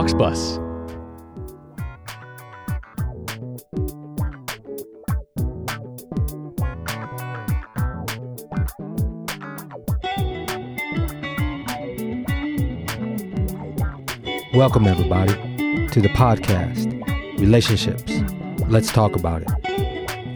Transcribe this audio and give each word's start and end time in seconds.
Talks 0.00 0.14
Bus. 0.14 0.58
Welcome, 14.54 14.86
everybody, 14.86 15.34
to 15.88 16.00
the 16.00 16.08
podcast, 16.14 16.88
Relationships. 17.38 18.10
Let's 18.68 18.90
talk 18.90 19.14
about 19.16 19.42
it. 19.42 19.50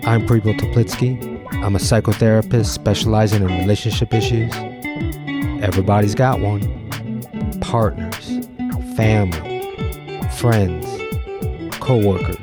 I'm 0.06 0.26
Prepo 0.26 0.58
Toplitsky. 0.58 1.42
I'm 1.64 1.74
a 1.74 1.78
psychotherapist 1.78 2.66
specializing 2.66 3.42
in 3.42 3.48
relationship 3.60 4.12
issues. 4.12 4.52
Everybody's 5.64 6.14
got 6.14 6.40
one 6.40 6.70
partners, 7.62 8.46
family, 8.94 9.53
friends, 10.44 10.84
co 11.80 11.96
workers, 11.96 12.36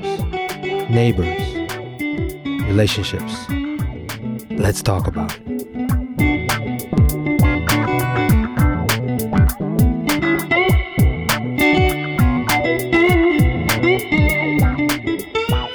neighbors, 0.89 1.53
relationships. 2.65 3.47
Let's 4.49 4.81
talk 4.81 5.05
about 5.05 5.37
it. 5.37 5.61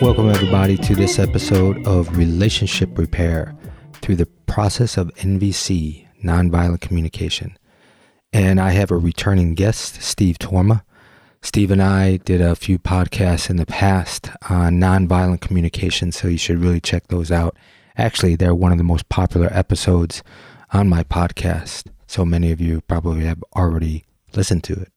Welcome, 0.01 0.29
everybody, 0.29 0.77
to 0.79 0.97
this 0.97 1.21
episode 1.21 1.87
of 1.87 2.17
Relationship 2.17 2.99
Repair 2.99 3.55
through 4.03 4.17
the 4.17 4.27
process 4.47 4.97
of 4.97 5.15
NVC, 5.15 6.09
Nonviolent 6.25 6.81
Communication. 6.81 7.57
And 8.33 8.59
I 8.59 8.71
have 8.71 8.91
a 8.91 8.97
returning 8.97 9.55
guest, 9.55 10.03
Steve 10.03 10.41
Torma. 10.41 10.83
Steve 11.43 11.71
and 11.71 11.83
I 11.83 12.17
did 12.19 12.41
a 12.41 12.57
few 12.57 12.79
podcasts 12.79 13.49
in 13.49 13.57
the 13.57 13.67
past 13.67 14.31
on 14.49 14.81
nonviolent 14.81 15.41
communication, 15.41 16.13
so 16.13 16.29
you 16.29 16.39
should 16.39 16.59
really 16.59 16.81
check 16.81 17.07
those 17.09 17.31
out. 17.31 17.57
Actually, 17.97 18.37
they're 18.37 18.55
one 18.55 18.73
of 18.73 18.79
the 18.79 18.85
most 18.85 19.09
popular 19.09 19.49
episodes 19.53 20.23
on 20.73 20.89
my 20.89 21.05
podcast, 21.05 21.85
so 22.07 22.25
many 22.25 22.51
of 22.51 22.61
you 22.61 22.81
probably 22.83 23.25
have 23.25 23.43
already 23.55 24.05
listened 24.35 24.65
to 24.65 24.75
it. 24.75 24.93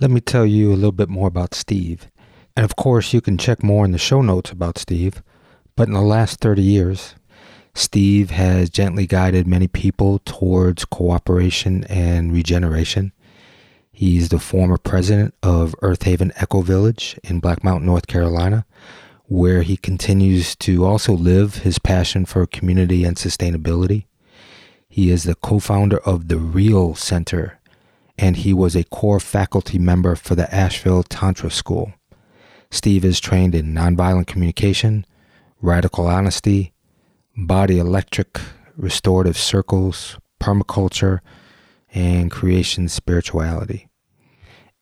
Let 0.00 0.10
me 0.10 0.20
tell 0.20 0.46
you 0.46 0.72
a 0.72 0.76
little 0.76 0.92
bit 0.92 1.08
more 1.08 1.28
about 1.28 1.54
Steve. 1.54 2.10
And 2.56 2.64
of 2.64 2.76
course, 2.76 3.12
you 3.12 3.20
can 3.20 3.38
check 3.38 3.62
more 3.62 3.84
in 3.84 3.92
the 3.92 3.98
show 3.98 4.22
notes 4.22 4.50
about 4.50 4.78
Steve. 4.78 5.22
But 5.76 5.88
in 5.88 5.94
the 5.94 6.00
last 6.00 6.40
30 6.40 6.62
years, 6.62 7.14
Steve 7.74 8.30
has 8.30 8.70
gently 8.70 9.06
guided 9.06 9.46
many 9.46 9.68
people 9.68 10.18
towards 10.20 10.84
cooperation 10.84 11.84
and 11.84 12.32
regeneration. 12.32 13.12
He's 14.00 14.30
the 14.30 14.38
former 14.38 14.78
president 14.78 15.34
of 15.42 15.74
Earthaven 15.82 16.32
Ecovillage 16.36 17.18
in 17.18 17.38
Black 17.38 17.62
Mountain, 17.62 17.84
North 17.84 18.06
Carolina, 18.06 18.64
where 19.26 19.60
he 19.60 19.76
continues 19.76 20.56
to 20.56 20.86
also 20.86 21.12
live 21.12 21.56
his 21.56 21.78
passion 21.78 22.24
for 22.24 22.46
community 22.46 23.04
and 23.04 23.18
sustainability. 23.18 24.06
He 24.88 25.10
is 25.10 25.24
the 25.24 25.34
co 25.34 25.58
founder 25.58 25.98
of 25.98 26.28
the 26.28 26.38
Real 26.38 26.94
Center, 26.94 27.58
and 28.16 28.36
he 28.38 28.54
was 28.54 28.74
a 28.74 28.84
core 28.84 29.20
faculty 29.20 29.78
member 29.78 30.16
for 30.16 30.34
the 30.34 30.50
Asheville 30.50 31.02
Tantra 31.02 31.50
School. 31.50 31.92
Steve 32.70 33.04
is 33.04 33.20
trained 33.20 33.54
in 33.54 33.74
nonviolent 33.74 34.28
communication, 34.28 35.04
radical 35.60 36.06
honesty, 36.06 36.72
body 37.36 37.78
electric, 37.78 38.40
restorative 38.78 39.36
circles, 39.36 40.16
permaculture, 40.40 41.18
and 41.92 42.30
creation 42.30 42.88
spirituality. 42.88 43.88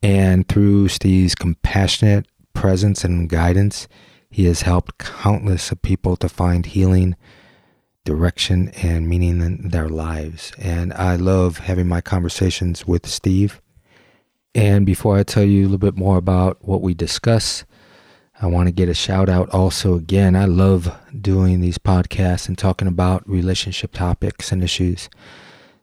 And 0.03 0.49
through 0.49 0.89
Steve's 0.89 1.35
compassionate 1.35 2.27
presence 2.53 3.05
and 3.05 3.29
guidance, 3.29 3.89
he 4.31 4.45
has 4.45 4.63
helped 4.63 4.99
countless 4.99 5.73
of 5.73 5.83
people 5.83 6.17
to 6.17 6.29
find 6.29 6.67
healing, 6.67 7.17
direction, 8.05 8.69
and 8.83 9.09
meaning 9.09 9.41
in 9.41 9.69
their 9.71 9.89
lives. 9.89 10.53
And 10.59 10.93
I 10.93 11.17
love 11.17 11.59
having 11.59 11.89
my 11.89 12.01
conversations 12.01 12.87
with 12.87 13.07
Steve. 13.07 13.61
And 14.55 14.87
before 14.87 15.17
I 15.17 15.23
tell 15.23 15.45
you 15.45 15.63
a 15.63 15.65
little 15.65 15.79
bit 15.79 15.97
more 15.97 16.17
about 16.17 16.59
what 16.65 16.83
we 16.83 16.95
discuss, 16.95 17.65
I 18.41 18.47
want 18.47 18.69
to 18.69 18.73
get 18.73 18.89
a 18.89 18.95
shout 18.95 19.29
out 19.29 19.51
also 19.51 19.97
again. 19.97 20.37
I 20.37 20.45
love 20.45 20.97
doing 21.21 21.61
these 21.61 21.79
podcasts 21.79 22.49
and 22.49 22.57
talking 22.57 22.87
about 22.87 23.29
relationship 23.29 23.93
topics 23.93 24.53
and 24.53 24.63
issues. 24.63 25.09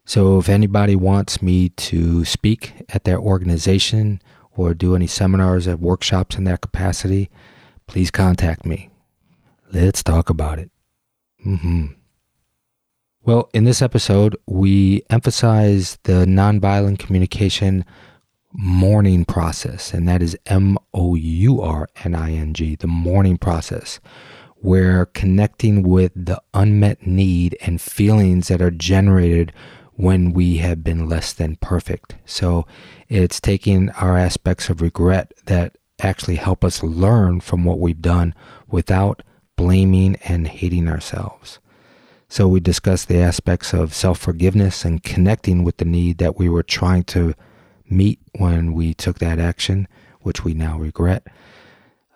So 0.06 0.38
if 0.38 0.50
anybody 0.50 0.96
wants 0.96 1.42
me 1.42 1.70
to 1.70 2.24
speak 2.26 2.74
at 2.90 3.04
their 3.06 3.20
organization 3.20 4.22
or 4.56 4.74
do 4.74 4.96
any 4.96 5.08
seminars 5.08 5.68
or 5.68 5.76
workshops 5.76 6.38
in 6.38 6.44
that 6.46 6.62
capacity, 6.62 7.30
please 7.88 8.12
contact 8.12 8.66
me. 8.66 8.90
Let's 9.74 10.04
talk 10.04 10.30
about 10.30 10.60
it. 10.60 10.70
Mm-hmm. 11.46 11.88
Well, 13.24 13.50
in 13.54 13.64
this 13.64 13.82
episode, 13.82 14.38
we 14.46 15.02
emphasize 15.10 15.98
the 16.04 16.26
nonviolent 16.26 17.00
communication 17.00 17.84
mourning 18.54 19.26
process, 19.26 19.94
and 19.94 20.08
that 20.08 20.22
is 20.22 20.38
M 20.46 20.78
O 20.94 21.16
U 21.16 21.62
R 21.62 21.90
N 22.04 22.14
I 22.14 22.34
N 22.34 22.54
G, 22.54 22.76
the 22.76 22.88
mourning 22.88 23.38
process, 23.38 24.00
where 24.58 25.08
connecting 25.08 25.82
with 25.82 26.12
the 26.16 26.40
unmet 26.54 27.06
need 27.06 27.58
and 27.62 27.82
feelings 27.82 28.48
that 28.48 28.62
are 28.62 28.72
generated 28.72 29.52
when 29.96 30.34
we 30.34 30.58
have 30.58 30.84
been 30.84 31.08
less 31.08 31.34
than 31.34 31.56
perfect. 31.58 32.16
So 32.26 32.68
it's 33.08 33.40
taking 33.40 33.90
our 33.92 34.18
aspects 34.18 34.70
of 34.70 34.82
regret 34.82 35.34
that 35.46 35.78
actually 36.00 36.36
help 36.36 36.64
us 36.64 36.84
learn 36.84 37.40
from 37.40 37.64
what 37.64 37.80
we've 37.80 38.02
done 38.02 38.34
without 38.68 39.24
blaming 39.56 40.18
and 40.26 40.48
hating 40.48 40.88
ourselves. 40.88 41.60
So 42.28 42.48
we 42.48 42.60
discuss 42.60 43.06
the 43.06 43.20
aspects 43.20 43.74
of 43.74 43.94
self 43.94 44.20
forgiveness 44.20 44.84
and 44.84 45.04
connecting 45.04 45.64
with 45.64 45.78
the 45.78 45.86
need 45.86 46.18
that 46.18 46.38
we 46.38 46.50
were 46.50 46.64
trying 46.64 47.04
to 47.06 47.34
meet 47.90 48.20
when 48.38 48.74
we 48.74 48.94
took 48.94 49.20
that 49.20 49.40
action, 49.40 49.88
which 50.22 50.44
we 50.44 50.54
now 50.54 50.78
regret. 50.78 51.26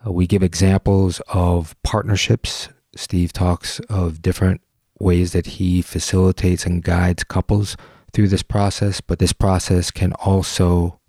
Uh, 0.06 0.12
we 0.12 0.28
give 0.28 0.44
examples 0.44 1.22
of 1.30 1.76
partnerships. 1.84 2.70
Steve 2.96 3.32
talks 3.32 3.80
of 3.82 4.22
different 4.22 4.62
ways 5.00 5.32
that 5.32 5.46
he 5.46 5.82
facilitates 5.82 6.66
and 6.66 6.84
guides 6.84 7.24
couples 7.24 7.78
through 8.12 8.28
this 8.28 8.44
process, 8.44 9.02
but 9.02 9.20
this 9.20 9.34
process 9.34 9.92
can 9.92 10.14
also 10.14 11.00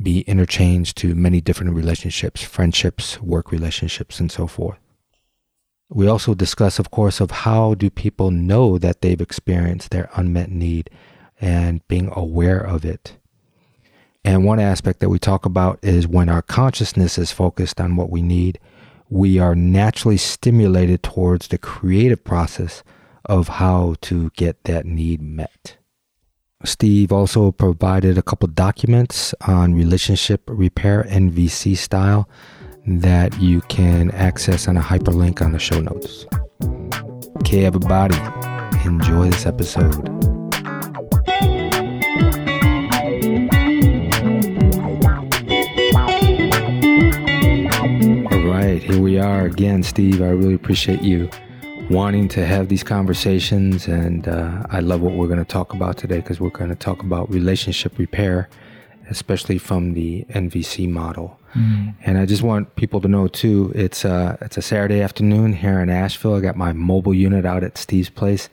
be 0.00 0.20
interchanged 0.22 0.96
to 0.98 1.14
many 1.14 1.40
different 1.40 1.74
relationships, 1.74 2.42
friendships, 2.42 3.20
work 3.22 3.50
relationships, 3.50 4.20
and 4.20 4.30
so 4.30 4.46
forth. 4.46 4.78
We 5.88 6.08
also 6.08 6.34
discuss, 6.34 6.78
of 6.78 6.90
course, 6.90 7.20
of 7.20 7.30
how 7.30 7.74
do 7.74 7.88
people 7.90 8.30
know 8.30 8.76
that 8.78 9.00
they've 9.00 9.20
experienced 9.20 9.90
their 9.90 10.10
unmet 10.14 10.50
need 10.50 10.90
and 11.40 11.86
being 11.86 12.10
aware 12.12 12.58
of 12.58 12.84
it. 12.84 13.16
And 14.24 14.44
one 14.44 14.58
aspect 14.58 14.98
that 15.00 15.08
we 15.08 15.20
talk 15.20 15.46
about 15.46 15.78
is 15.82 16.08
when 16.08 16.28
our 16.28 16.42
consciousness 16.42 17.16
is 17.16 17.30
focused 17.30 17.80
on 17.80 17.94
what 17.94 18.10
we 18.10 18.22
need, 18.22 18.58
we 19.08 19.38
are 19.38 19.54
naturally 19.54 20.16
stimulated 20.16 21.04
towards 21.04 21.48
the 21.48 21.58
creative 21.58 22.24
process 22.24 22.82
of 23.26 23.48
how 23.48 23.94
to 24.02 24.30
get 24.30 24.64
that 24.64 24.86
need 24.86 25.20
met. 25.20 25.76
Steve 26.64 27.12
also 27.12 27.52
provided 27.52 28.16
a 28.16 28.22
couple 28.22 28.48
documents 28.48 29.34
on 29.46 29.74
relationship 29.74 30.42
repair 30.46 31.04
NVC 31.04 31.76
style 31.76 32.28
that 32.86 33.38
you 33.40 33.60
can 33.62 34.10
access 34.12 34.66
on 34.66 34.76
a 34.76 34.80
hyperlink 34.80 35.42
on 35.42 35.52
the 35.52 35.58
show 35.58 35.80
notes. 35.80 36.26
Okay, 37.38 37.64
everybody, 37.64 38.16
enjoy 38.84 39.30
this 39.30 39.44
episode. 39.44 40.08
All 48.32 48.42
right, 48.48 48.82
here 48.82 49.00
we 49.00 49.18
are 49.18 49.44
again, 49.44 49.82
Steve. 49.82 50.22
I 50.22 50.28
really 50.28 50.54
appreciate 50.54 51.02
you 51.02 51.28
wanting 51.90 52.28
to 52.28 52.44
have 52.44 52.68
these 52.68 52.82
conversations, 52.82 53.86
and 53.86 54.26
uh, 54.26 54.64
I 54.70 54.80
love 54.80 55.00
what 55.00 55.14
we're 55.14 55.28
going 55.28 55.38
to 55.38 55.44
talk 55.44 55.72
about 55.72 55.96
today 55.96 56.16
because 56.16 56.40
we're 56.40 56.50
going 56.50 56.70
to 56.70 56.76
talk 56.76 57.02
about 57.02 57.30
relationship 57.30 57.98
repair, 57.98 58.48
especially 59.08 59.58
from 59.58 59.94
the 59.94 60.24
NVC 60.30 60.88
model. 60.88 61.38
Mm. 61.54 61.94
And 62.04 62.18
I 62.18 62.26
just 62.26 62.42
want 62.42 62.74
people 62.76 63.00
to 63.00 63.08
know 63.08 63.28
too, 63.28 63.72
it's 63.74 64.04
a, 64.04 64.36
it's 64.40 64.56
a 64.56 64.62
Saturday 64.62 65.00
afternoon 65.00 65.52
here 65.52 65.80
in 65.80 65.88
Asheville. 65.88 66.34
I 66.34 66.40
got 66.40 66.56
my 66.56 66.72
mobile 66.72 67.14
unit 67.14 67.46
out 67.46 67.62
at 67.62 67.78
Steve's 67.78 68.10
place, 68.10 68.48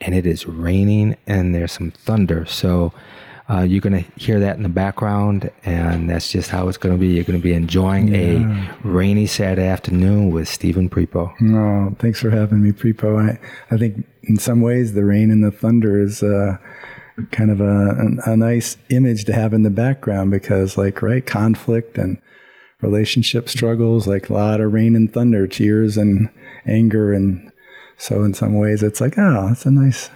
and 0.00 0.14
it 0.14 0.24
is 0.24 0.46
raining 0.46 1.16
and 1.26 1.54
there's 1.54 1.72
some 1.72 1.90
thunder. 1.90 2.46
So 2.46 2.92
uh, 3.48 3.60
you're 3.60 3.80
going 3.80 4.02
to 4.04 4.10
hear 4.20 4.40
that 4.40 4.56
in 4.56 4.64
the 4.64 4.68
background, 4.68 5.50
and 5.64 6.10
that's 6.10 6.30
just 6.30 6.50
how 6.50 6.68
it's 6.68 6.78
going 6.78 6.94
to 6.94 6.98
be. 6.98 7.08
You're 7.08 7.24
going 7.24 7.38
to 7.38 7.42
be 7.42 7.52
enjoying 7.52 8.08
yeah. 8.08 8.74
a 8.74 8.86
rainy 8.86 9.26
Saturday 9.26 9.66
afternoon 9.66 10.32
with 10.32 10.48
Stephen 10.48 10.90
Prepo. 10.90 11.32
Oh, 11.42 11.94
thanks 12.00 12.20
for 12.20 12.30
having 12.30 12.62
me, 12.62 12.72
Prepo. 12.72 13.22
I, 13.22 13.38
I 13.72 13.78
think 13.78 14.04
in 14.24 14.36
some 14.36 14.62
ways 14.62 14.94
the 14.94 15.04
rain 15.04 15.30
and 15.30 15.44
the 15.44 15.52
thunder 15.52 16.02
is 16.02 16.24
uh, 16.24 16.56
kind 17.30 17.52
of 17.52 17.60
a, 17.60 17.90
a, 18.26 18.32
a 18.32 18.36
nice 18.36 18.76
image 18.90 19.24
to 19.26 19.32
have 19.32 19.52
in 19.52 19.62
the 19.62 19.70
background 19.70 20.32
because, 20.32 20.76
like, 20.76 21.00
right, 21.00 21.24
conflict 21.24 21.98
and 21.98 22.20
relationship 22.82 23.48
struggles, 23.48 24.08
like 24.08 24.28
a 24.28 24.34
lot 24.34 24.60
of 24.60 24.72
rain 24.72 24.96
and 24.96 25.12
thunder, 25.14 25.46
tears 25.46 25.96
and 25.96 26.30
anger. 26.66 27.12
And 27.12 27.52
so, 27.96 28.24
in 28.24 28.34
some 28.34 28.58
ways, 28.58 28.82
it's 28.82 29.00
like, 29.00 29.16
oh, 29.18 29.46
that's 29.46 29.66
a 29.66 29.70
nice 29.70 30.10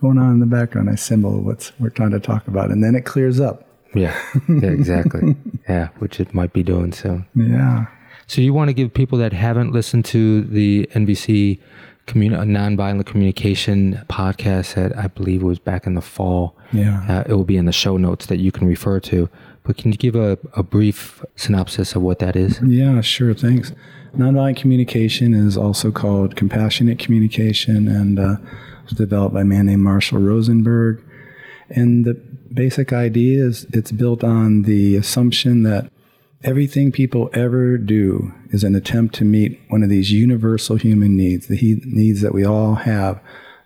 going 0.00 0.18
on 0.18 0.32
in 0.32 0.40
the 0.40 0.46
background, 0.46 0.90
I 0.90 0.94
symbol 0.94 1.40
what 1.40 1.72
we're 1.78 1.90
trying 1.90 2.10
to 2.10 2.20
talk 2.20 2.46
about. 2.48 2.70
And 2.70 2.82
then 2.82 2.94
it 2.94 3.04
clears 3.04 3.40
up. 3.40 3.66
Yeah, 3.94 4.16
yeah 4.48 4.70
exactly. 4.70 5.36
yeah, 5.68 5.88
which 5.98 6.20
it 6.20 6.34
might 6.34 6.52
be 6.52 6.62
doing 6.62 6.92
soon. 6.92 7.26
Yeah. 7.34 7.86
So, 8.26 8.40
you 8.40 8.54
want 8.54 8.68
to 8.68 8.74
give 8.74 8.92
people 8.94 9.18
that 9.18 9.32
haven't 9.32 9.72
listened 9.72 10.06
to 10.06 10.42
the 10.42 10.88
NVC 10.94 11.60
communi- 12.06 12.36
nonviolent 12.38 13.06
communication 13.06 14.00
podcast 14.08 14.74
that 14.74 14.96
I 14.96 15.08
believe 15.08 15.42
was 15.42 15.58
back 15.58 15.86
in 15.86 15.94
the 15.94 16.00
fall. 16.00 16.56
Yeah. 16.72 17.04
Uh, 17.08 17.24
it 17.28 17.34
will 17.34 17.44
be 17.44 17.56
in 17.56 17.66
the 17.66 17.72
show 17.72 17.96
notes 17.96 18.26
that 18.26 18.38
you 18.38 18.50
can 18.50 18.66
refer 18.66 19.00
to. 19.00 19.28
But 19.62 19.76
can 19.76 19.92
you 19.92 19.98
give 19.98 20.14
a, 20.14 20.38
a 20.54 20.62
brief 20.62 21.24
synopsis 21.36 21.94
of 21.94 22.02
what 22.02 22.18
that 22.18 22.36
is? 22.36 22.60
Yeah, 22.62 23.00
sure. 23.00 23.32
Thanks. 23.34 23.72
Nonviolent 24.16 24.56
communication 24.56 25.34
is 25.34 25.56
also 25.56 25.90
called 25.90 26.36
compassionate 26.36 26.98
communication 26.98 27.88
and 27.88 28.18
uh, 28.18 28.36
was 28.84 28.92
developed 28.92 29.34
by 29.34 29.42
a 29.42 29.44
man 29.44 29.66
named 29.66 29.82
Marshall 29.82 30.20
Rosenberg. 30.20 31.02
And 31.68 32.04
the 32.04 32.14
basic 32.52 32.92
idea 32.92 33.44
is 33.44 33.64
it's 33.72 33.92
built 33.92 34.22
on 34.22 34.62
the 34.62 34.96
assumption 34.96 35.62
that 35.64 35.90
everything 36.42 36.92
people 36.92 37.30
ever 37.32 37.78
do 37.78 38.32
is 38.50 38.62
an 38.64 38.74
attempt 38.74 39.14
to 39.16 39.24
meet 39.24 39.60
one 39.68 39.82
of 39.82 39.88
these 39.88 40.12
universal 40.12 40.76
human 40.76 41.16
needs, 41.16 41.46
the 41.46 41.80
needs 41.86 42.20
that 42.20 42.34
we 42.34 42.44
all 42.44 42.74
have 42.74 43.20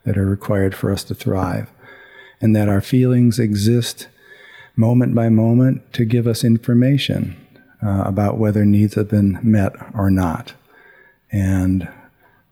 that 0.04 0.16
are 0.16 0.26
required 0.26 0.74
for 0.74 0.92
us 0.92 1.02
to 1.04 1.14
thrive, 1.14 1.70
and 2.40 2.54
that 2.54 2.68
our 2.68 2.80
feelings 2.80 3.38
exist 3.38 4.08
moment 4.76 5.14
by 5.14 5.28
moment 5.28 5.92
to 5.92 6.04
give 6.04 6.26
us 6.26 6.44
information 6.44 7.36
uh, 7.84 8.02
about 8.06 8.38
whether 8.38 8.64
needs 8.64 8.94
have 8.94 9.08
been 9.08 9.38
met 9.42 9.72
or 9.92 10.10
not. 10.10 10.54
And 11.32 11.88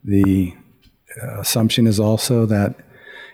the 0.05 0.55
assumption 1.23 1.87
is 1.87 2.01
also 2.01 2.47
that 2.47 2.77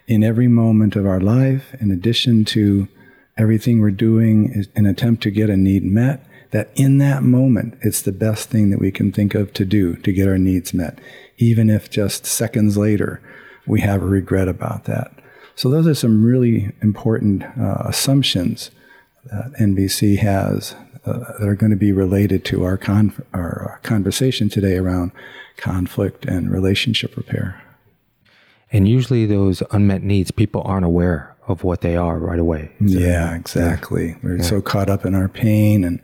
in 0.07 0.23
every 0.23 0.49
moment 0.49 0.97
of 0.97 1.07
our 1.07 1.21
life, 1.21 1.75
in 1.81 1.91
addition 1.91 2.45
to 2.45 2.89
everything 3.37 3.81
we're 3.81 3.91
doing 3.91 4.53
is 4.53 4.69
an 4.75 4.87
attempt 4.87 5.23
to 5.23 5.31
get 5.31 5.51
a 5.51 5.57
need 5.57 5.85
met, 5.85 6.25
that 6.51 6.71
in 6.75 6.99
that 6.99 7.23
moment, 7.23 7.79
it's 7.81 8.03
the 8.03 8.13
best 8.13 8.51
thing 8.51 8.71
that 8.71 8.79
we 8.79 8.91
can 8.91 9.11
think 9.11 9.35
of 9.35 9.53
to 9.55 9.65
do 9.65 9.97
to 9.97 10.13
get 10.13 10.29
our 10.29 10.39
needs 10.39 10.75
met, 10.75 10.99
even 11.39 11.71
if 11.71 11.91
just 11.91 12.27
seconds 12.27 12.77
later 12.77 13.23
we 13.67 13.81
have 13.81 14.03
a 14.03 14.07
regret 14.07 14.49
about 14.49 14.85
that. 14.85 15.13
So, 15.55 15.71
those 15.71 15.87
are 15.87 15.95
some 15.95 16.25
really 16.25 16.73
important 16.83 17.45
uh, 17.59 17.85
assumptions 17.87 18.71
that 19.25 19.53
NVC 19.59 20.19
has 20.19 20.75
uh, 21.05 21.39
that 21.39 21.49
are 21.49 21.55
going 21.55 21.71
to 21.71 21.77
be 21.77 21.93
related 21.93 22.45
to 22.47 22.65
our, 22.65 22.77
con- 22.77 23.23
our 23.33 23.81
conversation 23.83 24.49
today 24.49 24.77
around 24.77 25.13
conflict 25.57 26.25
and 26.25 26.51
relationship 26.51 27.17
repair. 27.17 27.63
And 28.73 28.89
usually, 28.89 29.27
those 29.27 29.63
unmet 29.71 30.03
needs, 30.03 30.31
people 30.31 30.63
aren't 30.65 30.87
aware 30.87 31.37
of 31.47 31.65
what 31.65 31.83
they 31.83 31.97
are 31.97 32.19
right 32.19 32.39
away. 32.39 32.73
So, 32.87 32.99
yeah, 32.99 33.35
exactly. 33.35 34.09
Yeah. 34.09 34.17
We're 34.23 34.37
yeah. 34.39 34.43
so 34.43 34.63
caught 34.63 34.89
up 34.89 35.05
in 35.05 35.15
our 35.15 35.29
pain 35.29 35.85
and 35.85 36.01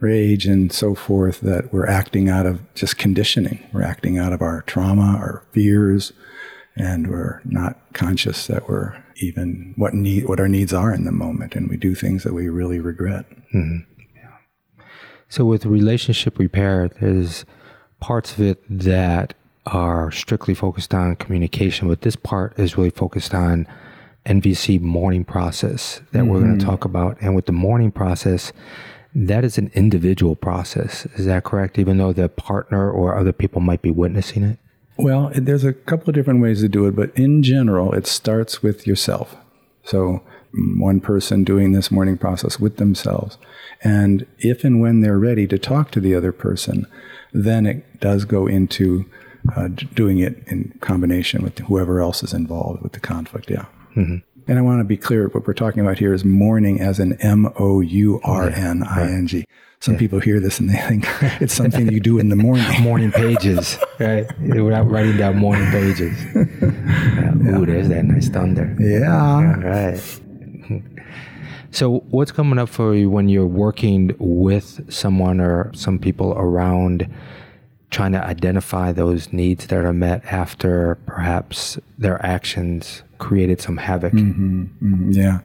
rage 0.00 0.46
and 0.46 0.72
so 0.72 0.94
forth 0.94 1.40
that 1.40 1.72
we're 1.72 1.86
acting 1.86 2.28
out 2.28 2.46
of 2.46 2.60
just 2.74 2.98
conditioning. 2.98 3.64
We're 3.72 3.82
acting 3.82 4.18
out 4.18 4.32
of 4.32 4.42
our 4.42 4.62
trauma, 4.62 5.16
our 5.18 5.44
fears, 5.52 6.12
and 6.76 7.08
we're 7.08 7.40
not 7.44 7.78
conscious 7.92 8.46
that 8.48 8.68
we're 8.68 9.02
even 9.18 9.74
what 9.76 9.94
need 9.94 10.28
what 10.28 10.40
our 10.40 10.48
needs 10.48 10.72
are 10.72 10.92
in 10.92 11.04
the 11.04 11.12
moment, 11.12 11.54
and 11.54 11.68
we 11.70 11.76
do 11.76 11.94
things 11.94 12.24
that 12.24 12.34
we 12.34 12.48
really 12.48 12.80
regret. 12.80 13.26
Mm-hmm. 13.54 13.78
Yeah. 14.16 14.84
So 15.28 15.44
with 15.44 15.64
relationship 15.64 16.38
repair, 16.38 16.88
there's 17.00 17.44
parts 18.00 18.32
of 18.32 18.40
it 18.40 18.62
that 18.68 19.34
are 19.66 20.10
strictly 20.10 20.54
focused 20.54 20.94
on 20.94 21.16
communication, 21.16 21.88
but 21.88 22.02
this 22.02 22.16
part 22.16 22.58
is 22.58 22.76
really 22.76 22.90
focused 22.90 23.34
on 23.34 23.66
NVC 24.26 24.80
mourning 24.80 25.24
process 25.24 26.00
that 26.12 26.20
mm-hmm. 26.20 26.28
we're 26.28 26.40
going 26.40 26.58
to 26.58 26.64
talk 26.64 26.84
about. 26.84 27.16
And 27.20 27.34
with 27.34 27.46
the 27.46 27.52
mourning 27.52 27.92
process, 27.92 28.52
that 29.14 29.44
is 29.44 29.58
an 29.58 29.70
individual 29.74 30.34
process. 30.34 31.06
Is 31.14 31.26
that 31.26 31.44
correct? 31.44 31.78
Even 31.78 31.98
though 31.98 32.12
the 32.12 32.28
partner 32.28 32.90
or 32.90 33.16
other 33.16 33.32
people 33.32 33.60
might 33.60 33.82
be 33.82 33.90
witnessing 33.90 34.42
it? 34.42 34.58
Well, 34.96 35.30
there's 35.34 35.64
a 35.64 35.72
couple 35.72 36.10
of 36.10 36.14
different 36.14 36.40
ways 36.40 36.60
to 36.60 36.68
do 36.68 36.86
it, 36.86 36.94
but 36.94 37.16
in 37.16 37.42
general, 37.42 37.92
it 37.92 38.06
starts 38.06 38.62
with 38.62 38.86
yourself. 38.86 39.36
So, 39.82 40.22
one 40.76 41.00
person 41.00 41.42
doing 41.42 41.72
this 41.72 41.90
mourning 41.90 42.16
process 42.16 42.60
with 42.60 42.76
themselves. 42.76 43.38
And 43.82 44.24
if 44.38 44.62
and 44.62 44.80
when 44.80 45.00
they're 45.00 45.18
ready 45.18 45.48
to 45.48 45.58
talk 45.58 45.90
to 45.90 46.00
the 46.00 46.14
other 46.14 46.30
person, 46.30 46.86
then 47.32 47.66
it 47.66 48.00
does 48.00 48.24
go 48.24 48.46
into 48.46 49.04
uh, 49.56 49.68
doing 49.68 50.18
it 50.18 50.42
in 50.46 50.76
combination 50.80 51.42
with 51.42 51.58
whoever 51.60 52.00
else 52.00 52.22
is 52.22 52.32
involved 52.32 52.82
with 52.82 52.92
the 52.92 53.00
conflict. 53.00 53.50
Yeah. 53.50 53.66
Mm-hmm. 53.96 54.16
And 54.46 54.58
I 54.58 54.62
want 54.62 54.80
to 54.80 54.84
be 54.84 54.96
clear 54.96 55.28
what 55.28 55.46
we're 55.46 55.54
talking 55.54 55.80
about 55.80 55.98
here 55.98 56.12
is 56.12 56.24
mourning 56.24 56.80
as 56.80 56.98
an 56.98 57.14
M 57.20 57.50
O 57.58 57.80
U 57.80 58.20
R 58.24 58.50
N 58.50 58.82
I 58.82 59.02
N 59.02 59.26
G. 59.26 59.44
Some 59.80 59.94
yeah. 59.94 60.00
people 60.00 60.20
hear 60.20 60.40
this 60.40 60.60
and 60.60 60.68
they 60.68 60.78
think 60.78 61.06
it's 61.40 61.54
something 61.54 61.90
you 61.90 62.00
do 62.00 62.18
in 62.18 62.28
the 62.28 62.36
morning. 62.36 62.82
morning 62.82 63.12
pages, 63.12 63.78
right? 63.98 64.26
Without 64.40 64.90
writing 64.90 65.16
down 65.16 65.36
morning 65.36 65.70
pages. 65.70 66.16
Yeah. 67.44 67.58
Ooh, 67.58 67.66
there's 67.66 67.88
that 67.88 68.06
nice 68.06 68.30
thunder. 68.30 68.74
Yeah. 68.80 69.60
right. 69.60 70.00
So, 71.70 71.98
what's 72.10 72.32
coming 72.32 72.58
up 72.58 72.70
for 72.70 72.94
you 72.94 73.10
when 73.10 73.28
you're 73.28 73.46
working 73.46 74.14
with 74.18 74.90
someone 74.90 75.40
or 75.40 75.70
some 75.74 75.98
people 75.98 76.32
around 76.32 77.06
trying 77.94 78.12
to 78.12 78.24
identify 78.26 78.90
those 78.90 79.32
needs 79.32 79.68
that 79.68 79.84
are 79.84 79.92
met 79.92 80.24
after 80.24 80.96
perhaps 81.06 81.78
their 81.96 82.24
actions 82.26 83.04
created 83.18 83.60
some 83.60 83.76
havoc? 83.76 84.12
Mm-hmm, 84.12 84.62
mm-hmm, 84.62 85.10
yeah. 85.12 85.40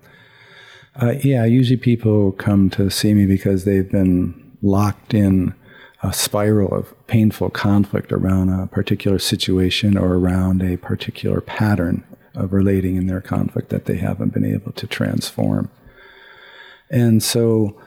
Uh, 1.00 1.14
yeah, 1.24 1.46
usually 1.46 1.78
people 1.78 2.32
come 2.32 2.70
to 2.72 2.90
see 2.90 3.14
me 3.14 3.28
because 3.28 3.66
they've 3.66 3.90
been 3.92 4.34
locked 4.64 5.14
in 5.14 5.54
a 6.02 6.12
spiral 6.12 6.74
of 6.74 7.08
painful 7.08 7.52
conflict 7.52 8.12
around 8.12 8.50
a 8.50 8.66
particular 8.68 9.20
situation 9.20 9.96
or 9.96 10.16
around 10.16 10.64
a 10.64 10.76
particular 10.78 11.42
pattern 11.42 12.04
of 12.34 12.52
relating 12.52 12.96
in 12.96 13.06
their 13.06 13.22
conflict 13.22 13.70
that 13.70 13.86
they 13.86 13.98
haven't 13.98 14.34
been 14.34 14.46
able 14.46 14.72
to 14.72 14.88
transform. 14.88 15.70
And 16.90 17.22
so 17.22 17.80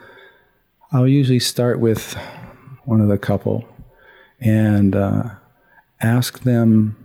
I'll 0.93 1.09
usually 1.09 1.40
start 1.40 1.81
with 1.81 2.14
one 2.85 3.00
of 3.00 3.09
the 3.09 3.19
couple 3.19 3.64
and 4.44 4.96
uh, 4.96 5.30
ask 6.00 6.40
them 6.40 6.96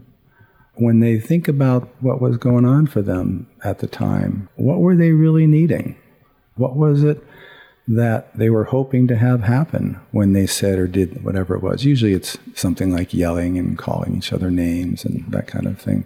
when 0.75 0.99
they 0.99 1.19
think 1.19 1.47
about 1.47 1.89
what 2.01 2.21
was 2.21 2.37
going 2.37 2.65
on 2.65 2.87
for 2.87 3.01
them 3.01 3.47
at 3.63 3.79
the 3.79 3.87
time, 3.87 4.49
what 4.55 4.79
were 4.79 4.95
they 4.95 5.11
really 5.11 5.47
needing? 5.47 5.95
What 6.55 6.75
was 6.75 7.03
it 7.03 7.23
that 7.87 8.35
they 8.37 8.49
were 8.49 8.65
hoping 8.65 9.07
to 9.07 9.15
have 9.15 9.43
happen 9.43 9.99
when 10.11 10.33
they 10.33 10.45
said 10.45 10.77
or 10.77 10.87
did 10.87 11.23
whatever 11.23 11.55
it 11.55 11.63
was? 11.63 11.85
Usually 11.85 12.13
it's 12.13 12.37
something 12.53 12.91
like 12.91 13.13
yelling 13.13 13.57
and 13.57 13.77
calling 13.77 14.17
each 14.17 14.33
other 14.33 14.51
names 14.51 15.05
and 15.05 15.25
that 15.31 15.47
kind 15.47 15.65
of 15.65 15.79
thing. 15.79 16.05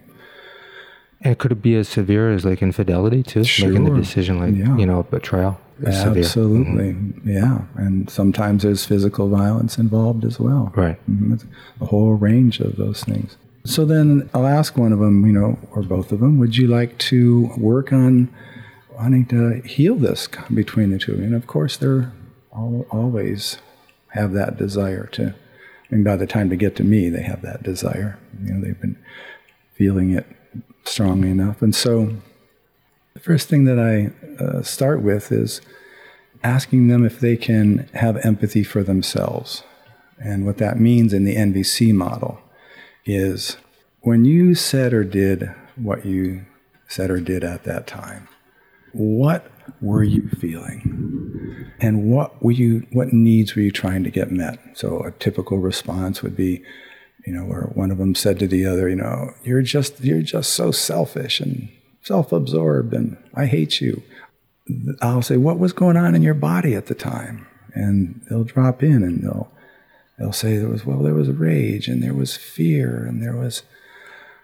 And 1.24 1.38
could 1.38 1.52
it 1.52 1.62
be 1.62 1.76
as 1.76 1.88
severe 1.88 2.32
as 2.32 2.46
like 2.46 2.62
infidelity 2.62 3.24
too? 3.24 3.44
Sure. 3.44 3.70
Making 3.70 3.86
the 3.86 4.00
decision 4.00 4.40
like, 4.40 4.56
yeah. 4.56 4.76
you 4.78 4.86
know, 4.86 5.04
betrayal? 5.04 5.60
Absolutely. 5.86 6.94
Mm-hmm. 6.94 7.30
Yeah. 7.30 7.62
And 7.76 8.10
sometimes 8.10 8.64
there's 8.64 8.86
physical 8.86 9.30
violence 9.30 9.78
involved 9.78 10.26
as 10.26 10.40
well. 10.40 10.72
Right. 10.76 10.98
Mm-hmm. 11.10 11.36
A 11.84 11.86
whole 11.88 12.14
range 12.14 12.60
of 12.60 12.76
those 12.76 13.04
things. 13.04 13.38
So 13.64 13.86
then 13.86 14.30
I'll 14.34 14.48
ask 14.48 14.78
one 14.78 14.92
of 14.92 15.00
them, 15.00 15.26
you 15.26 15.32
know, 15.32 15.60
or 15.72 15.84
both 15.84 16.12
of 16.12 16.20
them, 16.20 16.40
would 16.40 16.58
you 16.58 16.68
like 16.68 16.98
to 17.00 17.52
work 17.58 17.94
on 17.94 18.34
wanting 18.96 19.26
to 19.28 19.62
heal 19.62 19.96
this 19.96 20.28
between 20.54 20.92
the 20.92 20.98
two? 20.98 21.14
And 21.14 21.36
of 21.36 21.46
course, 21.46 21.78
they're 21.78 22.12
all, 22.52 22.88
always 22.90 23.58
have 24.10 24.34
that 24.34 24.58
desire 24.58 25.08
to, 25.14 25.36
and 25.90 26.04
by 26.04 26.16
the 26.16 26.28
time 26.28 26.50
they 26.50 26.56
get 26.56 26.76
to 26.78 26.84
me, 26.84 27.10
they 27.10 27.22
have 27.22 27.42
that 27.44 27.62
desire. 27.64 28.18
You 28.44 28.54
know, 28.54 28.62
they've 28.62 28.82
been 28.82 28.98
feeling 29.74 30.12
it 30.12 30.26
strongly 30.84 31.30
enough. 31.30 31.62
And 31.62 31.76
so 31.76 32.16
the 33.14 33.20
first 33.20 33.50
thing 33.50 33.66
that 33.66 33.80
I 33.80 34.44
uh, 34.44 34.62
start 34.62 35.02
with 35.02 35.32
is 35.32 35.62
asking 36.44 36.88
them 36.88 37.06
if 37.06 37.20
they 37.20 37.38
can 37.38 37.90
have 37.94 38.18
empathy 38.26 38.64
for 38.64 38.84
themselves. 38.84 39.64
And 40.20 40.46
what 40.46 40.58
that 40.58 40.80
means 40.80 41.14
in 41.14 41.24
the 41.26 41.36
NVC 41.36 41.94
model 41.94 42.40
is 43.06 43.58
when 44.02 44.26
you 44.26 44.56
said 44.56 44.94
or 44.94 45.04
did 45.04 45.52
what 45.76 46.06
you 46.06 46.46
said 46.88 47.10
or 47.10 47.20
did 47.20 47.44
at 47.44 47.64
that 47.64 47.88
time, 47.88 48.28
what 48.92 49.52
were 49.82 50.04
you 50.04 50.30
feeling? 50.40 51.72
And 51.80 52.12
what 52.12 52.44
were 52.44 52.52
you 52.52 52.86
what 52.92 53.14
needs 53.14 53.56
were 53.56 53.62
you 53.62 53.72
trying 53.72 54.04
to 54.04 54.12
get 54.12 54.32
met? 54.32 54.60
So 54.74 55.00
a 55.02 55.12
typical 55.12 55.60
response 55.60 56.22
would 56.22 56.36
be, 56.36 56.64
you 57.26 57.34
know, 57.34 57.46
where 57.46 57.64
one 57.74 57.92
of 57.92 57.98
them 57.98 58.16
said 58.16 58.40
to 58.40 58.48
the 58.48 58.66
other, 58.66 58.90
you 58.90 58.96
know, 58.96 59.34
you're 59.44 59.62
just 59.62 60.02
you're 60.02 60.22
just 60.22 60.54
so 60.54 60.72
selfish 60.72 61.40
and 61.40 61.70
self 62.02 62.32
absorbed 62.32 62.94
and 62.94 63.18
I 63.34 63.46
hate 63.46 63.82
you. 63.82 64.02
I'll 65.02 65.22
say, 65.22 65.38
What 65.38 65.60
was 65.60 65.74
going 65.74 65.98
on 65.98 66.16
in 66.16 66.22
your 66.24 66.34
body 66.34 66.76
at 66.76 66.88
the 66.88 66.96
time? 66.96 67.48
And 67.74 68.22
they'll 68.30 68.44
drop 68.44 68.84
in 68.84 69.04
and 69.04 69.24
they'll 69.24 69.52
they'll 70.22 70.32
say 70.32 70.58
there 70.58 70.70
was 70.70 70.86
well 70.86 71.00
there 71.00 71.16
was 71.16 71.30
rage 71.30 71.88
and 71.88 72.04
there 72.04 72.14
was 72.14 72.38
fear 72.38 73.06
and 73.06 73.22
there 73.24 73.36
was 73.36 73.64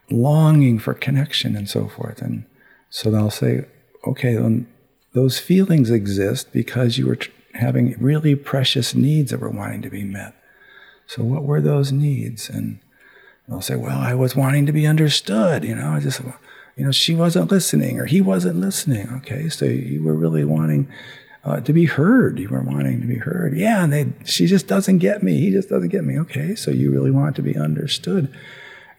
longing 0.10 0.80
for 0.80 0.94
connection 0.94 1.56
and 1.56 1.70
so 1.70 1.88
forth 1.88 2.22
and 2.22 2.46
so 2.90 3.12
they'll 3.12 3.30
say 3.30 3.66
okay 4.06 4.36
then 4.36 4.68
those 5.14 5.40
feelings 5.40 5.92
exist 5.92 6.52
because 6.52 6.98
you 6.98 7.06
were 7.06 7.20
having 7.54 7.96
really 8.00 8.36
precious 8.36 8.96
needs 8.96 9.32
that 9.32 9.40
were 9.40 9.50
wanting 9.50 9.82
to 9.82 9.90
be 9.90 10.04
met 10.04 10.34
so 11.08 11.24
what 11.24 11.44
were 11.44 11.62
those 11.62 11.92
needs 11.92 12.50
and 12.50 12.80
they'll 13.48 13.62
say 13.62 13.76
well 13.76 14.00
i 14.00 14.14
was 14.14 14.36
wanting 14.36 14.66
to 14.66 14.72
be 14.72 14.86
understood 14.86 15.64
you 15.64 15.74
know 15.74 15.92
i 15.92 16.00
just 16.00 16.22
you 16.76 16.86
know 16.86 16.92
she 16.92 17.16
wasn't 17.16 17.50
listening 17.50 18.00
or 18.00 18.06
he 18.06 18.22
wasn't 18.22 18.56
listening 18.56 19.10
okay 19.10 19.50
so 19.50 19.66
you 19.66 20.04
were 20.04 20.16
really 20.16 20.46
wanting 20.46 20.88
uh, 21.48 21.62
to 21.62 21.72
be 21.72 21.86
heard. 21.86 22.40
You 22.40 22.50
were 22.50 22.62
wanting 22.62 23.00
to 23.00 23.08
be 23.08 23.20
heard. 23.20 23.56
Yeah, 23.56 23.84
and 23.84 23.94
they, 23.94 24.08
she 24.26 24.48
just 24.48 24.68
doesn't 24.68 24.98
get 24.98 25.24
me. 25.24 25.40
He 25.40 25.50
just 25.50 25.70
doesn't 25.70 25.90
get 25.90 26.04
me. 26.04 26.20
Okay, 26.20 26.56
so 26.56 26.72
you 26.72 26.92
really 26.92 27.12
want 27.12 27.38
to 27.38 27.42
be 27.42 27.56
understood. 27.56 28.34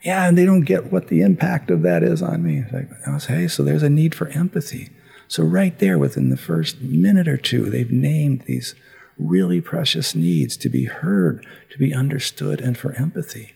Yeah, 0.01 0.27
and 0.27 0.35
they 0.35 0.45
don't 0.45 0.61
get 0.61 0.91
what 0.91 1.09
the 1.09 1.21
impact 1.21 1.69
of 1.69 1.83
that 1.83 2.01
is 2.01 2.23
on 2.23 2.43
me. 2.43 2.65
Like, 2.71 2.89
I 3.05 3.17
say, 3.19 3.35
hey, 3.35 3.47
so 3.47 3.61
there's 3.61 3.83
a 3.83 3.89
need 3.89 4.15
for 4.15 4.29
empathy. 4.29 4.89
So 5.27 5.43
right 5.43 5.77
there, 5.77 5.99
within 5.99 6.29
the 6.29 6.37
first 6.37 6.81
minute 6.81 7.27
or 7.27 7.37
two, 7.37 7.69
they've 7.69 7.91
named 7.91 8.41
these 8.47 8.73
really 9.19 9.61
precious 9.61 10.15
needs 10.15 10.57
to 10.57 10.69
be 10.69 10.85
heard, 10.85 11.45
to 11.69 11.77
be 11.77 11.93
understood, 11.93 12.61
and 12.61 12.77
for 12.77 12.93
empathy. 12.93 13.53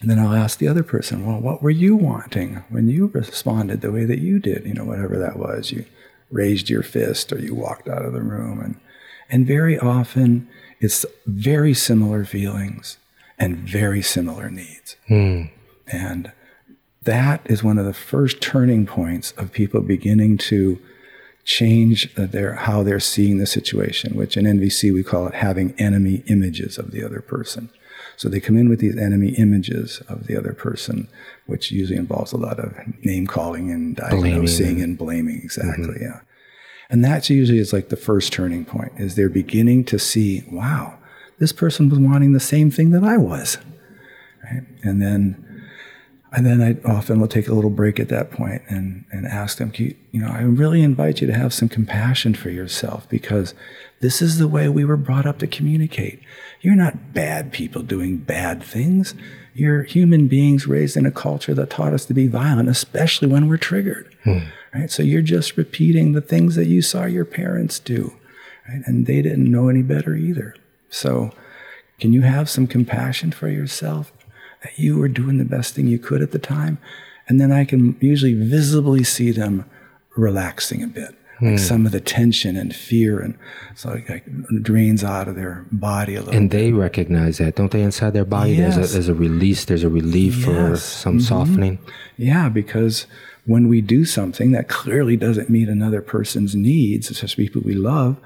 And 0.00 0.08
then 0.08 0.18
I'll 0.18 0.34
ask 0.34 0.58
the 0.58 0.68
other 0.68 0.84
person, 0.84 1.26
well, 1.26 1.40
what 1.40 1.62
were 1.62 1.70
you 1.70 1.96
wanting 1.96 2.62
when 2.68 2.88
you 2.88 3.06
responded 3.08 3.80
the 3.80 3.90
way 3.90 4.04
that 4.04 4.20
you 4.20 4.38
did? 4.38 4.64
You 4.64 4.74
know, 4.74 4.84
whatever 4.84 5.18
that 5.18 5.38
was. 5.38 5.72
You 5.72 5.84
raised 6.30 6.70
your 6.70 6.82
fist 6.82 7.32
or 7.32 7.38
you 7.38 7.54
walked 7.54 7.88
out 7.88 8.04
of 8.04 8.12
the 8.12 8.22
room. 8.22 8.60
And, 8.60 8.80
and 9.28 9.46
very 9.46 9.78
often 9.78 10.48
it's 10.80 11.04
very 11.26 11.74
similar 11.74 12.24
feelings 12.24 12.98
and 13.38 13.56
very 13.56 14.02
similar 14.02 14.50
needs. 14.50 14.96
Mm. 15.08 15.50
And 15.88 16.32
that 17.02 17.40
is 17.46 17.64
one 17.64 17.78
of 17.78 17.86
the 17.86 17.94
first 17.94 18.40
turning 18.40 18.86
points 18.86 19.32
of 19.32 19.52
people 19.52 19.80
beginning 19.80 20.38
to 20.38 20.78
change 21.48 22.12
their 22.14 22.52
how 22.52 22.82
they're 22.82 23.00
seeing 23.00 23.38
the 23.38 23.46
situation, 23.46 24.14
which 24.14 24.36
in 24.36 24.44
NVC 24.44 24.92
we 24.92 25.02
call 25.02 25.26
it 25.28 25.34
having 25.34 25.74
enemy 25.80 26.22
images 26.26 26.76
of 26.76 26.90
the 26.90 27.02
other 27.02 27.22
person. 27.22 27.70
So 28.18 28.28
they 28.28 28.38
come 28.38 28.58
in 28.58 28.68
with 28.68 28.80
these 28.80 28.98
enemy 28.98 29.30
images 29.30 30.02
of 30.08 30.26
the 30.26 30.36
other 30.36 30.52
person, 30.52 31.08
which 31.46 31.70
usually 31.70 31.98
involves 31.98 32.32
a 32.32 32.36
lot 32.36 32.60
of 32.60 32.76
name 33.02 33.26
calling 33.26 33.70
and 33.70 33.96
diagnosing 33.96 34.66
blaming. 34.66 34.82
and 34.82 34.98
blaming. 34.98 35.40
Exactly, 35.42 35.94
mm-hmm. 35.94 36.04
yeah. 36.04 36.20
And 36.90 37.02
that's 37.02 37.30
usually 37.30 37.58
is 37.58 37.72
like 37.72 37.88
the 37.88 37.96
first 37.96 38.30
turning 38.30 38.66
point 38.66 38.92
is 38.96 39.14
they're 39.14 39.30
beginning 39.30 39.84
to 39.84 39.98
see, 39.98 40.44
wow, 40.52 40.98
this 41.38 41.52
person 41.52 41.88
was 41.88 41.98
wanting 41.98 42.34
the 42.34 42.40
same 42.40 42.70
thing 42.70 42.90
that 42.90 43.04
I 43.04 43.16
was. 43.16 43.56
Right? 44.44 44.66
And 44.82 45.00
then 45.00 45.47
and 46.32 46.44
then 46.44 46.60
I 46.60 46.88
often 46.88 47.20
will 47.20 47.28
take 47.28 47.48
a 47.48 47.54
little 47.54 47.70
break 47.70 47.98
at 47.98 48.08
that 48.10 48.30
point 48.30 48.62
and, 48.68 49.06
and 49.10 49.26
ask 49.26 49.56
them, 49.58 49.72
you, 49.76 49.94
you 50.12 50.20
know, 50.20 50.28
I 50.28 50.42
really 50.42 50.82
invite 50.82 51.20
you 51.20 51.26
to 51.26 51.32
have 51.32 51.54
some 51.54 51.70
compassion 51.70 52.34
for 52.34 52.50
yourself 52.50 53.08
because 53.08 53.54
this 54.00 54.20
is 54.20 54.38
the 54.38 54.48
way 54.48 54.68
we 54.68 54.84
were 54.84 54.98
brought 54.98 55.26
up 55.26 55.38
to 55.38 55.46
communicate. 55.46 56.20
You're 56.60 56.74
not 56.74 57.14
bad 57.14 57.50
people 57.50 57.82
doing 57.82 58.18
bad 58.18 58.62
things. 58.62 59.14
You're 59.54 59.84
human 59.84 60.28
beings 60.28 60.66
raised 60.66 60.98
in 60.98 61.06
a 61.06 61.10
culture 61.10 61.54
that 61.54 61.70
taught 61.70 61.94
us 61.94 62.04
to 62.06 62.14
be 62.14 62.26
violent, 62.26 62.68
especially 62.68 63.28
when 63.28 63.48
we're 63.48 63.56
triggered. 63.56 64.14
Hmm. 64.24 64.38
Right? 64.74 64.90
So 64.90 65.02
you're 65.02 65.22
just 65.22 65.56
repeating 65.56 66.12
the 66.12 66.20
things 66.20 66.56
that 66.56 66.66
you 66.66 66.82
saw 66.82 67.06
your 67.06 67.24
parents 67.24 67.78
do. 67.78 68.12
Right? 68.68 68.82
And 68.84 69.06
they 69.06 69.22
didn't 69.22 69.50
know 69.50 69.68
any 69.68 69.82
better 69.82 70.14
either. 70.14 70.54
So 70.90 71.32
can 71.98 72.12
you 72.12 72.20
have 72.20 72.50
some 72.50 72.66
compassion 72.66 73.32
for 73.32 73.48
yourself? 73.48 74.12
That 74.68 74.78
you 74.78 74.98
were 74.98 75.08
doing 75.08 75.38
the 75.38 75.44
best 75.44 75.74
thing 75.74 75.86
you 75.86 75.98
could 75.98 76.22
at 76.22 76.32
the 76.32 76.38
time. 76.38 76.78
And 77.26 77.40
then 77.40 77.52
I 77.52 77.64
can 77.64 77.96
usually 78.00 78.34
visibly 78.34 79.04
see 79.04 79.30
them 79.30 79.64
relaxing 80.16 80.82
a 80.82 80.86
bit. 80.86 81.14
Like 81.40 81.50
hmm. 81.52 81.56
some 81.58 81.86
of 81.86 81.92
the 81.92 82.00
tension 82.00 82.56
and 82.56 82.74
fear 82.74 83.20
and 83.20 83.38
so 83.76 83.90
like, 83.90 84.08
like, 84.08 84.24
drains 84.60 85.04
out 85.04 85.28
of 85.28 85.36
their 85.36 85.64
body 85.70 86.16
a 86.16 86.18
little. 86.18 86.34
And 86.34 86.50
they 86.50 86.72
recognize 86.72 87.38
that, 87.38 87.54
don't 87.54 87.70
they? 87.70 87.82
Inside 87.82 88.10
their 88.10 88.24
body, 88.24 88.54
yes. 88.54 88.74
there's 88.74 88.90
a 88.90 88.92
there's 88.94 89.08
a 89.08 89.14
release, 89.14 89.64
there's 89.64 89.84
a 89.84 89.88
relief 89.88 90.38
yes. 90.38 90.44
for 90.44 90.76
some 90.76 91.18
mm-hmm. 91.18 91.20
softening. 91.20 91.78
Yeah, 92.16 92.48
because 92.48 93.06
when 93.46 93.68
we 93.68 93.80
do 93.80 94.04
something 94.04 94.50
that 94.50 94.68
clearly 94.68 95.16
doesn't 95.16 95.48
meet 95.48 95.68
another 95.68 96.02
person's 96.02 96.56
needs, 96.56 97.08
especially 97.08 97.46
people 97.46 97.62
we 97.64 97.74
love, 97.74 98.16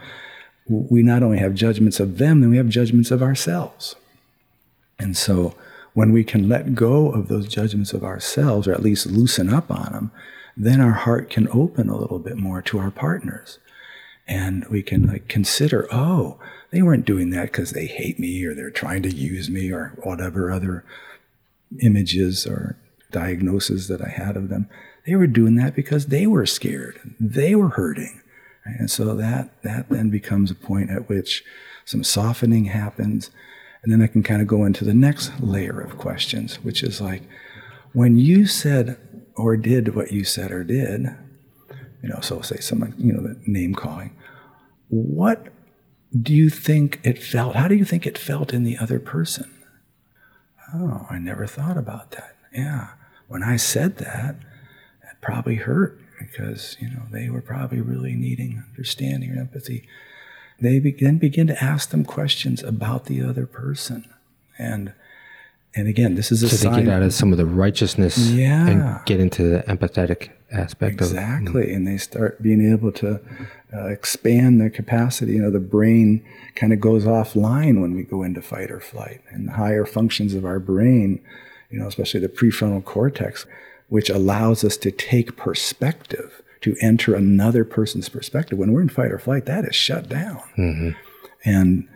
we 0.66 1.02
not 1.02 1.22
only 1.22 1.36
have 1.36 1.52
judgments 1.52 2.00
of 2.00 2.16
them, 2.16 2.40
then 2.40 2.48
we 2.48 2.56
have 2.56 2.68
judgments 2.68 3.10
of 3.10 3.22
ourselves. 3.22 3.94
And 4.98 5.18
so 5.18 5.54
when 5.94 6.12
we 6.12 6.24
can 6.24 6.48
let 6.48 6.74
go 6.74 7.10
of 7.10 7.28
those 7.28 7.48
judgments 7.48 7.92
of 7.92 8.04
ourselves, 8.04 8.66
or 8.66 8.72
at 8.72 8.82
least 8.82 9.06
loosen 9.06 9.52
up 9.52 9.70
on 9.70 9.92
them, 9.92 10.10
then 10.56 10.80
our 10.80 10.92
heart 10.92 11.30
can 11.30 11.48
open 11.48 11.88
a 11.88 11.96
little 11.96 12.18
bit 12.18 12.36
more 12.36 12.62
to 12.62 12.78
our 12.78 12.90
partners. 12.90 13.58
And 14.26 14.66
we 14.68 14.82
can 14.82 15.06
like 15.06 15.28
consider, 15.28 15.86
oh, 15.92 16.38
they 16.70 16.82
weren't 16.82 17.04
doing 17.04 17.30
that 17.30 17.46
because 17.46 17.72
they 17.72 17.86
hate 17.86 18.18
me 18.18 18.44
or 18.44 18.54
they're 18.54 18.70
trying 18.70 19.02
to 19.02 19.14
use 19.14 19.50
me 19.50 19.70
or 19.70 19.92
whatever 20.02 20.50
other 20.50 20.84
images 21.80 22.46
or 22.46 22.76
diagnoses 23.10 23.88
that 23.88 24.00
I 24.00 24.08
had 24.08 24.36
of 24.36 24.48
them. 24.48 24.68
They 25.06 25.16
were 25.16 25.26
doing 25.26 25.56
that 25.56 25.74
because 25.74 26.06
they 26.06 26.26
were 26.26 26.46
scared. 26.46 26.98
They 27.20 27.54
were 27.54 27.70
hurting. 27.70 28.20
And 28.64 28.90
so 28.90 29.14
that 29.16 29.62
that 29.62 29.88
then 29.88 30.08
becomes 30.08 30.50
a 30.50 30.54
point 30.54 30.90
at 30.90 31.08
which 31.08 31.44
some 31.84 32.04
softening 32.04 32.66
happens 32.66 33.30
and 33.82 33.92
then 33.92 34.02
I 34.02 34.06
can 34.06 34.22
kind 34.22 34.40
of 34.40 34.48
go 34.48 34.64
into 34.64 34.84
the 34.84 34.94
next 34.94 35.40
layer 35.40 35.80
of 35.80 35.98
questions, 35.98 36.56
which 36.62 36.82
is 36.82 37.00
like, 37.00 37.22
when 37.92 38.16
you 38.16 38.46
said 38.46 38.98
or 39.36 39.56
did 39.56 39.94
what 39.94 40.12
you 40.12 40.24
said 40.24 40.50
or 40.52 40.64
did, 40.64 41.06
you 42.02 42.08
know, 42.08 42.20
so 42.20 42.40
say 42.40 42.58
someone, 42.58 42.94
you 42.96 43.12
know, 43.12 43.22
the 43.22 43.40
name 43.46 43.74
calling, 43.74 44.16
what 44.88 45.48
do 46.20 46.32
you 46.32 46.50
think 46.50 47.00
it 47.02 47.22
felt? 47.22 47.56
How 47.56 47.68
do 47.68 47.74
you 47.74 47.84
think 47.84 48.06
it 48.06 48.18
felt 48.18 48.52
in 48.52 48.64
the 48.64 48.78
other 48.78 49.00
person? 49.00 49.50
Oh, 50.74 51.06
I 51.10 51.18
never 51.18 51.46
thought 51.46 51.76
about 51.76 52.12
that. 52.12 52.36
Yeah. 52.52 52.90
When 53.28 53.42
I 53.42 53.56
said 53.56 53.96
that, 53.98 54.36
that 55.02 55.20
probably 55.20 55.56
hurt 55.56 55.98
because, 56.18 56.76
you 56.80 56.88
know, 56.88 57.02
they 57.10 57.30
were 57.30 57.40
probably 57.40 57.80
really 57.80 58.14
needing 58.14 58.62
understanding 58.70 59.36
or 59.36 59.40
empathy 59.40 59.88
they 60.62 60.78
then 60.78 61.18
begin 61.18 61.48
to 61.48 61.62
ask 61.62 61.90
them 61.90 62.04
questions 62.04 62.62
about 62.62 63.06
the 63.06 63.20
other 63.20 63.46
person. 63.46 64.08
And 64.58 64.92
and 65.74 65.88
again, 65.88 66.14
this 66.16 66.30
is 66.30 66.42
a 66.42 66.50
so 66.50 66.56
sign. 66.56 66.72
they 66.72 66.82
get 66.84 66.92
out 66.92 67.02
of 67.02 67.14
some 67.14 67.32
of 67.32 67.38
the 67.38 67.46
righteousness 67.46 68.18
yeah. 68.30 68.68
and 68.68 69.06
get 69.06 69.20
into 69.20 69.42
the 69.42 69.62
empathetic 69.62 70.28
aspect 70.50 71.00
exactly. 71.00 71.62
of 71.62 71.68
it. 71.68 71.74
and 71.74 71.86
they 71.86 71.96
start 71.96 72.42
being 72.42 72.70
able 72.70 72.92
to 72.92 73.18
uh, 73.74 73.86
expand 73.86 74.60
their 74.60 74.68
capacity. 74.68 75.32
You 75.32 75.42
know, 75.42 75.50
the 75.50 75.60
brain 75.60 76.22
kind 76.56 76.74
of 76.74 76.80
goes 76.80 77.06
offline 77.06 77.80
when 77.80 77.94
we 77.94 78.02
go 78.02 78.22
into 78.22 78.42
fight 78.42 78.70
or 78.70 78.80
flight, 78.80 79.22
and 79.30 79.48
the 79.48 79.52
higher 79.52 79.86
functions 79.86 80.34
of 80.34 80.44
our 80.44 80.60
brain, 80.60 81.20
you 81.70 81.78
know, 81.78 81.88
especially 81.88 82.20
the 82.20 82.28
prefrontal 82.28 82.84
cortex, 82.84 83.46
which 83.88 84.10
allows 84.10 84.64
us 84.64 84.76
to 84.76 84.90
take 84.90 85.36
perspective 85.38 86.42
to 86.62 86.76
enter 86.80 87.14
another 87.14 87.64
person's 87.64 88.08
perspective. 88.08 88.58
When 88.58 88.72
we're 88.72 88.82
in 88.82 88.88
fight 88.88 89.12
or 89.12 89.18
flight, 89.18 89.46
that 89.46 89.64
is 89.64 89.76
shut 89.76 90.08
down. 90.08 90.42
Mm-hmm. 90.56 90.90
And 91.44 91.88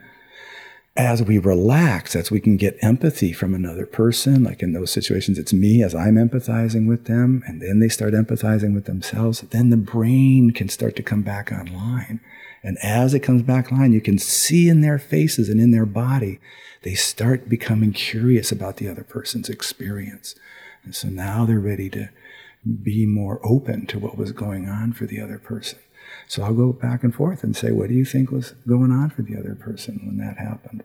as 0.97 1.23
we 1.23 1.39
relax, 1.39 2.17
as 2.17 2.31
we 2.31 2.41
can 2.41 2.57
get 2.57 2.79
empathy 2.81 3.33
from 3.33 3.55
another 3.55 3.85
person, 3.85 4.43
like 4.43 4.63
in 4.63 4.73
those 4.73 4.91
situations, 4.91 5.39
it's 5.39 5.53
me 5.53 5.83
as 5.83 5.95
I'm 5.95 6.15
empathizing 6.15 6.89
with 6.89 7.05
them, 7.05 7.43
and 7.47 7.61
then 7.61 7.81
they 7.81 7.89
start 7.89 8.15
empathizing 8.15 8.75
with 8.75 8.87
themselves, 8.87 9.41
then 9.43 9.71
the 9.71 9.77
brain 9.77 10.53
can 10.53 10.69
start 10.69 10.97
to 10.97 11.03
come 11.03 11.23
back 11.23 11.53
online. 11.53 12.21
And 12.63 12.79
as 12.83 13.15
it 13.15 13.21
comes 13.21 13.43
back 13.43 13.71
online, 13.71 13.93
you 13.93 14.01
can 14.01 14.19
see 14.19 14.69
in 14.69 14.81
their 14.81 14.99
faces 14.99 15.49
and 15.49 15.61
in 15.61 15.71
their 15.71 15.87
body, 15.87 16.41
they 16.83 16.95
start 16.95 17.49
becoming 17.49 17.93
curious 17.93 18.51
about 18.51 18.79
the 18.79 18.89
other 18.89 19.05
person's 19.05 19.49
experience. 19.49 20.35
And 20.83 20.95
so 20.95 21.09
now 21.09 21.45
they're 21.45 21.61
ready 21.61 21.91
to 21.91 22.09
be 22.83 23.07
more 23.07 23.41
open 23.45 23.87
to 23.87 23.99
what 23.99 24.17
was 24.17 24.33
going 24.33 24.69
on 24.69 24.93
for 24.93 25.07
the 25.07 25.21
other 25.21 25.39
person. 25.39 25.79
So 26.29 26.43
I'll 26.43 26.55
go 26.55 26.73
back 26.73 27.03
and 27.03 27.15
forth 27.15 27.45
and 27.45 27.57
say, 27.57 27.71
what 27.73 27.89
do 27.89 27.95
you 27.95 28.05
think 28.05 28.31
was 28.31 28.53
going 28.67 28.91
on 28.91 29.11
for 29.11 29.23
the 29.23 29.39
other 29.39 29.55
person 29.55 30.01
when 30.05 30.19
that 30.19 30.39
happened? 30.39 30.83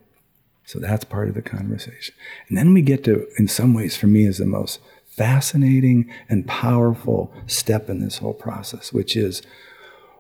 So 0.66 0.80
that's 0.80 1.04
part 1.04 1.28
of 1.28 1.36
the 1.36 1.42
conversation. 1.42 2.14
And 2.48 2.58
then 2.58 2.74
we 2.74 2.82
get 2.82 3.04
to, 3.06 3.28
in 3.38 3.48
some 3.48 3.74
ways, 3.74 3.98
for 3.98 4.08
me, 4.08 4.26
is 4.26 4.38
the 4.38 4.46
most 4.46 4.80
fascinating 5.08 6.10
and 6.30 6.48
powerful 6.48 7.34
step 7.48 7.90
in 7.90 8.00
this 8.00 8.20
whole 8.20 8.34
process, 8.34 8.94
which 8.94 9.16
is 9.18 9.42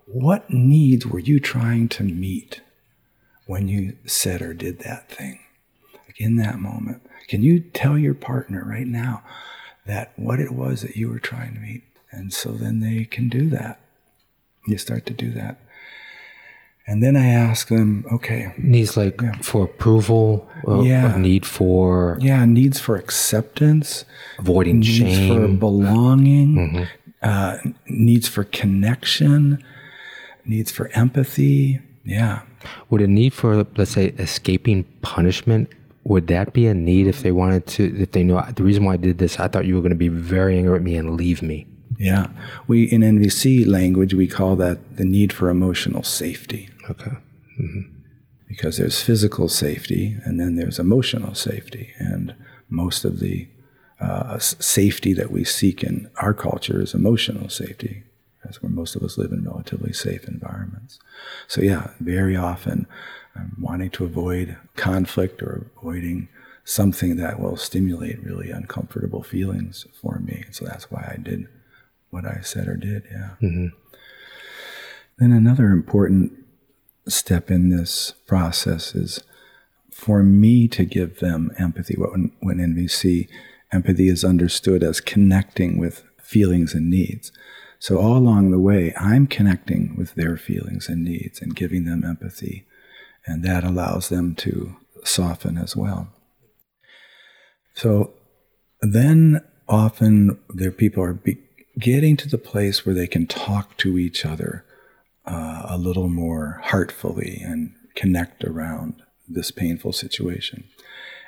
what 0.05 0.49
needs 0.49 1.05
were 1.05 1.19
you 1.19 1.39
trying 1.39 1.87
to 1.89 2.03
meet 2.03 2.61
when 3.45 3.67
you 3.67 3.95
said 4.05 4.41
or 4.41 4.53
did 4.53 4.79
that 4.79 5.09
thing? 5.09 5.39
Like 6.05 6.19
in 6.19 6.35
that 6.37 6.59
moment. 6.59 7.03
Can 7.27 7.43
you 7.43 7.61
tell 7.61 7.97
your 7.97 8.13
partner 8.13 8.65
right 8.65 8.87
now, 8.87 9.23
that 9.85 10.13
what 10.15 10.39
it 10.39 10.51
was 10.51 10.81
that 10.81 10.95
you 10.95 11.09
were 11.09 11.19
trying 11.19 11.53
to 11.53 11.59
meet. 11.59 11.83
And 12.11 12.33
so 12.33 12.51
then 12.51 12.81
they 12.81 13.05
can 13.05 13.29
do 13.29 13.49
that. 13.49 13.79
You 14.67 14.77
start 14.77 15.05
to 15.07 15.13
do 15.13 15.31
that. 15.31 15.59
And 16.87 17.01
then 17.01 17.15
I 17.15 17.27
ask 17.27 17.67
them, 17.67 18.05
okay. 18.11 18.53
Needs 18.57 18.97
like 18.97 19.21
yeah. 19.21 19.37
for 19.41 19.63
approval, 19.65 20.49
uh, 20.67 20.81
yeah. 20.81 21.15
need 21.15 21.45
for. 21.45 22.17
Yeah, 22.19 22.43
needs 22.45 22.79
for 22.79 22.95
acceptance, 22.95 24.03
avoiding 24.39 24.79
needs 24.79 24.97
shame, 24.97 25.29
for 25.29 25.47
belonging, 25.57 26.55
mm-hmm. 26.55 26.83
uh, 27.21 27.57
needs 27.87 28.27
for 28.27 28.43
connection, 28.45 29.63
needs 30.43 30.71
for 30.71 30.89
empathy. 30.93 31.79
Yeah. 32.03 32.41
Would 32.89 33.01
a 33.01 33.07
need 33.07 33.33
for, 33.33 33.65
let's 33.77 33.91
say, 33.91 34.07
escaping 34.17 34.83
punishment 35.01 35.69
would 36.03 36.27
that 36.27 36.53
be 36.53 36.65
a 36.67 36.73
need 36.73 37.07
if 37.07 37.21
they 37.21 37.31
wanted 37.31 37.67
to 37.67 37.95
if 38.01 38.11
they 38.11 38.23
know 38.23 38.43
the 38.55 38.63
reason 38.63 38.83
why 38.83 38.93
i 38.93 38.97
did 38.97 39.19
this 39.19 39.39
i 39.39 39.47
thought 39.47 39.65
you 39.65 39.75
were 39.75 39.81
going 39.81 39.91
to 39.91 39.95
be 39.95 40.07
very 40.07 40.57
angry 40.57 40.75
at 40.75 40.81
me 40.81 40.95
and 40.95 41.15
leave 41.15 41.41
me. 41.41 41.67
Yeah. 41.99 42.27
We 42.67 42.85
in 42.85 43.01
nvc 43.01 43.67
language 43.67 44.13
we 44.13 44.27
call 44.27 44.55
that 44.55 44.97
the 44.97 45.05
need 45.05 45.31
for 45.31 45.49
emotional 45.49 46.03
safety. 46.03 46.69
Okay. 46.89 47.11
Mm-hmm. 47.61 47.81
because 48.47 48.77
there's 48.77 49.01
physical 49.03 49.47
safety 49.47 50.17
and 50.23 50.39
then 50.39 50.55
there's 50.55 50.79
emotional 50.79 51.35
safety. 51.35 51.93
And 51.99 52.33
most 52.69 53.05
of 53.05 53.19
the 53.19 53.47
uh, 53.99 54.39
safety 54.39 55.13
that 55.13 55.31
we 55.31 55.43
seek 55.43 55.83
in 55.83 56.09
our 56.17 56.33
culture 56.33 56.81
is 56.81 56.95
emotional 56.95 57.49
safety. 57.49 58.03
That's 58.43 58.63
where 58.63 58.71
most 58.71 58.95
of 58.95 59.03
us 59.03 59.17
live 59.17 59.31
in 59.31 59.43
relatively 59.43 59.93
safe 59.93 60.27
environments. 60.27 60.97
So 61.47 61.61
yeah 61.61 61.91
very 61.99 62.35
often 62.35 62.87
wanting 63.59 63.89
to 63.91 64.05
avoid 64.05 64.57
conflict 64.75 65.41
or 65.41 65.67
avoiding 65.77 66.27
something 66.63 67.15
that 67.17 67.39
will 67.39 67.57
stimulate 67.57 68.23
really 68.23 68.51
uncomfortable 68.51 69.23
feelings 69.23 69.85
for 69.99 70.19
me. 70.19 70.45
So 70.51 70.65
that's 70.65 70.91
why 70.91 71.13
I 71.17 71.21
did 71.21 71.47
what 72.09 72.25
I 72.25 72.41
said 72.41 72.67
or 72.67 72.75
did. 72.75 73.03
Yeah. 73.09 73.31
Mm-hmm. 73.41 73.67
Then 75.17 75.31
another 75.31 75.67
important 75.67 76.33
step 77.07 77.49
in 77.49 77.69
this 77.69 78.13
process 78.27 78.93
is 78.95 79.21
for 79.91 80.23
me 80.23 80.67
to 80.69 80.85
give 80.85 81.19
them 81.19 81.51
empathy. 81.57 81.95
When, 81.97 82.31
when 82.39 82.57
NVC, 82.57 83.27
empathy 83.71 84.07
is 84.07 84.23
understood 84.23 84.83
as 84.83 85.01
connecting 85.01 85.77
with 85.77 86.03
feelings 86.21 86.73
and 86.73 86.89
needs. 86.89 87.31
So 87.79 87.97
all 87.97 88.15
along 88.17 88.51
the 88.51 88.59
way, 88.59 88.93
I'm 88.95 89.25
connecting 89.25 89.95
with 89.97 90.13
their 90.13 90.37
feelings 90.37 90.87
and 90.87 91.03
needs 91.03 91.41
and 91.41 91.55
giving 91.55 91.85
them 91.85 92.03
empathy 92.05 92.65
and 93.25 93.43
that 93.43 93.63
allows 93.63 94.09
them 94.09 94.35
to 94.35 94.75
soften 95.03 95.57
as 95.57 95.75
well. 95.75 96.07
So 97.73 98.13
then 98.81 99.41
often 99.67 100.39
their 100.49 100.71
people 100.71 101.03
are 101.03 101.13
be- 101.13 101.37
getting 101.79 102.17
to 102.17 102.29
the 102.29 102.37
place 102.37 102.85
where 102.85 102.95
they 102.95 103.07
can 103.07 103.27
talk 103.27 103.77
to 103.77 103.97
each 103.97 104.25
other 104.25 104.65
uh, 105.25 105.63
a 105.65 105.77
little 105.77 106.09
more 106.09 106.59
heartfully 106.65 107.41
and 107.43 107.73
connect 107.95 108.43
around 108.43 109.01
this 109.27 109.51
painful 109.51 109.93
situation. 109.93 110.65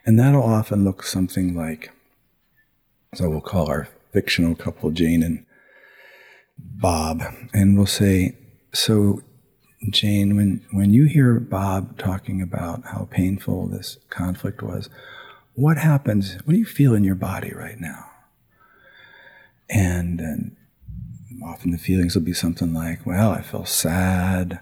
And 0.05 0.19
that'll 0.19 0.43
often 0.43 0.83
look 0.83 1.03
something 1.03 1.55
like, 1.55 1.91
so 3.13 3.29
we'll 3.29 3.41
call 3.41 3.69
our 3.69 3.87
fictional 4.11 4.55
couple 4.55 4.91
Jane 4.91 5.23
and 5.23 5.45
Bob, 6.57 7.23
and 7.53 7.77
we'll 7.77 7.85
say, 7.85 8.35
So 8.73 9.21
Jane, 9.89 10.35
when, 10.35 10.65
when 10.71 10.93
you 10.93 11.05
hear 11.05 11.39
Bob 11.39 11.97
talking 11.97 12.41
about 12.41 12.85
how 12.85 13.07
painful 13.11 13.67
this 13.67 13.97
conflict 14.09 14.61
was, 14.61 14.89
what 15.53 15.77
happens? 15.77 16.35
What 16.45 16.53
do 16.53 16.59
you 16.59 16.65
feel 16.65 16.95
in 16.95 17.03
your 17.03 17.15
body 17.15 17.53
right 17.53 17.79
now? 17.79 18.05
And, 19.69 20.19
and 20.19 20.55
often 21.43 21.71
the 21.71 21.77
feelings 21.77 22.15
will 22.15 22.23
be 22.23 22.33
something 22.33 22.73
like, 22.73 23.05
well, 23.05 23.31
I 23.31 23.41
feel 23.41 23.65
sad, 23.65 24.59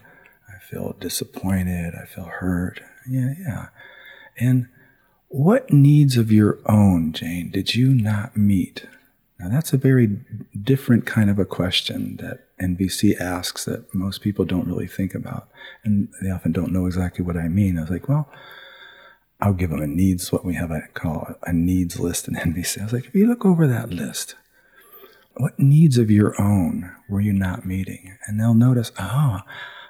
I 0.50 0.60
feel 0.70 0.96
disappointed, 1.00 1.94
I 1.96 2.06
feel 2.06 2.26
hurt. 2.26 2.82
Yeah, 3.10 3.34
yeah. 3.40 3.68
And 4.38 4.68
what 5.28 5.72
needs 5.72 6.18
of 6.18 6.32
your 6.32 6.60
own, 6.66 7.14
Jane, 7.14 7.52
did 7.52 7.76
you 7.76 7.94
not 7.94 8.36
meet? 8.36 8.86
Now, 9.40 9.50
that's 9.50 9.74
a 9.74 9.78
very 9.78 10.20
different 10.62 11.06
kind 11.06 11.30
of 11.30 11.40
a 11.40 11.46
question 11.46 12.18
that 12.18 12.48
NVC 12.62 13.20
asks 13.20 13.66
that 13.66 13.94
most 13.94 14.22
people 14.22 14.46
don't 14.46 14.68
really 14.68 14.88
think 14.88 15.16
about. 15.16 15.50
And 15.84 16.10
they 16.22 16.30
often 16.30 16.52
don't 16.52 16.72
know 16.72 16.86
exactly 16.86 17.26
what 17.26 17.38
I 17.38 17.48
mean. 17.48 17.78
I 17.78 17.82
was 17.82 17.90
like, 17.90 18.08
well, 18.08 18.30
I'll 19.40 19.54
give 19.54 19.72
them 19.72 19.82
a 19.82 19.88
needs, 19.88 20.32
what 20.32 20.46
we 20.46 20.54
have 20.56 20.72
a 20.72 20.82
call 20.94 21.36
a 21.44 21.54
needs 21.54 22.00
list 22.00 22.28
in 22.28 22.36
NVC. 22.36 22.80
I 22.80 22.84
was 22.84 22.94
like, 22.94 23.08
if 23.08 23.16
you 23.16 23.28
look 23.28 23.46
over 23.46 23.68
that 23.68 23.90
list, 23.90 24.36
what 25.36 25.58
needs 25.58 25.98
of 25.98 26.12
your 26.12 26.40
own 26.40 26.92
were 27.10 27.22
you 27.22 27.34
not 27.34 27.66
meeting? 27.66 28.18
And 28.28 28.40
they'll 28.40 28.54
notice, 28.54 28.92
oh, 29.00 29.40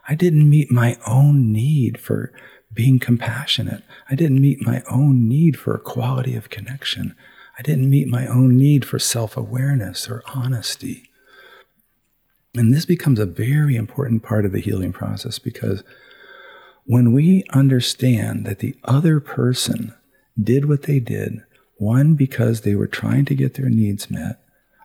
I 0.07 0.15
didn't 0.15 0.49
meet 0.49 0.71
my 0.71 0.97
own 1.05 1.51
need 1.51 1.99
for 1.99 2.31
being 2.73 2.99
compassionate. 2.99 3.83
I 4.09 4.15
didn't 4.15 4.41
meet 4.41 4.65
my 4.65 4.81
own 4.89 5.27
need 5.27 5.59
for 5.59 5.75
a 5.75 5.79
quality 5.79 6.35
of 6.35 6.49
connection. 6.49 7.15
I 7.59 7.61
didn't 7.61 7.89
meet 7.89 8.07
my 8.07 8.27
own 8.27 8.57
need 8.57 8.85
for 8.85 8.99
self 8.99 9.35
awareness 9.35 10.09
or 10.09 10.23
honesty. 10.33 11.10
And 12.53 12.73
this 12.73 12.85
becomes 12.85 13.19
a 13.19 13.25
very 13.25 13.75
important 13.75 14.23
part 14.23 14.45
of 14.45 14.51
the 14.51 14.59
healing 14.59 14.91
process 14.91 15.39
because 15.39 15.83
when 16.85 17.13
we 17.13 17.43
understand 17.51 18.45
that 18.45 18.59
the 18.59 18.75
other 18.83 19.19
person 19.19 19.93
did 20.41 20.67
what 20.67 20.83
they 20.83 20.99
did, 20.99 21.43
one, 21.77 22.15
because 22.15 22.61
they 22.61 22.75
were 22.75 22.87
trying 22.87 23.25
to 23.25 23.35
get 23.35 23.53
their 23.53 23.69
needs 23.69 24.11
met, 24.11 24.39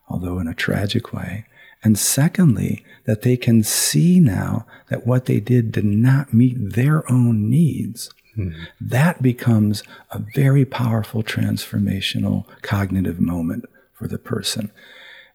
although 0.08 0.38
in 0.38 0.46
a 0.46 0.54
tragic 0.54 1.12
way, 1.12 1.44
and 1.82 1.98
secondly, 1.98 2.84
that 3.04 3.22
they 3.22 3.36
can 3.36 3.62
see 3.62 4.18
now 4.18 4.66
that 4.88 5.06
what 5.06 5.26
they 5.26 5.40
did 5.40 5.72
did 5.72 5.84
not 5.84 6.32
meet 6.32 6.56
their 6.58 7.08
own 7.10 7.48
needs, 7.48 8.10
mm-hmm. 8.36 8.64
that 8.80 9.22
becomes 9.22 9.82
a 10.10 10.18
very 10.34 10.64
powerful 10.64 11.22
transformational 11.22 12.44
cognitive 12.62 13.20
moment 13.20 13.66
for 13.92 14.08
the 14.08 14.18
person, 14.18 14.70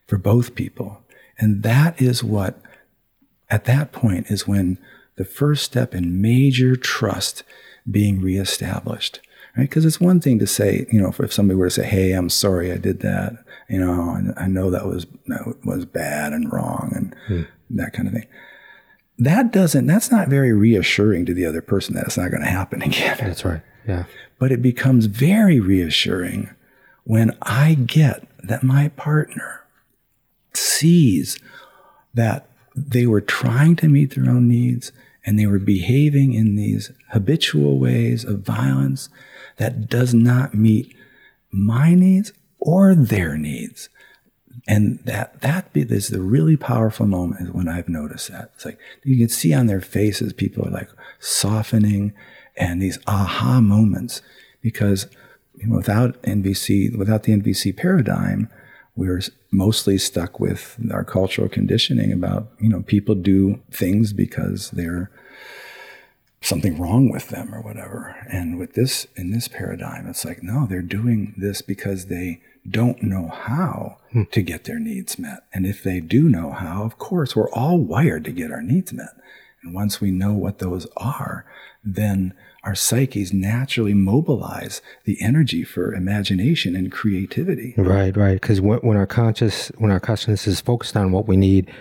for 0.08 0.18
both 0.18 0.56
people. 0.56 1.02
And 1.38 1.64
that 1.64 2.02
is 2.02 2.24
what, 2.24 2.62
at 3.50 3.66
that 3.66 3.92
point, 3.92 4.28
is 4.30 4.48
when 4.48 4.78
the 5.16 5.26
first 5.26 5.64
step 5.64 5.94
in 5.94 6.22
major 6.22 6.76
trust 6.76 7.44
being 7.90 8.22
reestablished. 8.22 9.20
Right? 9.58 9.70
Because 9.70 9.86
it's 9.86 10.00
one 10.00 10.22
thing 10.22 10.40
to 10.40 10.48
say, 10.48 10.86
you 10.92 11.02
know, 11.02 11.14
if 11.20 11.34
somebody 11.34 11.58
were 11.58 11.68
to 11.68 11.72
say, 11.72 11.86
"Hey, 11.86 12.14
I'm 12.14 12.30
sorry, 12.30 12.72
I 12.72 12.78
did 12.78 13.02
that," 13.02 13.34
you 13.70 13.80
know, 13.80 14.34
I 14.38 14.48
know 14.48 14.70
that 14.70 14.86
was 14.86 15.06
that 15.28 15.56
was 15.66 15.86
bad 15.86 16.32
and 16.32 16.52
wrong 16.52 16.92
and 16.96 17.16
hmm. 17.28 17.78
that 17.78 17.92
kind 17.92 18.08
of 18.08 18.14
thing. 18.14 18.28
That 19.18 19.52
doesn't. 19.52 19.88
That's 19.88 20.10
not 20.10 20.30
very 20.30 20.54
reassuring 20.54 21.26
to 21.26 21.34
the 21.34 21.46
other 21.46 21.62
person 21.62 21.96
that 21.96 22.06
it's 22.06 22.18
not 22.18 22.32
going 22.32 22.44
to 22.44 22.50
happen 22.50 22.82
again. 22.82 23.18
That's 23.20 23.44
right. 23.44 23.62
Yeah. 23.88 24.06
But 24.40 24.52
it 24.52 24.62
becomes 24.62 25.06
very 25.08 25.60
reassuring 25.60 26.50
when 27.04 27.38
I 27.42 27.74
get 27.76 28.28
that 28.44 28.64
my 28.64 28.90
partner 28.90 29.61
sees 30.54 31.38
that 32.14 32.48
they 32.76 33.06
were 33.06 33.22
trying 33.22 33.76
to 33.78 33.88
meet 33.88 34.16
their 34.16 34.30
own 34.30 34.48
needs 34.48 34.92
and 35.26 35.38
they 35.38 35.46
were 35.46 35.60
behaving 35.60 36.34
in 36.34 36.56
these 36.56 36.92
habitual 37.12 37.78
ways 37.78 38.24
of 38.24 38.40
violence 38.40 39.10
that 39.58 39.88
does 39.88 40.14
not 40.14 40.54
meet 40.54 40.96
my 41.52 41.94
needs 41.94 42.34
or 42.60 42.96
their 42.96 43.38
needs. 43.38 43.90
And 44.68 45.00
that 45.06 45.42
that 45.42 45.70
is 45.74 46.08
the 46.08 46.22
really 46.22 46.58
powerful 46.58 47.06
moment 47.06 47.42
is 47.42 47.52
when 47.52 47.68
I've 47.68 47.90
noticed 47.90 48.30
that. 48.30 48.52
It's 48.56 48.66
like 48.66 48.80
you 49.04 49.18
can 49.18 49.30
see 49.30 49.54
on 49.54 49.68
their 49.68 49.82
faces, 49.82 50.34
people 50.34 50.68
are 50.68 50.72
like 50.72 50.90
softening 51.20 52.14
and 52.58 52.82
these 52.82 53.00
aha 53.08 53.60
moments 53.62 54.22
because 54.62 55.08
you 55.56 55.68
know, 55.68 55.76
without 55.76 56.22
NVC, 56.24 56.96
without 56.98 57.24
the 57.24 57.34
NVC 57.34 57.76
paradigm, 57.76 58.50
we're 59.02 59.22
mostly 59.52 59.98
stuck 59.98 60.40
with 60.40 60.78
our 60.94 61.04
cultural 61.04 61.50
conditioning 61.50 62.12
about 62.12 62.52
you 62.60 62.70
know 62.70 62.84
people 62.84 63.16
do 63.16 63.60
things 63.72 64.14
because 64.14 64.70
they're 64.72 65.10
something 66.44 66.80
wrong 66.80 67.10
with 67.10 67.30
them 67.30 67.54
or 67.54 67.62
whatever. 67.62 68.16
And 68.32 68.58
with 68.60 68.74
this 68.74 69.08
in 69.16 69.32
this 69.32 69.48
paradigm 69.48 70.08
it's 70.08 70.24
like 70.24 70.44
no 70.44 70.68
they're 70.68 70.84
doing 70.84 71.34
this 71.36 71.64
because 71.64 72.06
they 72.06 72.42
don't 72.70 73.02
know 73.02 73.28
how 73.28 73.98
hmm. 74.12 74.24
to 74.32 74.42
get 74.44 74.66
their 74.66 74.80
needs 74.80 75.18
met. 75.18 75.46
And 75.52 75.66
if 75.66 75.82
they 75.82 76.00
do 76.00 76.30
know 76.30 76.52
how 76.52 76.84
of 76.84 77.00
course 77.00 77.36
we're 77.36 77.52
all 77.52 77.80
wired 77.80 78.24
to 78.26 78.32
get 78.32 78.52
our 78.52 78.62
needs 78.62 78.94
met. 78.94 79.16
And 79.64 79.74
once 79.74 80.00
we 80.00 80.12
know 80.12 80.34
what 80.34 80.60
those 80.60 80.86
are 80.96 81.46
then 81.84 82.34
our 82.64 82.76
psyches 82.76 83.34
naturally 83.34 83.94
mobilize 83.94 84.82
the 85.06 85.20
energy 85.22 85.64
for 85.64 85.94
imagination 85.94 86.76
and 86.76 86.92
creativity. 86.92 87.74
Right, 87.76 88.16
right. 88.16 88.40
Because 88.40 88.62
when, 88.62 88.80
when 88.80 88.98
our 88.98 89.08
conscious, 89.08 89.70
when 89.78 89.92
our 89.92 90.00
consciousness 90.00 90.46
is 90.48 90.62
focused 90.62 90.96
on 90.96 91.12
what 91.12 91.28
we 91.28 91.38
need, 91.38 91.72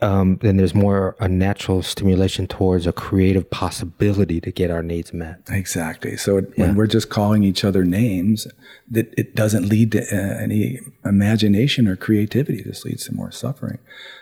um, 0.00 0.38
then 0.42 0.58
there's 0.58 0.74
more 0.74 1.16
a 1.20 1.28
natural 1.28 1.82
stimulation 1.82 2.46
towards 2.46 2.86
a 2.86 2.92
creative 2.92 3.48
possibility 3.48 4.42
to 4.42 4.52
get 4.52 4.70
our 4.70 4.82
needs 4.82 5.14
met. 5.14 5.40
Exactly. 5.48 6.18
So 6.18 6.36
it, 6.36 6.52
yeah. 6.56 6.66
when 6.66 6.76
we're 6.76 6.86
just 6.86 7.08
calling 7.08 7.44
each 7.44 7.64
other 7.64 7.82
names, 7.82 8.46
that 8.90 9.14
it 9.16 9.34
doesn't 9.34 9.68
lead 9.68 9.92
to 9.92 10.02
uh, 10.02 10.38
any 10.38 10.80
imagination 11.02 11.88
or 11.88 11.96
creativity. 11.96 12.62
This 12.62 12.84
leads 12.84 13.06
to 13.06 13.14
more 13.14 13.30
suffering. 13.30 13.78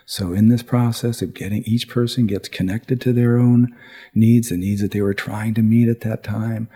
So 0.07 0.33
in 0.33 0.49
this 0.49 0.63
process 0.63 1.23
of 1.23 1.35
getting 1.35 1.65
each 1.65 1.89
person 1.89 2.29
gets 2.29 2.49
connected 2.49 3.01
to 3.01 3.13
their 3.13 3.37
own 3.37 3.75
needs, 4.15 4.51
the 4.51 4.57
needs 4.57 4.81
that 4.81 4.93
they 4.93 5.03
were 5.03 5.15
trying 5.15 5.55
to 5.55 5.63
meet 5.63 5.89
at 5.89 6.03
that 6.03 6.23
time, 6.23 6.69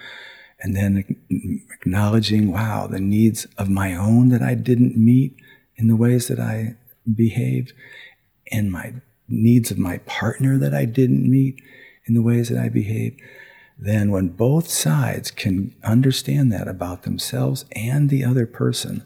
and 0.60 0.74
then 0.74 1.16
acknowledging, 1.70 2.50
wow, 2.50 2.88
the 2.88 2.98
needs 2.98 3.46
of 3.56 3.70
my 3.70 3.94
own 3.94 4.30
that 4.30 4.42
I 4.42 4.54
didn't 4.54 4.96
meet 4.96 5.36
in 5.76 5.86
the 5.86 5.94
ways 5.94 6.26
that 6.26 6.40
I 6.40 6.74
behaved 7.14 7.72
and 8.50 8.70
my 8.70 8.94
needs 9.28 9.70
of 9.70 9.78
my 9.78 9.98
partner 9.98 10.58
that 10.58 10.74
I 10.74 10.84
didn't 10.84 11.30
meet 11.30 11.60
in 12.06 12.14
the 12.14 12.22
ways 12.22 12.48
that 12.48 12.58
I 12.58 12.68
behave, 12.68 13.16
then 13.78 14.10
when 14.10 14.28
both 14.28 14.68
sides 14.68 15.30
can 15.30 15.74
understand 15.84 16.52
that 16.52 16.66
about 16.66 17.02
themselves 17.02 17.64
and 17.72 18.10
the 18.10 18.24
other 18.24 18.46
person, 18.46 19.04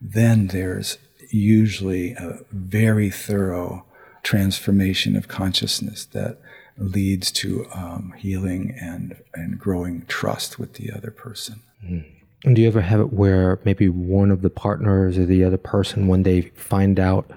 then 0.00 0.46
there's 0.48 0.98
usually 1.30 2.12
a 2.12 2.38
very 2.50 3.10
thorough 3.10 3.84
transformation 4.22 5.16
of 5.16 5.28
consciousness 5.28 6.06
that 6.06 6.38
leads 6.78 7.30
to 7.30 7.66
um, 7.74 8.14
healing 8.16 8.74
and, 8.80 9.16
and 9.34 9.58
growing 9.58 10.04
trust 10.06 10.58
with 10.58 10.74
the 10.74 10.90
other 10.90 11.10
person. 11.10 11.60
Mm. 11.84 12.04
And 12.44 12.56
do 12.56 12.62
you 12.62 12.68
ever 12.68 12.80
have 12.80 13.00
it 13.00 13.12
where 13.12 13.60
maybe 13.64 13.88
one 13.88 14.30
of 14.30 14.40
the 14.40 14.48
partners 14.48 15.18
or 15.18 15.26
the 15.26 15.44
other 15.44 15.58
person, 15.58 16.08
when 16.08 16.22
they 16.22 16.42
find 16.54 16.98
out 16.98 17.30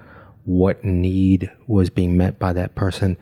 what 0.46 0.84
need 0.84 1.52
was 1.68 1.90
being 1.90 2.18
met 2.18 2.40
by 2.40 2.54
that 2.54 2.76
person 2.76 3.18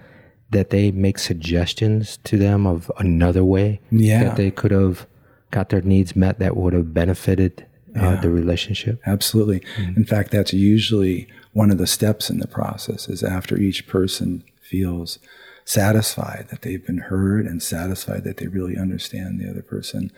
that 0.52 0.70
they 0.70 0.92
make 0.92 1.18
suggestions 1.18 2.18
to 2.18 2.38
them 2.38 2.68
of 2.68 2.92
another 2.98 3.44
way 3.44 3.80
yeah. 3.90 4.26
that 4.26 4.36
they 4.36 4.52
could 4.52 4.72
have 4.72 5.08
got 5.50 5.70
their 5.70 5.82
needs 5.82 6.16
met 6.16 6.40
that 6.40 6.56
would 6.56 6.74
have 6.74 6.94
benefited 6.94 7.66
uh, 7.96 8.02
yeah. 8.02 8.16
the 8.22 8.30
relationship 8.30 9.02
absolutely 9.06 9.60
mm-hmm. 9.78 9.98
in 9.98 10.06
fact 10.06 10.32
that's 10.32 10.54
usually 10.54 11.28
one 11.54 11.72
of 11.72 11.78
the 11.78 11.88
steps 11.88 12.30
in 12.30 12.40
the 12.40 12.48
process 12.48 13.10
is 13.10 13.24
after 13.24 13.58
each 13.58 13.88
person 13.88 14.44
feels 14.62 15.20
satisfied 15.66 16.48
that 16.50 16.62
they've 16.62 16.86
been 16.86 16.98
heard 16.98 17.46
and 17.46 17.62
satisfied 17.62 18.24
that 18.24 18.38
they 18.38 18.48
really 18.48 18.78
understand 18.78 19.40
the 19.40 19.50
other 19.50 19.62
person 19.62 20.12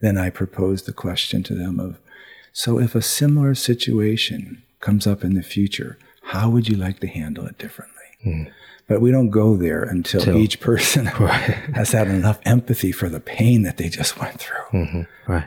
then 0.00 0.16
i 0.16 0.30
propose 0.30 0.82
the 0.82 0.92
question 0.92 1.42
to 1.42 1.54
them 1.54 1.80
of 1.80 1.98
so 2.52 2.78
if 2.78 2.94
a 2.94 3.02
similar 3.02 3.54
situation 3.54 4.62
comes 4.80 5.06
up 5.06 5.24
in 5.24 5.34
the 5.34 5.42
future 5.42 5.98
how 6.26 6.50
would 6.50 6.68
you 6.68 6.76
like 6.76 6.98
to 7.00 7.06
handle 7.06 7.46
it 7.46 7.56
differently? 7.56 8.02
Mm. 8.24 8.50
But 8.88 9.00
we 9.00 9.12
don't 9.12 9.30
go 9.30 9.56
there 9.56 9.84
until 9.84 10.20
Till, 10.20 10.36
each 10.36 10.58
person 10.58 11.04
right. 11.20 11.54
has 11.74 11.92
had 11.92 12.08
enough 12.08 12.40
empathy 12.44 12.90
for 12.90 13.08
the 13.08 13.20
pain 13.20 13.62
that 13.62 13.76
they 13.76 13.88
just 13.88 14.18
went 14.20 14.40
through. 14.40 14.64
Mm-hmm. 14.72 15.32
Right. 15.32 15.46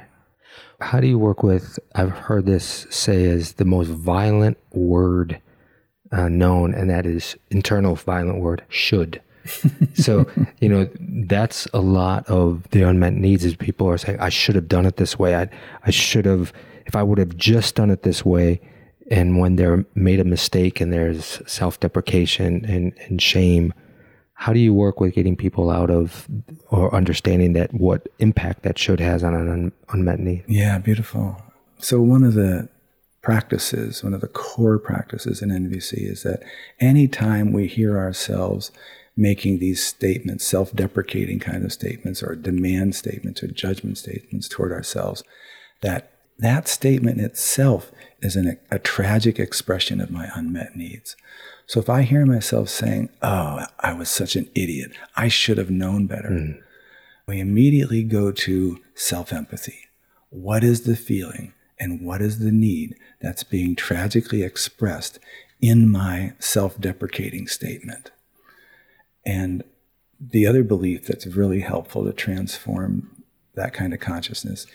How 0.79 1.01
do 1.01 1.07
you 1.07 1.19
work 1.19 1.43
with? 1.43 1.79
I've 1.95 2.11
heard 2.11 2.45
this 2.45 2.87
say 2.89 3.23
is 3.23 3.53
the 3.53 3.65
most 3.65 3.89
violent 3.89 4.57
word 4.71 5.41
uh, 6.13 6.29
known, 6.29 6.73
and 6.73 6.89
that 6.89 7.05
is 7.05 7.37
internal 7.49 7.95
violent 7.95 8.39
word 8.39 8.63
should. 8.69 9.21
so 9.95 10.25
you 10.59 10.69
know 10.69 10.87
that's 10.99 11.65
a 11.73 11.79
lot 11.79 12.25
of 12.27 12.69
the 12.71 12.83
unmet 12.83 13.13
needs 13.13 13.45
is 13.45 13.55
people 13.55 13.87
are 13.87 13.97
saying 13.97 14.19
i 14.19 14.27
should 14.27 14.53
have 14.53 14.67
done 14.67 14.85
it 14.85 14.97
this 14.97 15.17
way 15.17 15.33
i 15.33 15.49
i 15.83 15.89
should 15.89 16.25
have 16.25 16.51
if 16.85 16.95
i 16.95 17.01
would 17.01 17.17
have 17.17 17.35
just 17.37 17.73
done 17.73 17.89
it 17.89 18.03
this 18.03 18.23
way 18.23 18.59
and 19.09 19.39
when 19.39 19.55
they're 19.55 19.85
made 19.95 20.19
a 20.19 20.25
mistake 20.25 20.79
and 20.79 20.93
there's 20.93 21.41
self-deprecation 21.47 22.65
and, 22.65 22.93
and 23.07 23.21
shame 23.21 23.73
how 24.39 24.53
do 24.53 24.59
you 24.59 24.73
work 24.73 25.01
with 25.01 25.13
getting 25.13 25.35
people 25.35 25.69
out 25.69 25.91
of 25.91 26.25
or 26.69 26.95
understanding 26.95 27.51
that 27.53 27.73
what 27.73 28.07
impact 28.19 28.63
that 28.63 28.77
should 28.77 29.01
has 29.01 29.21
on 29.21 29.33
an 29.33 29.49
un, 29.49 29.71
unmet 29.89 30.17
need? 30.17 30.45
Yeah 30.47 30.77
beautiful. 30.77 31.41
So 31.79 32.01
one 32.01 32.23
of 32.23 32.35
the 32.35 32.69
practices 33.21 34.01
one 34.01 34.13
of 34.13 34.21
the 34.21 34.27
core 34.27 34.79
practices 34.79 35.41
in 35.41 35.49
nvc 35.49 35.93
is 35.93 36.23
that 36.23 36.41
anytime 36.79 37.51
we 37.51 37.67
hear 37.67 37.97
ourselves 37.97 38.71
making 39.17 39.59
these 39.59 39.83
statements 39.83 40.47
self-deprecating 40.47 41.37
kind 41.37 41.65
of 41.65 41.73
statements 41.73 42.23
or 42.23 42.33
demand 42.33 42.95
statements 42.95 43.43
or 43.43 43.47
judgment 43.47 43.97
statements 43.97 44.47
toward 44.47 44.71
ourselves 44.71 45.21
that 45.81 46.13
that 46.37 46.69
statement 46.69 47.19
itself 47.19 47.91
is 48.21 48.35
an, 48.35 48.57
a 48.71 48.79
tragic 48.79 49.39
expression 49.39 50.01
of 50.01 50.11
my 50.11 50.29
unmet 50.35 50.75
needs. 50.75 51.15
So 51.65 51.79
if 51.79 51.89
I 51.89 52.01
hear 52.01 52.25
myself 52.25 52.69
saying, 52.69 53.09
Oh, 53.21 53.65
I 53.79 53.93
was 53.93 54.09
such 54.09 54.35
an 54.35 54.49
idiot, 54.55 54.91
I 55.15 55.27
should 55.27 55.57
have 55.57 55.69
known 55.69 56.07
better, 56.07 56.29
mm. 56.29 56.61
we 57.27 57.39
immediately 57.39 58.03
go 58.03 58.31
to 58.31 58.79
self 58.95 59.31
empathy. 59.31 59.79
What 60.29 60.63
is 60.63 60.81
the 60.81 60.95
feeling 60.95 61.53
and 61.79 62.01
what 62.01 62.21
is 62.21 62.39
the 62.39 62.51
need 62.51 62.95
that's 63.21 63.43
being 63.43 63.75
tragically 63.75 64.43
expressed 64.43 65.19
in 65.61 65.89
my 65.89 66.33
self 66.39 66.79
deprecating 66.79 67.47
statement? 67.47 68.11
And 69.25 69.63
the 70.19 70.45
other 70.45 70.63
belief 70.63 71.07
that's 71.07 71.27
really 71.27 71.61
helpful 71.61 72.03
to 72.05 72.13
transform 72.13 73.23
that 73.55 73.73
kind 73.73 73.93
of 73.93 73.99
consciousness 73.99 74.65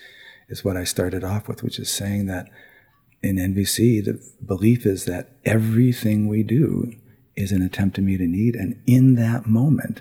is 0.48 0.64
what 0.64 0.76
I 0.76 0.84
started 0.84 1.24
off 1.24 1.48
with, 1.48 1.62
which 1.62 1.78
is 1.78 1.90
saying 1.90 2.26
that 2.26 2.48
in 3.24 3.36
NVC, 3.36 4.04
the 4.04 4.20
belief 4.44 4.86
is 4.86 5.06
that 5.06 5.30
everything 5.44 6.28
we 6.28 6.42
do 6.42 6.94
is 7.36 7.52
an 7.52 7.62
attempt 7.62 7.96
to 7.96 8.02
meet 8.02 8.20
a 8.20 8.26
need. 8.26 8.54
And 8.54 8.80
in 8.86 9.14
that 9.16 9.46
moment 9.46 10.00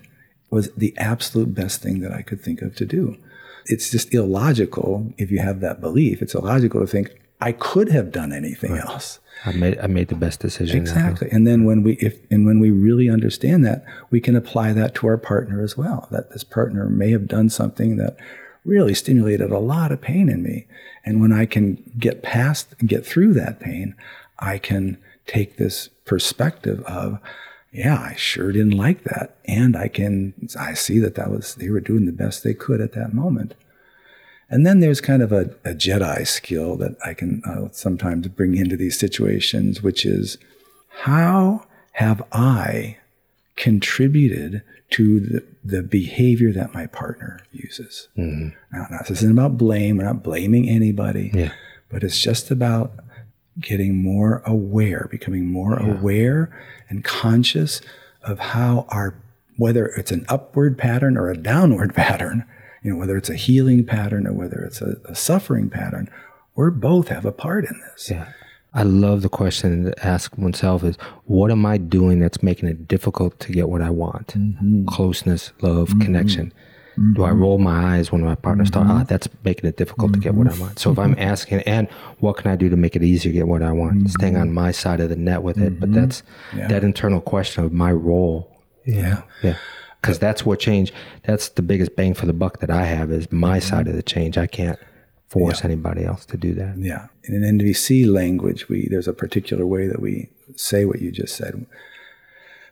was 0.49 0.71
the 0.73 0.95
absolute 0.97 1.55
best 1.55 1.81
thing 1.81 2.01
that 2.01 2.11
I 2.11 2.21
could 2.21 2.41
think 2.41 2.61
of 2.61 2.75
to 2.75 2.85
do. 2.85 3.17
It's 3.65 3.89
just 3.89 4.13
illogical 4.13 5.13
if 5.17 5.31
you 5.31 5.39
have 5.39 5.61
that 5.61 5.79
belief. 5.79 6.21
It's 6.21 6.35
illogical 6.35 6.81
to 6.81 6.87
think, 6.87 7.17
I 7.39 7.53
could 7.53 7.89
have 7.89 8.11
done 8.11 8.31
anything 8.31 8.73
right. 8.73 8.85
else. 8.85 9.19
I 9.45 9.51
made 9.51 9.77
I 9.79 9.87
made 9.87 10.07
the 10.07 10.15
best 10.15 10.39
decision. 10.39 10.79
Exactly. 10.79 11.27
And 11.31 11.45
then 11.45 11.65
when 11.65 11.83
we 11.83 11.93
if 11.93 12.19
and 12.31 12.45
when 12.45 12.59
we 12.59 12.71
really 12.71 13.09
understand 13.09 13.65
that, 13.65 13.83
we 14.09 14.21
can 14.21 14.35
apply 14.35 14.71
that 14.73 14.95
to 14.95 15.07
our 15.07 15.17
partner 15.17 15.61
as 15.61 15.75
well. 15.75 16.07
That 16.11 16.31
this 16.31 16.45
partner 16.45 16.87
may 16.87 17.11
have 17.11 17.27
done 17.27 17.49
something 17.49 17.97
that 17.97 18.15
really 18.65 18.93
stimulated 18.93 19.51
a 19.51 19.59
lot 19.59 19.91
of 19.91 20.01
pain 20.01 20.29
in 20.29 20.41
me. 20.43 20.67
And 21.05 21.19
when 21.19 21.33
I 21.33 21.45
can 21.45 21.91
get 21.97 22.23
past 22.23 22.73
and 22.79 22.87
get 22.87 23.05
through 23.05 23.33
that 23.33 23.59
pain, 23.59 23.95
I 24.39 24.57
can 24.57 24.97
take 25.27 25.57
this 25.57 25.89
perspective 26.05 26.83
of, 26.85 27.19
yeah, 27.71 27.99
I 27.99 28.15
sure 28.15 28.51
didn't 28.51 28.77
like 28.77 29.03
that. 29.03 29.37
And 29.45 29.75
I 29.75 29.87
can, 29.87 30.33
I 30.59 30.73
see 30.73 30.99
that 30.99 31.15
that 31.15 31.31
was, 31.31 31.55
they 31.55 31.69
were 31.69 31.79
doing 31.79 32.05
the 32.05 32.11
best 32.11 32.43
they 32.43 32.53
could 32.53 32.81
at 32.81 32.93
that 32.93 33.13
moment. 33.13 33.55
And 34.49 34.67
then 34.67 34.79
there's 34.79 35.01
kind 35.01 35.23
of 35.23 35.31
a, 35.31 35.55
a 35.65 35.73
Jedi 35.73 36.27
skill 36.27 36.75
that 36.77 36.95
I 37.03 37.13
can 37.13 37.41
uh, 37.45 37.69
sometimes 37.71 38.27
bring 38.27 38.55
into 38.55 38.77
these 38.77 38.99
situations, 38.99 39.81
which 39.81 40.05
is 40.05 40.37
how 40.89 41.65
have 41.93 42.21
I 42.31 42.97
contributed 43.55 44.63
to 44.91 45.19
the, 45.19 45.43
the 45.63 45.81
behavior 45.81 46.51
that 46.51 46.73
my 46.73 46.85
partner 46.85 47.39
uses. 47.51 48.09
Mm-hmm. 48.17 48.49
Now, 48.71 48.99
this 48.99 49.11
isn't 49.11 49.31
about 49.31 49.57
blame. 49.57 49.97
We're 49.97 50.03
not 50.03 50.23
blaming 50.23 50.69
anybody, 50.69 51.31
yeah. 51.33 51.51
but 51.89 52.03
it's 52.03 52.19
just 52.19 52.51
about 52.51 52.93
getting 53.59 54.01
more 54.01 54.41
aware, 54.45 55.07
becoming 55.09 55.45
more 55.45 55.79
yeah. 55.79 55.93
aware 55.93 56.63
and 56.89 57.03
conscious 57.03 57.81
of 58.23 58.39
how 58.39 58.85
our, 58.89 59.15
whether 59.57 59.87
it's 59.87 60.11
an 60.11 60.25
upward 60.29 60.77
pattern 60.77 61.17
or 61.17 61.29
a 61.29 61.37
downward 61.37 61.93
pattern, 61.95 62.45
you 62.83 62.91
know, 62.91 62.97
whether 62.97 63.17
it's 63.17 63.29
a 63.29 63.35
healing 63.35 63.85
pattern 63.85 64.27
or 64.27 64.33
whether 64.33 64.61
it's 64.61 64.81
a, 64.81 64.97
a 65.05 65.15
suffering 65.15 65.69
pattern, 65.69 66.09
we 66.55 66.69
both 66.69 67.07
have 67.07 67.25
a 67.25 67.31
part 67.31 67.65
in 67.65 67.81
this. 67.91 68.11
Yeah. 68.11 68.31
I 68.75 68.83
love 68.83 69.21
the 69.21 69.29
question 69.29 69.85
to 69.85 70.05
ask 70.05 70.35
oneself 70.37 70.83
is 70.83 70.97
what 71.25 71.51
am 71.51 71.65
I 71.65 71.77
doing 71.77 72.19
that's 72.19 72.41
making 72.41 72.69
it 72.69 72.87
difficult 72.87 73.39
to 73.41 73.51
get 73.51 73.69
what 73.69 73.81
I 73.81 73.91
want? 73.91 74.29
Mm-hmm. 74.29 74.85
Closeness, 74.87 75.51
love, 75.61 75.89
mm-hmm. 75.89 76.01
connection. 76.01 76.47
Mm-hmm. 76.47 77.13
Do 77.13 77.23
I 77.23 77.31
roll 77.31 77.57
my 77.57 77.95
eyes 77.95 78.11
when 78.11 78.23
my 78.23 78.35
partner 78.35 78.65
starts? 78.65 78.89
Ah, 78.91 79.03
that's 79.03 79.27
making 79.43 79.67
it 79.67 79.77
difficult 79.77 80.13
to 80.13 80.19
get 80.19 80.35
what 80.35 80.47
I 80.47 80.57
want. 80.59 80.79
So 80.79 80.91
if 80.91 80.99
I'm 80.99 81.15
asking, 81.17 81.61
and 81.61 81.89
what 82.19 82.37
can 82.37 82.51
I 82.51 82.55
do 82.55 82.69
to 82.69 82.75
make 82.75 82.95
it 82.95 83.03
easier 83.03 83.31
to 83.31 83.37
get 83.37 83.47
what 83.47 83.63
I 83.63 83.71
want? 83.71 84.11
Staying 84.11 84.37
on 84.37 84.53
my 84.53 84.71
side 84.71 84.99
of 84.99 85.09
the 85.09 85.15
net 85.15 85.41
with 85.41 85.57
it. 85.57 85.79
But 85.79 85.91
that's 85.91 86.21
yeah. 86.55 86.67
that 86.67 86.83
internal 86.83 87.19
question 87.19 87.63
of 87.63 87.73
my 87.73 87.91
role. 87.91 88.51
Yeah. 88.85 89.23
Yeah. 89.41 89.57
Because 90.01 90.19
that's 90.19 90.45
what 90.45 90.59
change, 90.59 90.93
that's 91.23 91.49
the 91.49 91.61
biggest 91.61 91.95
bang 91.95 92.13
for 92.13 92.25
the 92.25 92.33
buck 92.33 92.59
that 92.59 92.69
I 92.69 92.83
have 92.83 93.09
is 93.11 93.31
my 93.31 93.59
side 93.59 93.87
of 93.87 93.95
the 93.95 94.03
change. 94.03 94.37
I 94.37 94.47
can't 94.47 94.77
force 95.33 95.59
yeah. 95.59 95.65
anybody 95.65 96.05
else 96.05 96.25
to 96.27 96.37
do 96.37 96.53
that. 96.53 96.77
Yeah. 96.77 97.07
In 97.23 97.43
an 97.43 97.59
NVC 97.59 98.07
language, 98.11 98.69
we 98.69 98.87
there's 98.89 99.07
a 99.07 99.13
particular 99.13 99.65
way 99.65 99.87
that 99.87 99.99
we 99.99 100.29
say 100.55 100.85
what 100.85 101.01
you 101.01 101.11
just 101.11 101.35
said, 101.35 101.65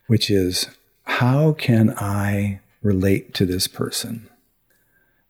which 0.08 0.30
is 0.30 0.70
how 1.04 1.54
can 1.54 1.96
I 1.98 2.60
relate 2.84 3.34
to 3.36 3.46
this 3.46 3.68
person 3.68 4.30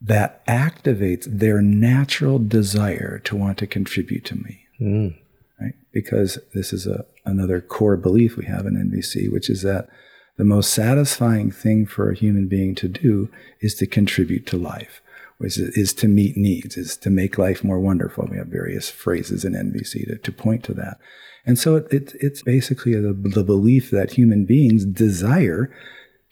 that 0.00 0.44
activates 0.46 1.24
their 1.26 1.62
natural 1.62 2.38
desire 2.38 3.18
to 3.24 3.36
want 3.36 3.56
to 3.58 3.66
contribute 3.66 4.24
to 4.26 4.36
me? 4.36 4.66
Mm. 4.80 5.16
Right? 5.60 5.74
Because 5.92 6.38
this 6.54 6.72
is 6.72 6.86
a 6.86 7.06
another 7.24 7.60
core 7.60 7.96
belief 7.96 8.36
we 8.36 8.44
have 8.46 8.66
in 8.66 8.74
NVC, 8.74 9.32
which 9.32 9.48
is 9.48 9.62
that 9.62 9.88
the 10.36 10.44
most 10.44 10.72
satisfying 10.74 11.50
thing 11.50 11.86
for 11.86 12.10
a 12.10 12.16
human 12.16 12.48
being 12.48 12.74
to 12.74 12.88
do 12.88 13.28
is 13.60 13.74
to 13.76 13.86
contribute 13.86 14.46
to 14.48 14.56
life, 14.56 15.00
which 15.42 15.58
is, 15.58 15.92
to 15.92 16.06
meet 16.06 16.36
needs, 16.36 16.76
is 16.76 16.96
to 16.96 17.10
make 17.10 17.36
life 17.36 17.64
more 17.64 17.80
wonderful. 17.80 18.28
We 18.30 18.36
have 18.36 18.46
various 18.46 18.88
phrases 18.88 19.44
in 19.44 19.54
NVC 19.54 20.06
to, 20.06 20.16
to 20.16 20.32
point 20.32 20.62
to 20.64 20.74
that. 20.74 20.98
And 21.44 21.58
so 21.58 21.74
it, 21.74 21.92
it, 21.92 22.12
it's 22.20 22.42
basically 22.42 22.94
the, 22.94 23.12
the, 23.12 23.42
belief 23.42 23.90
that 23.90 24.12
human 24.12 24.44
beings 24.46 24.84
desire 24.84 25.74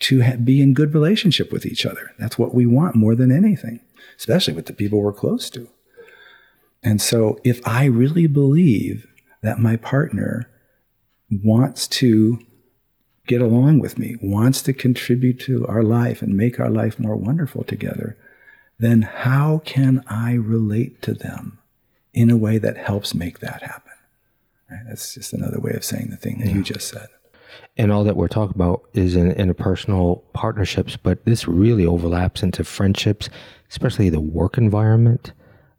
to 0.01 0.23
ha- 0.23 0.37
be 0.37 0.63
in 0.63 0.75
good 0.75 0.95
relationship 0.95 1.51
with 1.51 1.67
each 1.67 1.85
other. 1.85 2.13
That's 2.21 2.39
what 2.39 2.55
we 2.55 2.67
want 2.67 2.95
more 2.95 3.17
than 3.17 3.33
anything, 3.33 3.81
especially 4.17 4.55
with 4.55 4.67
the 4.67 4.73
people 4.73 5.01
we're 5.01 5.13
close 5.13 5.51
to. 5.51 5.69
And 6.85 7.03
so 7.03 7.41
if 7.43 7.61
I 7.67 7.87
really 7.87 8.29
believe 8.29 9.09
that 9.43 9.59
my 9.59 9.75
partner 9.75 10.49
wants 11.31 11.89
to 11.89 12.39
get 13.27 13.43
along 13.43 13.81
with 13.81 13.99
me, 13.99 14.15
wants 14.23 14.63
to 14.63 14.73
contribute 14.73 15.41
to 15.41 15.67
our 15.67 15.83
life 15.83 16.23
and 16.23 16.37
make 16.37 16.61
our 16.61 16.71
life 16.71 17.01
more 17.01 17.17
wonderful 17.17 17.65
together, 17.65 18.17
then 18.81 19.03
how 19.03 19.61
can 19.65 20.03
I 20.09 20.33
relate 20.33 21.03
to 21.03 21.13
them 21.13 21.59
in 22.15 22.31
a 22.31 22.37
way 22.37 22.59
that 22.59 22.77
helps 22.77 23.15
make 23.15 23.41
that 23.41 23.63
happen? 23.63 23.93
Right? 24.71 24.81
That's 24.89 25.15
just 25.15 25.33
another 25.33 25.61
way 25.61 25.73
of 25.73 25.85
saying 25.85 26.09
the 26.11 26.17
thing 26.17 26.39
that 26.39 26.49
yeah. 26.49 26.55
you 26.55 26.63
just 26.63 26.89
said. 26.89 27.09
And 27.77 27.93
all 27.93 28.05
that 28.05 28.17
we're 28.17 28.29
talking 28.29 28.55
about 28.55 28.83
is 28.95 29.17
in 29.17 29.33
interpersonal 29.33 30.23
partnerships, 30.33 30.97
but 30.97 31.25
this 31.25 31.47
really 31.47 31.85
overlaps 31.85 32.43
into 32.43 32.65
friendships, 32.65 33.29
especially 33.71 34.09
the 34.09 34.21
work 34.21 34.57
environment. 34.57 35.33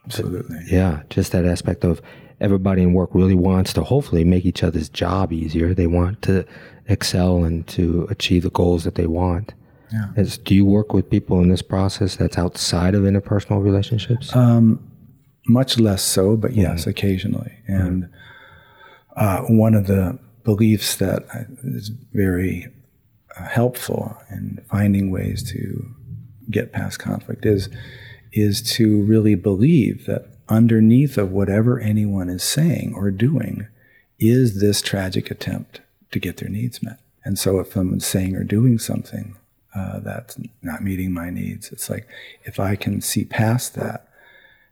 Absolutely. 0.05 0.59
Yeah, 0.67 1.01
just 1.09 1.31
that 1.31 1.45
aspect 1.45 1.83
of 1.83 2.01
everybody 2.39 2.83
in 2.83 2.93
work 2.93 3.09
really 3.13 3.35
wants 3.35 3.73
to 3.73 3.83
hopefully 3.83 4.23
make 4.23 4.45
each 4.45 4.63
other's 4.63 4.89
job 4.89 5.31
easier. 5.31 5.73
They 5.73 5.87
want 5.87 6.21
to 6.23 6.45
excel 6.87 7.43
and 7.43 7.65
to 7.67 8.07
achieve 8.09 8.43
the 8.43 8.49
goals 8.51 8.83
that 8.83 8.95
they 8.95 9.07
want. 9.07 9.53
Yeah. 9.91 10.07
Is, 10.15 10.37
do 10.37 10.55
you 10.55 10.65
work 10.65 10.93
with 10.93 11.09
people 11.09 11.39
in 11.41 11.49
this 11.49 11.61
process 11.61 12.15
that's 12.15 12.37
outside 12.37 12.95
of 12.95 13.03
interpersonal 13.03 13.61
relationships? 13.63 14.33
Um, 14.35 14.79
much 15.47 15.79
less 15.79 16.01
so, 16.01 16.37
but 16.37 16.53
yes, 16.53 16.81
mm-hmm. 16.81 16.91
occasionally. 16.91 17.57
And 17.67 18.09
uh, 19.17 19.41
one 19.41 19.73
of 19.73 19.87
the 19.87 20.17
beliefs 20.43 20.95
that 20.95 21.23
is 21.63 21.89
very 22.13 22.67
uh, 23.37 23.47
helpful 23.47 24.17
in 24.29 24.63
finding 24.69 25.11
ways 25.11 25.43
to 25.51 25.93
get 26.49 26.71
past 26.71 26.99
conflict 26.99 27.45
is 27.45 27.69
is 28.33 28.61
to 28.61 29.03
really 29.03 29.35
believe 29.35 30.05
that 30.05 30.25
underneath 30.47 31.17
of 31.17 31.31
whatever 31.31 31.79
anyone 31.79 32.29
is 32.29 32.43
saying 32.43 32.93
or 32.95 33.11
doing 33.11 33.67
is 34.19 34.61
this 34.61 34.81
tragic 34.81 35.29
attempt 35.29 35.81
to 36.11 36.19
get 36.19 36.37
their 36.37 36.49
needs 36.49 36.81
met. 36.81 36.99
And 37.23 37.37
so 37.37 37.59
if 37.59 37.73
someone's 37.73 38.05
saying 38.05 38.35
or 38.35 38.43
doing 38.43 38.79
something 38.79 39.35
uh, 39.75 39.99
that's 39.99 40.37
not 40.61 40.83
meeting 40.83 41.13
my 41.13 41.29
needs, 41.29 41.71
it's 41.71 41.89
like 41.89 42.07
if 42.43 42.59
I 42.59 42.75
can 42.75 43.01
see 43.01 43.25
past 43.25 43.75
that 43.75 44.07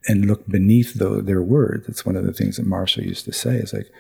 and 0.08 0.26
look 0.26 0.48
beneath 0.48 0.96
the, 0.96 1.22
their 1.22 1.42
words, 1.42 1.88
it's 1.88 2.06
one 2.06 2.16
of 2.16 2.26
the 2.26 2.34
things 2.34 2.58
that 2.58 2.66
Marshall 2.66 3.04
used 3.04 3.26
to 3.26 3.34
say 3.34 3.56
is 3.56 3.74
like, 3.74 3.92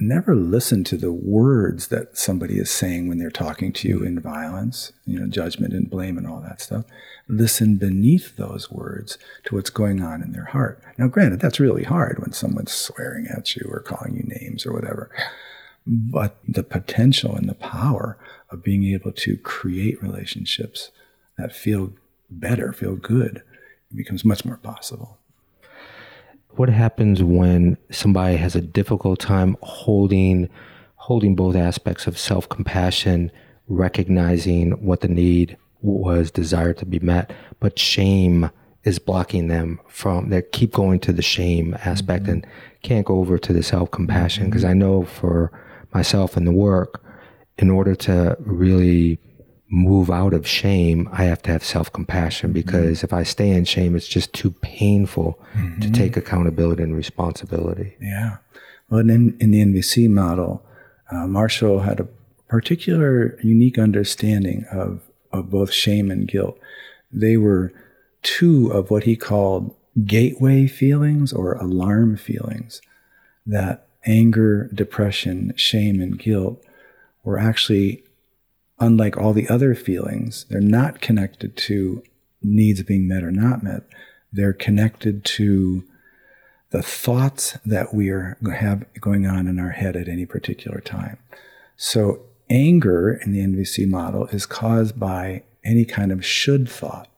never 0.00 0.34
listen 0.34 0.82
to 0.82 0.96
the 0.96 1.12
words 1.12 1.88
that 1.88 2.16
somebody 2.16 2.58
is 2.58 2.70
saying 2.70 3.06
when 3.06 3.18
they're 3.18 3.30
talking 3.30 3.72
to 3.72 3.88
you 3.88 4.02
in 4.02 4.18
violence, 4.18 4.92
you 5.04 5.18
know, 5.18 5.26
judgment 5.26 5.74
and 5.74 5.90
blame 5.90 6.16
and 6.16 6.26
all 6.26 6.40
that 6.40 6.60
stuff. 6.60 6.84
Listen 7.28 7.76
beneath 7.76 8.36
those 8.36 8.70
words 8.70 9.18
to 9.44 9.54
what's 9.54 9.70
going 9.70 10.02
on 10.02 10.22
in 10.22 10.32
their 10.32 10.46
heart. 10.46 10.82
Now, 10.96 11.08
granted, 11.08 11.40
that's 11.40 11.60
really 11.60 11.84
hard 11.84 12.18
when 12.18 12.32
someone's 12.32 12.72
swearing 12.72 13.26
at 13.28 13.54
you 13.54 13.68
or 13.70 13.80
calling 13.80 14.16
you 14.16 14.22
names 14.40 14.64
or 14.64 14.72
whatever. 14.72 15.10
But 15.86 16.38
the 16.46 16.62
potential 16.62 17.36
and 17.36 17.48
the 17.48 17.54
power 17.54 18.18
of 18.50 18.62
being 18.62 18.84
able 18.84 19.12
to 19.12 19.36
create 19.38 20.02
relationships 20.02 20.90
that 21.38 21.54
feel 21.54 21.92
better, 22.30 22.72
feel 22.72 22.96
good, 22.96 23.42
becomes 23.94 24.24
much 24.24 24.44
more 24.44 24.56
possible. 24.56 25.18
What 26.50 26.68
happens 26.68 27.22
when 27.22 27.76
somebody 27.90 28.36
has 28.36 28.56
a 28.56 28.60
difficult 28.60 29.20
time 29.20 29.56
holding 29.62 30.48
holding 30.96 31.34
both 31.34 31.56
aspects 31.56 32.06
of 32.06 32.18
self-compassion, 32.18 33.32
recognizing 33.68 34.72
what 34.84 35.00
the 35.00 35.08
need 35.08 35.56
was 35.80 36.30
desired 36.30 36.76
to 36.76 36.84
be 36.84 36.98
met, 36.98 37.32
but 37.58 37.78
shame 37.78 38.50
is 38.84 38.98
blocking 38.98 39.48
them 39.48 39.80
from 39.88 40.28
they 40.30 40.42
keep 40.42 40.72
going 40.72 41.00
to 41.00 41.12
the 41.12 41.22
shame 41.22 41.76
aspect 41.84 42.24
mm-hmm. 42.24 42.32
and 42.32 42.46
can't 42.82 43.06
go 43.06 43.16
over 43.16 43.38
to 43.38 43.52
the 43.52 43.62
self-compassion 43.62 44.46
because 44.46 44.62
mm-hmm. 44.62 44.70
I 44.70 44.74
know 44.74 45.04
for 45.04 45.50
myself 45.92 46.36
and 46.36 46.46
the 46.46 46.52
work 46.52 47.02
in 47.60 47.70
order 47.70 47.94
to 47.94 48.36
really 48.40 49.18
move 49.68 50.10
out 50.10 50.32
of 50.32 50.46
shame, 50.46 51.08
I 51.12 51.24
have 51.24 51.42
to 51.42 51.52
have 51.52 51.64
self 51.64 51.92
compassion 51.92 52.48
mm-hmm. 52.48 52.54
because 52.54 52.98
mm-hmm. 52.98 53.06
if 53.06 53.12
I 53.12 53.22
stay 53.22 53.50
in 53.50 53.64
shame, 53.64 53.94
it's 53.94 54.08
just 54.08 54.32
too 54.32 54.50
painful 54.50 55.38
mm-hmm. 55.54 55.80
to 55.80 55.90
take 55.92 56.16
accountability 56.16 56.82
and 56.82 56.96
responsibility. 56.96 57.96
Yeah. 58.00 58.38
Well, 58.88 59.00
in, 59.00 59.36
in 59.38 59.52
the 59.52 59.64
NVC 59.64 60.08
model, 60.08 60.66
uh, 61.12 61.26
Marshall 61.26 61.80
had 61.80 62.00
a 62.00 62.08
particular 62.48 63.38
unique 63.42 63.78
understanding 63.78 64.64
of, 64.72 65.02
of 65.32 65.50
both 65.50 65.72
shame 65.72 66.10
and 66.10 66.26
guilt. 66.26 66.58
They 67.12 67.36
were 67.36 67.72
two 68.22 68.72
of 68.72 68.90
what 68.90 69.04
he 69.04 69.14
called 69.14 69.74
gateway 70.04 70.66
feelings 70.66 71.32
or 71.32 71.52
alarm 71.54 72.16
feelings 72.16 72.80
that 73.46 73.86
anger, 74.04 74.68
depression, 74.74 75.52
shame, 75.56 76.00
and 76.00 76.18
guilt 76.18 76.64
were 77.22 77.38
actually 77.38 78.02
unlike 78.80 79.16
all 79.16 79.32
the 79.32 79.48
other 79.48 79.74
feelings, 79.74 80.46
they're 80.48 80.60
not 80.60 81.00
connected 81.00 81.56
to 81.56 82.02
needs 82.42 82.82
being 82.82 83.06
met 83.06 83.22
or 83.22 83.30
not 83.30 83.62
met. 83.62 83.82
They're 84.32 84.54
connected 84.54 85.24
to 85.26 85.84
the 86.70 86.82
thoughts 86.82 87.58
that 87.66 87.92
we 87.92 88.08
are 88.08 88.38
have 88.52 88.84
going 89.00 89.26
on 89.26 89.46
in 89.46 89.58
our 89.58 89.70
head 89.70 89.96
at 89.96 90.08
any 90.08 90.24
particular 90.24 90.80
time. 90.80 91.18
So 91.76 92.22
anger 92.48 93.12
in 93.12 93.32
the 93.32 93.40
NVC 93.40 93.86
model 93.86 94.26
is 94.28 94.46
caused 94.46 94.98
by 94.98 95.42
any 95.62 95.84
kind 95.84 96.10
of 96.10 96.24
should 96.24 96.68
thought. 96.68 97.08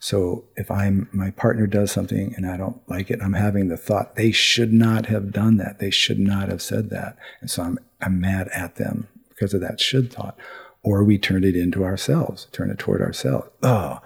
So 0.00 0.44
if 0.56 0.70
I'm 0.70 1.08
my 1.12 1.30
partner 1.30 1.66
does 1.66 1.90
something 1.90 2.34
and 2.36 2.46
I 2.46 2.56
don't 2.56 2.80
like 2.88 3.10
it, 3.10 3.20
I'm 3.22 3.32
having 3.34 3.68
the 3.68 3.76
thought 3.76 4.16
they 4.16 4.32
should 4.32 4.72
not 4.72 5.06
have 5.06 5.32
done 5.32 5.56
that. 5.56 5.80
They 5.80 5.90
should 5.90 6.18
not 6.18 6.48
have 6.48 6.62
said 6.62 6.90
that. 6.90 7.16
And 7.40 7.50
so 7.50 7.62
I'm 7.62 7.78
I'm 8.00 8.20
mad 8.20 8.48
at 8.48 8.76
them 8.76 9.08
because 9.34 9.54
of 9.54 9.60
that 9.60 9.80
should 9.80 10.12
thought 10.12 10.38
or 10.84 11.02
we 11.02 11.18
turn 11.18 11.42
it 11.42 11.56
into 11.56 11.82
ourselves, 11.82 12.46
turn 12.52 12.70
it 12.70 12.78
toward 12.78 13.00
ourselves. 13.00 13.48
Oh, 13.62 14.00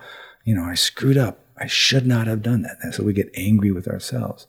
you 0.45 0.55
know, 0.55 0.63
I 0.63 0.75
screwed 0.75 1.19
up. 1.19 1.41
I 1.59 1.67
should 1.67 2.07
not 2.07 2.29
have 2.29 2.41
done 2.41 2.63
that. 2.63 2.79
And 2.83 2.95
so 2.95 3.03
we 3.03 3.13
get 3.13 3.31
angry 3.35 3.73
with 3.73 3.89
ourselves. 3.89 4.47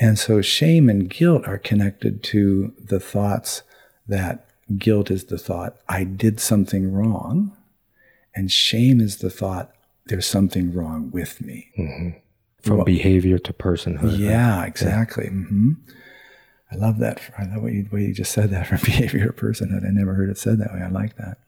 And 0.00 0.18
so 0.18 0.42
shame 0.42 0.90
and 0.90 1.08
guilt 1.08 1.46
are 1.46 1.58
connected 1.58 2.22
to 2.24 2.74
the 2.78 2.98
thoughts 2.98 3.62
that 4.08 4.46
guilt 4.76 5.10
is 5.10 5.24
the 5.26 5.38
thought, 5.38 5.76
I 5.88 6.04
did 6.04 6.40
something 6.40 6.92
wrong. 6.92 7.56
And 8.34 8.50
shame 8.50 9.00
is 9.00 9.18
the 9.18 9.30
thought, 9.30 9.72
there's 10.06 10.26
something 10.26 10.72
wrong 10.74 11.10
with 11.12 11.40
me. 11.40 11.70
Mm-hmm. 11.78 12.08
From 12.62 12.76
well, 12.78 12.84
behavior 12.84 13.38
to 13.38 13.52
personhood. 13.52 14.18
Yeah, 14.18 14.58
right? 14.58 14.68
exactly. 14.68 15.24
Yeah. 15.24 15.30
Mm-hmm. 15.30 15.72
I 16.72 16.76
love 16.76 16.98
that. 16.98 17.20
I 17.38 17.44
love 17.44 17.62
what 17.62 17.72
you, 17.72 17.88
way 17.90 18.02
you 18.02 18.14
just 18.14 18.32
said 18.32 18.50
that 18.50 18.66
from 18.68 18.78
behavior 18.78 19.26
to 19.26 19.32
personhood. 19.32 19.84
I 19.84 19.90
never 19.90 20.14
heard 20.14 20.30
it 20.30 20.38
said 20.38 20.58
that 20.58 20.72
way. 20.72 20.80
I 20.82 20.88
like 20.88 21.16
that. 21.16 21.38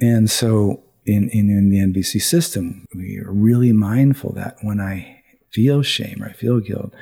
And 0.00 0.30
so 0.30 0.82
in, 1.04 1.28
in, 1.30 1.50
in 1.50 1.70
the 1.70 1.78
NVC 1.78 2.20
system, 2.20 2.86
we 2.94 3.18
are 3.18 3.32
really 3.32 3.72
mindful 3.72 4.32
that 4.34 4.56
when 4.62 4.80
I 4.80 5.22
feel 5.50 5.82
shame 5.82 6.22
or 6.22 6.28
I 6.28 6.32
feel 6.32 6.60
guilt, 6.60 6.92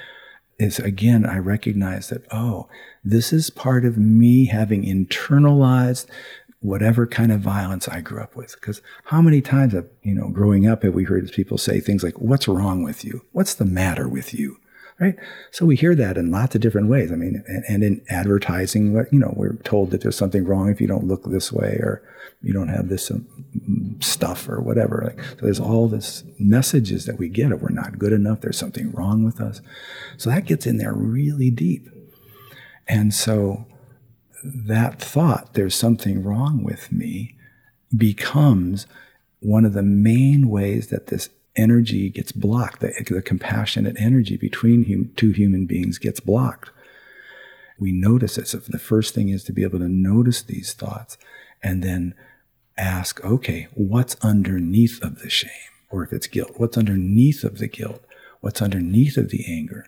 is 0.58 0.78
again, 0.78 1.24
I 1.24 1.38
recognize 1.38 2.10
that, 2.10 2.26
oh, 2.30 2.68
this 3.02 3.32
is 3.32 3.48
part 3.48 3.84
of 3.84 3.96
me 3.96 4.46
having 4.46 4.84
internalized 4.84 6.06
whatever 6.60 7.06
kind 7.06 7.32
of 7.32 7.40
violence 7.40 7.88
I 7.88 8.02
grew 8.02 8.20
up 8.20 8.36
with. 8.36 8.54
Because 8.60 8.82
how 9.04 9.22
many 9.22 9.40
times, 9.40 9.72
have, 9.72 9.88
you 10.02 10.14
know, 10.14 10.28
growing 10.28 10.68
up, 10.68 10.82
have 10.82 10.94
we 10.94 11.04
heard 11.04 11.30
people 11.32 11.56
say 11.56 11.80
things 11.80 12.02
like, 12.02 12.18
what's 12.20 12.46
wrong 12.46 12.82
with 12.82 13.04
you? 13.04 13.24
What's 13.32 13.54
the 13.54 13.64
matter 13.64 14.08
with 14.08 14.34
you? 14.34 14.58
Right? 15.00 15.16
So 15.50 15.64
we 15.64 15.76
hear 15.76 15.94
that 15.94 16.18
in 16.18 16.30
lots 16.30 16.54
of 16.54 16.60
different 16.60 16.88
ways. 16.88 17.10
I 17.10 17.16
mean, 17.16 17.42
and, 17.46 17.64
and, 17.66 17.82
in 17.82 18.02
advertising, 18.10 18.92
you 19.10 19.18
know, 19.18 19.32
we're 19.34 19.56
told 19.56 19.90
that 19.90 20.02
there's 20.02 20.16
something 20.16 20.44
wrong 20.44 20.68
if 20.68 20.80
you 20.80 20.86
don't 20.86 21.06
look 21.06 21.24
this 21.24 21.50
way 21.50 21.78
or 21.80 22.02
you 22.42 22.52
don't 22.52 22.68
have 22.68 22.88
this 22.88 23.10
um, 23.10 23.96
stuff 24.00 24.48
or 24.48 24.60
whatever. 24.60 25.02
Like, 25.06 25.24
so 25.24 25.46
there's 25.46 25.60
all 25.60 25.88
this 25.88 26.22
messages 26.38 27.06
that 27.06 27.18
we 27.18 27.28
get 27.28 27.50
of 27.50 27.62
we're 27.62 27.70
not 27.70 27.98
good 27.98 28.12
enough. 28.12 28.42
There's 28.42 28.58
something 28.58 28.92
wrong 28.92 29.24
with 29.24 29.40
us. 29.40 29.62
So 30.18 30.30
that 30.30 30.44
gets 30.44 30.66
in 30.66 30.76
there 30.76 30.94
really 30.94 31.50
deep. 31.50 31.88
And 32.86 33.14
so 33.14 33.66
that 34.44 35.00
thought, 35.00 35.54
there's 35.54 35.74
something 35.74 36.22
wrong 36.22 36.62
with 36.62 36.92
me, 36.92 37.36
becomes 37.96 38.86
one 39.40 39.64
of 39.64 39.72
the 39.72 39.82
main 39.82 40.48
ways 40.48 40.88
that 40.88 41.06
this 41.06 41.30
energy 41.56 42.10
gets 42.10 42.32
blocked. 42.32 42.80
The, 42.80 42.92
the 43.08 43.22
compassionate 43.22 43.96
energy 43.98 44.36
between 44.36 44.86
hum, 44.86 45.10
two 45.16 45.30
human 45.30 45.66
beings 45.66 45.98
gets 45.98 46.20
blocked. 46.20 46.70
we 47.78 47.92
notice 47.92 48.38
it. 48.38 48.46
So 48.48 48.58
the 48.58 48.78
first 48.78 49.14
thing 49.14 49.30
is 49.30 49.42
to 49.44 49.52
be 49.52 49.62
able 49.62 49.78
to 49.78 49.88
notice 49.88 50.42
these 50.42 50.74
thoughts 50.74 51.16
and 51.62 51.82
then 51.82 52.14
ask, 52.76 53.22
okay, 53.24 53.68
what's 53.74 54.16
underneath 54.22 55.02
of 55.02 55.20
the 55.20 55.30
shame? 55.30 55.50
Or 55.90 56.04
if 56.04 56.12
it's 56.12 56.26
guilt, 56.26 56.52
what's 56.56 56.78
underneath 56.78 57.42
of 57.42 57.58
the 57.58 57.68
guilt? 57.68 58.04
What's 58.40 58.62
underneath 58.62 59.16
of 59.16 59.30
the 59.30 59.44
anger? 59.46 59.86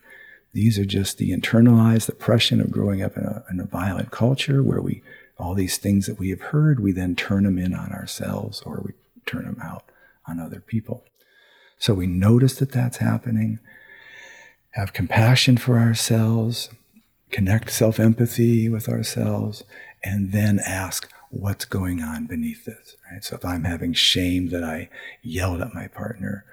These 0.53 0.79
are 0.79 0.85
just 0.85 1.17
the 1.17 1.31
internalized 1.31 2.09
oppression 2.09 2.61
of 2.61 2.71
growing 2.71 3.03
up 3.03 3.17
in 3.17 3.25
a, 3.25 3.45
in 3.51 3.61
a 3.61 3.65
violent 3.65 4.11
culture 4.11 4.63
where 4.63 4.83
we, 4.83 5.03
all 5.39 5.55
these 5.55 5.79
things 5.79 6.07
that 6.07 6.19
we 6.19 6.29
have 6.31 6.41
heard, 6.41 6.81
we 6.81 6.93
then 6.93 7.17
turn 7.17 7.45
them 7.45 7.59
in 7.59 7.75
on 7.75 7.93
ourselves 7.93 8.61
or 8.63 8.83
we 8.85 8.93
turn 9.25 9.45
them 9.45 9.61
out 9.63 9.85
on 10.27 10.39
other 10.39 10.61
people. 10.61 11.05
So 11.83 11.95
we 11.95 12.07
notice 12.07 12.55
that 12.59 12.71
that's 12.71 12.99
happening, 12.99 13.59
have 14.75 14.93
compassion 14.93 15.57
for 15.57 15.81
ourselves, 15.81 16.71
connect 17.33 17.73
self 17.73 17.99
empathy 17.99 18.69
with 18.69 18.89
ourselves, 18.89 19.65
and 20.05 20.31
then 20.31 20.61
ask, 20.65 21.11
what's 21.31 21.65
going 21.65 22.01
on 22.01 22.27
beneath 22.27 22.67
this? 22.67 22.95
Right? 23.11 23.25
So 23.25 23.35
if 23.35 23.45
I'm 23.45 23.65
having 23.65 23.95
shame 23.95 24.51
that 24.51 24.63
I 24.63 24.91
yelled 25.23 25.61
at 25.61 25.75
my 25.75 25.89
partner, 25.89 26.45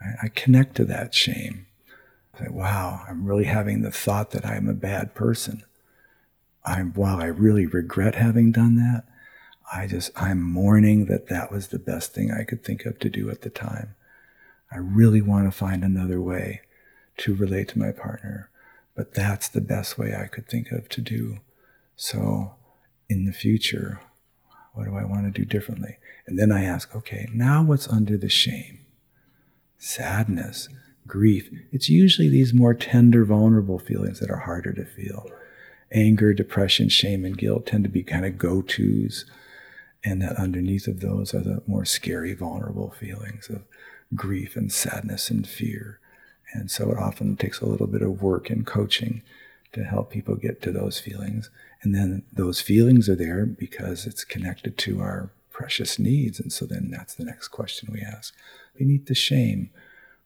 right, 0.00 0.16
I 0.20 0.26
connect 0.26 0.74
to 0.78 0.84
that 0.86 1.14
shame. 1.14 1.66
I 2.34 2.46
say, 2.46 2.50
wow, 2.50 3.04
I'm 3.08 3.24
really 3.24 3.44
having 3.44 3.82
the 3.82 3.92
thought 3.92 4.32
that 4.32 4.44
I'm 4.44 4.68
a 4.68 4.74
bad 4.74 5.14
person. 5.14 5.62
I'm, 6.64 6.92
while 6.94 7.20
I 7.20 7.26
really 7.26 7.66
regret 7.66 8.16
having 8.16 8.50
done 8.50 8.74
that, 8.78 9.04
I 9.72 9.86
just, 9.86 10.10
I'm 10.16 10.42
mourning 10.42 11.06
that 11.06 11.28
that 11.28 11.52
was 11.52 11.68
the 11.68 11.78
best 11.78 12.14
thing 12.14 12.32
I 12.32 12.42
could 12.42 12.64
think 12.64 12.84
of 12.84 12.98
to 12.98 13.08
do 13.08 13.30
at 13.30 13.42
the 13.42 13.50
time. 13.50 13.94
I 14.72 14.78
really 14.78 15.20
want 15.20 15.46
to 15.46 15.56
find 15.56 15.84
another 15.84 16.20
way 16.20 16.62
to 17.18 17.34
relate 17.34 17.68
to 17.68 17.78
my 17.78 17.92
partner, 17.92 18.50
but 18.94 19.14
that's 19.14 19.48
the 19.48 19.60
best 19.60 19.98
way 19.98 20.14
I 20.14 20.26
could 20.26 20.48
think 20.48 20.70
of 20.70 20.88
to 20.90 21.00
do. 21.00 21.38
So 21.96 22.54
in 23.08 23.26
the 23.26 23.32
future, 23.32 24.00
what 24.74 24.84
do 24.84 24.96
I 24.96 25.04
want 25.04 25.24
to 25.24 25.38
do 25.38 25.44
differently? 25.44 25.98
And 26.26 26.38
then 26.38 26.50
I 26.50 26.64
ask, 26.64 26.94
okay, 26.96 27.28
now 27.34 27.62
what's 27.62 27.88
under 27.88 28.16
the 28.16 28.28
shame? 28.28 28.80
Sadness, 29.78 30.68
grief. 31.06 31.50
It's 31.72 31.88
usually 31.88 32.28
these 32.28 32.54
more 32.54 32.74
tender, 32.74 33.24
vulnerable 33.24 33.78
feelings 33.78 34.20
that 34.20 34.30
are 34.30 34.38
harder 34.38 34.72
to 34.72 34.84
feel. 34.84 35.30
Anger, 35.90 36.32
depression, 36.32 36.88
shame, 36.88 37.24
and 37.24 37.36
guilt 37.36 37.66
tend 37.66 37.84
to 37.84 37.90
be 37.90 38.02
kind 38.02 38.24
of 38.24 38.38
go 38.38 38.62
tos 38.62 39.26
and 40.04 40.20
that 40.22 40.36
underneath 40.36 40.86
of 40.86 41.00
those 41.00 41.34
are 41.34 41.40
the 41.40 41.62
more 41.66 41.84
scary, 41.84 42.34
vulnerable 42.34 42.90
feelings 42.90 43.48
of 43.48 43.62
grief 44.14 44.56
and 44.56 44.72
sadness 44.72 45.30
and 45.30 45.46
fear. 45.46 45.98
And 46.52 46.70
so 46.70 46.90
it 46.90 46.98
often 46.98 47.36
takes 47.36 47.60
a 47.60 47.66
little 47.66 47.86
bit 47.86 48.02
of 48.02 48.22
work 48.22 48.50
and 48.50 48.66
coaching 48.66 49.22
to 49.72 49.84
help 49.84 50.10
people 50.10 50.34
get 50.34 50.60
to 50.62 50.70
those 50.70 51.00
feelings. 51.00 51.48
And 51.82 51.94
then 51.94 52.24
those 52.32 52.60
feelings 52.60 53.08
are 53.08 53.16
there 53.16 53.46
because 53.46 54.06
it's 54.06 54.24
connected 54.24 54.76
to 54.78 55.00
our 55.00 55.30
precious 55.50 55.98
needs. 55.98 56.38
And 56.38 56.52
so 56.52 56.66
then 56.66 56.90
that's 56.90 57.14
the 57.14 57.24
next 57.24 57.48
question 57.48 57.88
we 57.92 58.00
ask. 58.00 58.34
Beneath 58.76 59.06
the 59.06 59.14
shame, 59.14 59.70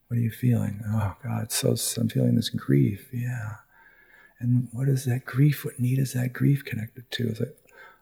what 0.09 0.19
are 0.19 0.23
you 0.23 0.31
feeling? 0.31 0.83
Oh 0.87 1.17
God, 1.23 1.53
so 1.53 1.77
I'm 1.97 2.09
feeling 2.09 2.35
this 2.35 2.49
grief. 2.49 3.09
Yeah. 3.13 3.57
And 4.39 4.69
what 4.73 4.89
is 4.89 5.05
that 5.05 5.25
grief? 5.25 5.65
What 5.65 5.81
need 5.81 5.99
is 5.99 6.13
that 6.13 6.33
grief 6.33 6.65
connected 6.65 7.11
to? 7.13 7.35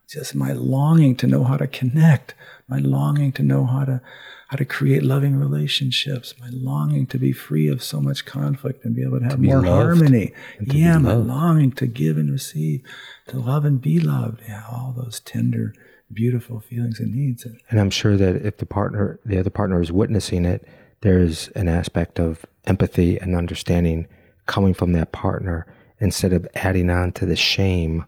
Just 0.07 0.35
my 0.35 0.51
longing 0.51 1.15
to 1.17 1.27
know 1.27 1.43
how 1.43 1.57
to 1.57 1.67
connect, 1.67 2.33
my 2.67 2.77
longing 2.77 3.31
to 3.33 3.43
know 3.43 3.65
how 3.65 3.85
to 3.85 4.01
how 4.49 4.57
to 4.57 4.65
create 4.65 5.03
loving 5.03 5.35
relationships, 5.35 6.35
my 6.39 6.49
longing 6.51 7.07
to 7.07 7.17
be 7.17 7.31
free 7.31 7.67
of 7.67 7.81
so 7.81 7.99
much 7.99 8.25
conflict 8.25 8.85
and 8.85 8.95
be 8.95 9.01
able 9.01 9.19
to 9.19 9.25
have 9.25 9.33
to 9.33 9.41
more 9.41 9.63
harmony. 9.63 10.31
Yeah, 10.61 10.99
my 10.99 11.13
longing 11.13 11.71
to 11.73 11.87
give 11.87 12.17
and 12.17 12.31
receive, 12.31 12.83
to 13.27 13.39
love 13.39 13.65
and 13.65 13.81
be 13.81 13.99
loved. 13.99 14.41
Yeah, 14.47 14.63
all 14.71 14.93
those 14.95 15.19
tender, 15.19 15.73
beautiful 16.13 16.59
feelings 16.59 16.99
and 16.99 17.15
needs. 17.15 17.45
And 17.69 17.79
I'm 17.79 17.89
sure 17.89 18.17
that 18.17 18.45
if 18.45 18.57
the 18.57 18.67
partner, 18.67 19.19
the 19.25 19.39
other 19.39 19.49
partner 19.49 19.81
is 19.81 19.91
witnessing 19.91 20.45
it, 20.45 20.67
there's 21.01 21.47
an 21.49 21.67
aspect 21.67 22.19
of 22.19 22.45
empathy 22.65 23.17
and 23.17 23.35
understanding 23.35 24.07
coming 24.45 24.75
from 24.75 24.93
that 24.93 25.11
partner 25.11 25.65
instead 25.99 26.33
of 26.33 26.47
adding 26.53 26.91
on 26.91 27.11
to 27.13 27.25
the 27.25 27.35
shame 27.35 28.05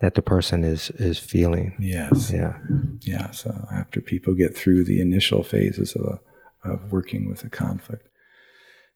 that 0.00 0.14
the 0.14 0.22
person 0.22 0.64
is 0.64 0.90
is 0.90 1.18
feeling. 1.18 1.74
Yes. 1.78 2.30
Yeah. 2.30 2.58
Yeah. 3.00 3.30
So 3.30 3.66
after 3.72 4.00
people 4.00 4.34
get 4.34 4.56
through 4.56 4.84
the 4.84 5.00
initial 5.00 5.42
phases 5.42 5.94
of 5.94 6.20
a, 6.64 6.68
of 6.68 6.92
working 6.92 7.28
with 7.28 7.44
a 7.44 7.50
conflict, 7.50 8.08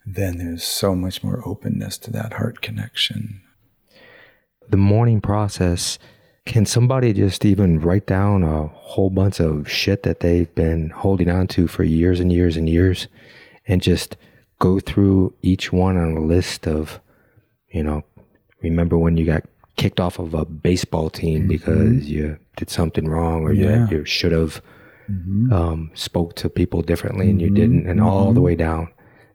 then 0.07 0.39
there's 0.39 0.65
so 0.65 0.95
much 0.95 1.23
more 1.23 1.47
openness 1.47 1.99
to 1.99 2.11
that 2.13 2.35
heart 2.35 2.61
connection. 2.61 3.43
The 4.69 4.77
mourning 4.77 5.21
process. 5.21 5.99
Can 6.45 6.67
somebody 6.67 7.13
just 7.13 7.45
even 7.45 7.79
write 7.79 8.07
down 8.07 8.43
a 8.43 8.67
whole 8.67 9.11
bunch 9.11 9.39
of 9.39 9.71
shit 9.71 10.03
that 10.03 10.21
they've 10.21 10.53
been 10.57 10.91
holding 10.91 11.31
on 11.31 11.47
to 11.49 11.69
for 11.69 11.85
years 11.85 12.19
and 12.19 12.33
years 12.33 12.57
and 12.57 12.69
years 12.69 13.07
and 13.69 13.81
just 13.81 14.17
go 14.59 14.81
through 14.81 15.35
each 15.43 15.73
one 15.73 15.97
on 15.97 16.17
a 16.17 16.21
list 16.21 16.67
of, 16.67 17.01
you 17.69 17.85
know, 17.85 18.03
remember 18.61 18.99
when 18.99 19.17
you 19.17 19.25
got 19.25 19.45
kicked 19.77 20.01
off 20.01 20.19
of 20.19 20.35
a 20.35 20.45
baseball 20.45 21.11
team 21.11 21.41
mm-hmm. 21.41 21.49
because 21.49 22.09
you 22.09 22.39
did 22.57 22.71
something 22.71 23.09
wrong 23.09 23.43
or 23.43 23.53
yeah. 23.53 23.89
you, 23.89 23.99
you 23.99 24.05
should 24.05 24.33
have 24.33 24.63
mm-hmm. 25.11 25.53
um, 25.53 25.91
spoke 25.95 26.35
to 26.37 26.49
people 26.49 26.83
differently 26.83 27.31
and 27.31 27.41
you 27.41 27.49
mm-hmm. 27.49 27.57
didn't 27.57 27.87
and 27.89 28.01
all 28.01 28.27
the 28.27 28.33
mm-hmm. 28.33 28.43
way 28.43 28.55
down 28.55 28.89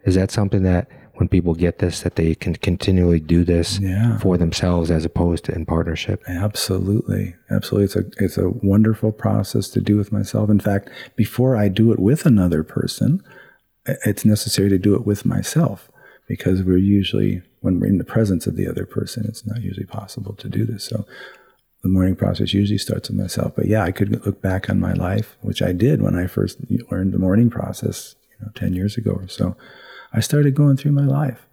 is 0.06 0.16
that 0.16 0.32
something 0.32 0.64
that 0.64 0.88
when 1.16 1.28
people 1.28 1.56
get 1.56 1.80
this 1.80 2.02
that 2.02 2.16
they 2.16 2.36
can 2.36 2.56
continually 2.56 3.20
do 3.20 3.44
this 3.44 3.80
yeah. 3.80 4.18
for 4.20 4.38
themselves 4.38 4.92
as 4.92 5.04
opposed 5.04 5.44
to 5.46 5.52
in 5.54 5.66
partnership 5.66 6.22
absolutely 6.28 7.36
absolutely 7.50 7.86
it's 7.86 7.96
a 7.96 8.24
it's 8.24 8.38
a 8.38 8.50
wonderful 8.50 9.12
process 9.12 9.68
to 9.70 9.82
do 9.82 9.98
with 9.98 10.12
myself 10.12 10.50
in 10.50 10.60
fact 10.60 10.90
before 11.16 11.58
i 11.58 11.68
do 11.68 11.92
it 11.92 12.00
with 12.00 12.26
another 12.26 12.64
person 12.64 13.24
it's 14.06 14.26
necessary 14.26 14.70
to 14.70 14.78
do 14.78 14.94
it 14.94 15.06
with 15.06 15.26
myself 15.26 15.90
because 16.28 16.62
we're 16.62 16.78
usually 16.78 17.42
when 17.68 17.82
we're 17.82 17.88
in 17.88 17.98
the 17.98 18.06
presence 18.06 18.48
of 18.48 18.56
the 18.56 18.66
other 18.66 18.86
person, 18.86 19.26
it's 19.28 19.46
not 19.46 19.62
usually 19.62 19.86
possible 19.86 20.34
to 20.36 20.48
do 20.48 20.64
this. 20.64 20.86
So 20.86 21.06
the 21.84 21.90
mourning 21.90 22.16
process 22.16 22.54
usually 22.54 22.78
starts 22.78 23.10
with 23.10 23.20
myself. 23.20 23.52
But 23.58 23.66
yeah, 23.66 23.84
I 23.84 23.92
could 23.92 24.26
look 24.26 24.42
back 24.42 24.70
on 24.70 24.80
my 24.80 24.94
life, 24.94 25.36
which 25.42 25.62
I 25.62 25.74
did 25.74 26.02
when 26.02 26.16
I 26.16 26.28
first 26.28 26.60
learned 26.90 27.12
the 27.12 27.20
mourning 27.20 27.50
process, 27.50 28.16
you 28.32 28.46
know, 28.46 28.54
10 28.56 28.74
years 28.74 28.96
ago 28.96 29.12
or 29.12 29.28
so. 29.28 29.58
I 30.14 30.22
started 30.22 30.56
going 30.56 30.78
through 30.78 30.94
my 30.94 31.06
life. 31.06 31.46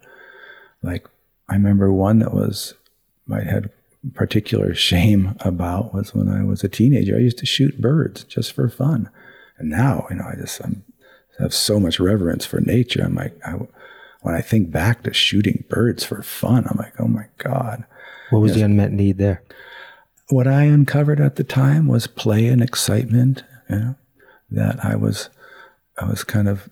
Like, 0.81 1.05
I 1.49 1.55
remember 1.55 1.91
one 1.91 2.19
that 2.19 2.33
was, 2.33 2.75
I 3.29 3.41
had 3.41 3.71
particular 4.13 4.73
shame 4.89 5.35
about 5.41 5.93
was 5.93 6.15
when 6.15 6.29
I 6.29 6.45
was 6.45 6.63
a 6.63 6.69
teenager. 6.69 7.17
I 7.17 7.19
used 7.19 7.39
to 7.39 7.45
shoot 7.45 7.81
birds 7.81 8.23
just 8.23 8.53
for 8.53 8.69
fun. 8.69 9.09
And 9.57 9.69
now, 9.69 10.07
you 10.09 10.15
know, 10.15 10.29
I 10.31 10.37
just 10.37 10.63
I'm, 10.63 10.85
have 11.39 11.53
so 11.53 11.77
much 11.77 11.99
reverence 11.99 12.45
for 12.45 12.61
nature. 12.61 13.03
I'm 13.03 13.15
like, 13.15 13.37
I, 13.45 13.57
when 14.25 14.33
I 14.33 14.41
think 14.41 14.71
back 14.71 15.03
to 15.03 15.13
shooting 15.13 15.65
birds 15.69 16.03
for 16.03 16.23
fun, 16.23 16.65
I'm 16.67 16.79
like, 16.79 16.99
oh 16.99 17.07
my 17.07 17.27
God. 17.37 17.85
What 18.31 18.39
was 18.39 18.53
yes. 18.53 18.57
the 18.57 18.65
unmet 18.65 18.91
need 18.91 19.19
there? 19.19 19.43
What 20.29 20.47
I 20.47 20.63
uncovered 20.63 21.21
at 21.21 21.35
the 21.35 21.43
time 21.43 21.85
was 21.85 22.07
play 22.07 22.47
and 22.47 22.59
excitement, 22.59 23.43
you 23.69 23.75
know, 23.75 23.95
that 24.49 24.83
I 24.83 24.95
was, 24.95 25.29
I 25.99 26.05
was 26.05 26.23
kind 26.23 26.47
of 26.47 26.67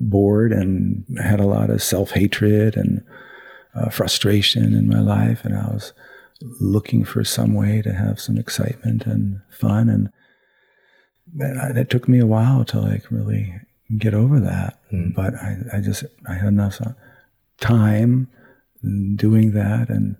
bored 0.00 0.54
and 0.54 1.04
had 1.22 1.38
a 1.38 1.46
lot 1.46 1.68
of 1.68 1.82
self 1.82 2.12
hatred 2.12 2.78
and 2.78 3.04
uh, 3.74 3.90
frustration 3.90 4.74
in 4.74 4.88
my 4.88 5.00
life. 5.00 5.44
And 5.44 5.54
I 5.54 5.66
was 5.66 5.92
looking 6.62 7.04
for 7.04 7.24
some 7.24 7.52
way 7.52 7.82
to 7.82 7.92
have 7.92 8.18
some 8.18 8.38
excitement 8.38 9.04
and 9.04 9.42
fun. 9.50 9.90
And, 9.90 10.08
and 11.38 11.76
it 11.76 11.90
took 11.90 12.08
me 12.08 12.20
a 12.20 12.26
while 12.26 12.64
to 12.64 12.80
like 12.80 13.10
really 13.10 13.60
get 13.98 14.14
over 14.14 14.40
that. 14.40 14.79
Mm. 14.92 15.14
But 15.14 15.34
I, 15.34 15.56
I 15.74 15.80
just 15.80 16.04
I 16.28 16.34
had 16.34 16.48
enough 16.48 16.80
time 17.60 18.28
doing 19.16 19.52
that 19.52 19.88
and 19.88 20.16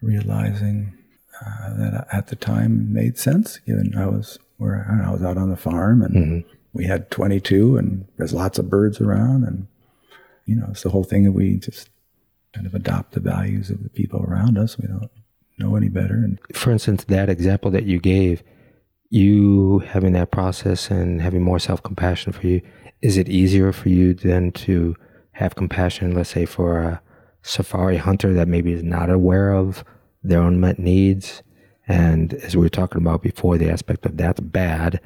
realizing 0.00 0.96
uh, 1.44 1.74
that 1.76 2.06
at 2.12 2.28
the 2.28 2.36
time 2.36 2.92
made 2.92 3.18
sense. 3.18 3.58
Given 3.58 3.94
I 3.96 4.06
was 4.06 4.38
where 4.56 4.86
I, 4.90 4.96
know, 4.96 5.08
I 5.08 5.12
was 5.12 5.22
out 5.22 5.38
on 5.38 5.50
the 5.50 5.56
farm 5.56 6.02
and 6.02 6.14
mm-hmm. 6.14 6.48
we 6.72 6.84
had 6.84 7.10
22 7.10 7.76
and 7.76 8.06
there's 8.16 8.34
lots 8.34 8.58
of 8.58 8.68
birds 8.68 9.00
around 9.00 9.44
and 9.44 9.66
you 10.44 10.54
know 10.54 10.66
it's 10.70 10.82
the 10.82 10.90
whole 10.90 11.04
thing 11.04 11.24
that 11.24 11.32
we 11.32 11.56
just 11.56 11.88
kind 12.52 12.66
of 12.66 12.74
adopt 12.74 13.12
the 13.12 13.20
values 13.20 13.70
of 13.70 13.82
the 13.82 13.88
people 13.88 14.22
around 14.22 14.58
us. 14.58 14.78
We 14.78 14.88
don't 14.88 15.10
know 15.58 15.76
any 15.76 15.88
better. 15.88 16.14
And 16.14 16.38
for 16.52 16.70
instance, 16.70 17.04
that 17.04 17.28
example 17.28 17.70
that 17.70 17.84
you 17.84 17.98
gave 17.98 18.42
you 19.10 19.80
having 19.80 20.12
that 20.12 20.30
process 20.30 20.90
and 20.90 21.20
having 21.20 21.42
more 21.42 21.58
self 21.58 21.82
compassion 21.82 22.32
for 22.32 22.46
you, 22.46 22.62
is 23.02 23.16
it 23.16 23.28
easier 23.28 23.72
for 23.72 23.88
you 23.88 24.14
then 24.14 24.52
to 24.52 24.96
have 25.32 25.54
compassion, 25.54 26.14
let's 26.14 26.30
say, 26.30 26.44
for 26.44 26.80
a 26.82 27.02
safari 27.42 27.96
hunter 27.96 28.32
that 28.34 28.48
maybe 28.48 28.72
is 28.72 28.82
not 28.82 29.10
aware 29.10 29.52
of 29.52 29.84
their 30.22 30.42
unmet 30.42 30.78
needs? 30.78 31.42
And 31.88 32.34
as 32.34 32.56
we 32.56 32.62
were 32.62 32.68
talking 32.68 33.00
about 33.00 33.22
before, 33.22 33.58
the 33.58 33.70
aspect 33.70 34.06
of 34.06 34.16
that's 34.16 34.40
bad, 34.40 35.00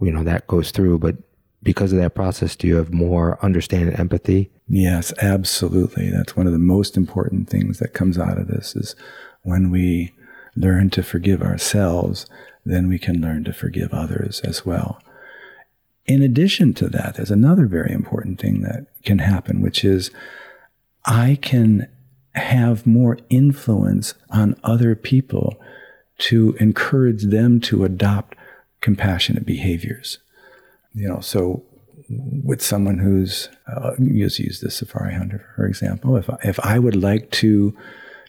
you 0.00 0.10
know, 0.10 0.24
that 0.24 0.46
goes 0.46 0.70
through. 0.70 0.98
But 0.98 1.16
because 1.62 1.92
of 1.92 1.98
that 1.98 2.14
process, 2.14 2.56
do 2.56 2.66
you 2.66 2.76
have 2.76 2.92
more 2.92 3.38
understanding 3.44 3.90
and 3.90 4.00
empathy? 4.00 4.50
Yes, 4.68 5.12
absolutely. 5.20 6.10
That's 6.10 6.36
one 6.36 6.46
of 6.46 6.52
the 6.52 6.58
most 6.58 6.96
important 6.96 7.48
things 7.48 7.78
that 7.78 7.94
comes 7.94 8.18
out 8.18 8.38
of 8.38 8.48
this 8.48 8.74
is 8.74 8.96
when 9.42 9.70
we 9.70 10.14
learn 10.56 10.90
to 10.90 11.02
forgive 11.02 11.42
ourselves, 11.42 12.26
then 12.64 12.88
we 12.88 12.98
can 12.98 13.20
learn 13.20 13.44
to 13.44 13.52
forgive 13.52 13.92
others 13.92 14.40
as 14.40 14.66
well. 14.66 15.00
In 16.08 16.22
addition 16.22 16.72
to 16.74 16.88
that, 16.88 17.14
there's 17.16 17.30
another 17.30 17.66
very 17.66 17.92
important 17.92 18.40
thing 18.40 18.62
that 18.62 18.86
can 19.04 19.18
happen, 19.18 19.60
which 19.60 19.84
is 19.84 20.10
I 21.04 21.38
can 21.42 21.86
have 22.34 22.86
more 22.86 23.18
influence 23.28 24.14
on 24.30 24.58
other 24.64 24.94
people 24.94 25.60
to 26.18 26.56
encourage 26.58 27.24
them 27.24 27.60
to 27.60 27.84
adopt 27.84 28.36
compassionate 28.80 29.44
behaviors. 29.44 30.18
You 30.94 31.08
know, 31.08 31.20
so 31.20 31.62
with 32.08 32.62
someone 32.62 32.98
who's, 32.98 33.50
uh, 33.66 33.92
use, 33.98 34.38
use 34.38 34.60
the 34.60 34.70
safari 34.70 35.14
hunter, 35.14 35.46
for 35.56 35.66
example, 35.66 36.16
if, 36.16 36.30
if 36.42 36.58
I 36.60 36.78
would 36.78 36.96
like 36.96 37.30
to 37.32 37.76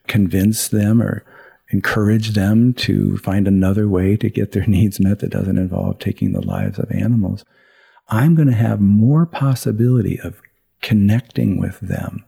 convince 0.07 0.67
them 0.67 1.01
or 1.01 1.23
encourage 1.69 2.31
them 2.31 2.73
to 2.73 3.17
find 3.19 3.47
another 3.47 3.87
way 3.87 4.17
to 4.17 4.29
get 4.29 4.51
their 4.51 4.65
needs 4.67 4.99
met 4.99 5.19
that 5.19 5.29
doesn't 5.29 5.57
involve 5.57 5.99
taking 5.99 6.33
the 6.33 6.45
lives 6.45 6.77
of 6.77 6.91
animals, 6.91 7.45
I'm 8.09 8.35
going 8.35 8.47
to 8.47 8.55
have 8.55 8.81
more 8.81 9.25
possibility 9.25 10.19
of 10.19 10.41
connecting 10.81 11.59
with 11.59 11.79
them 11.79 12.25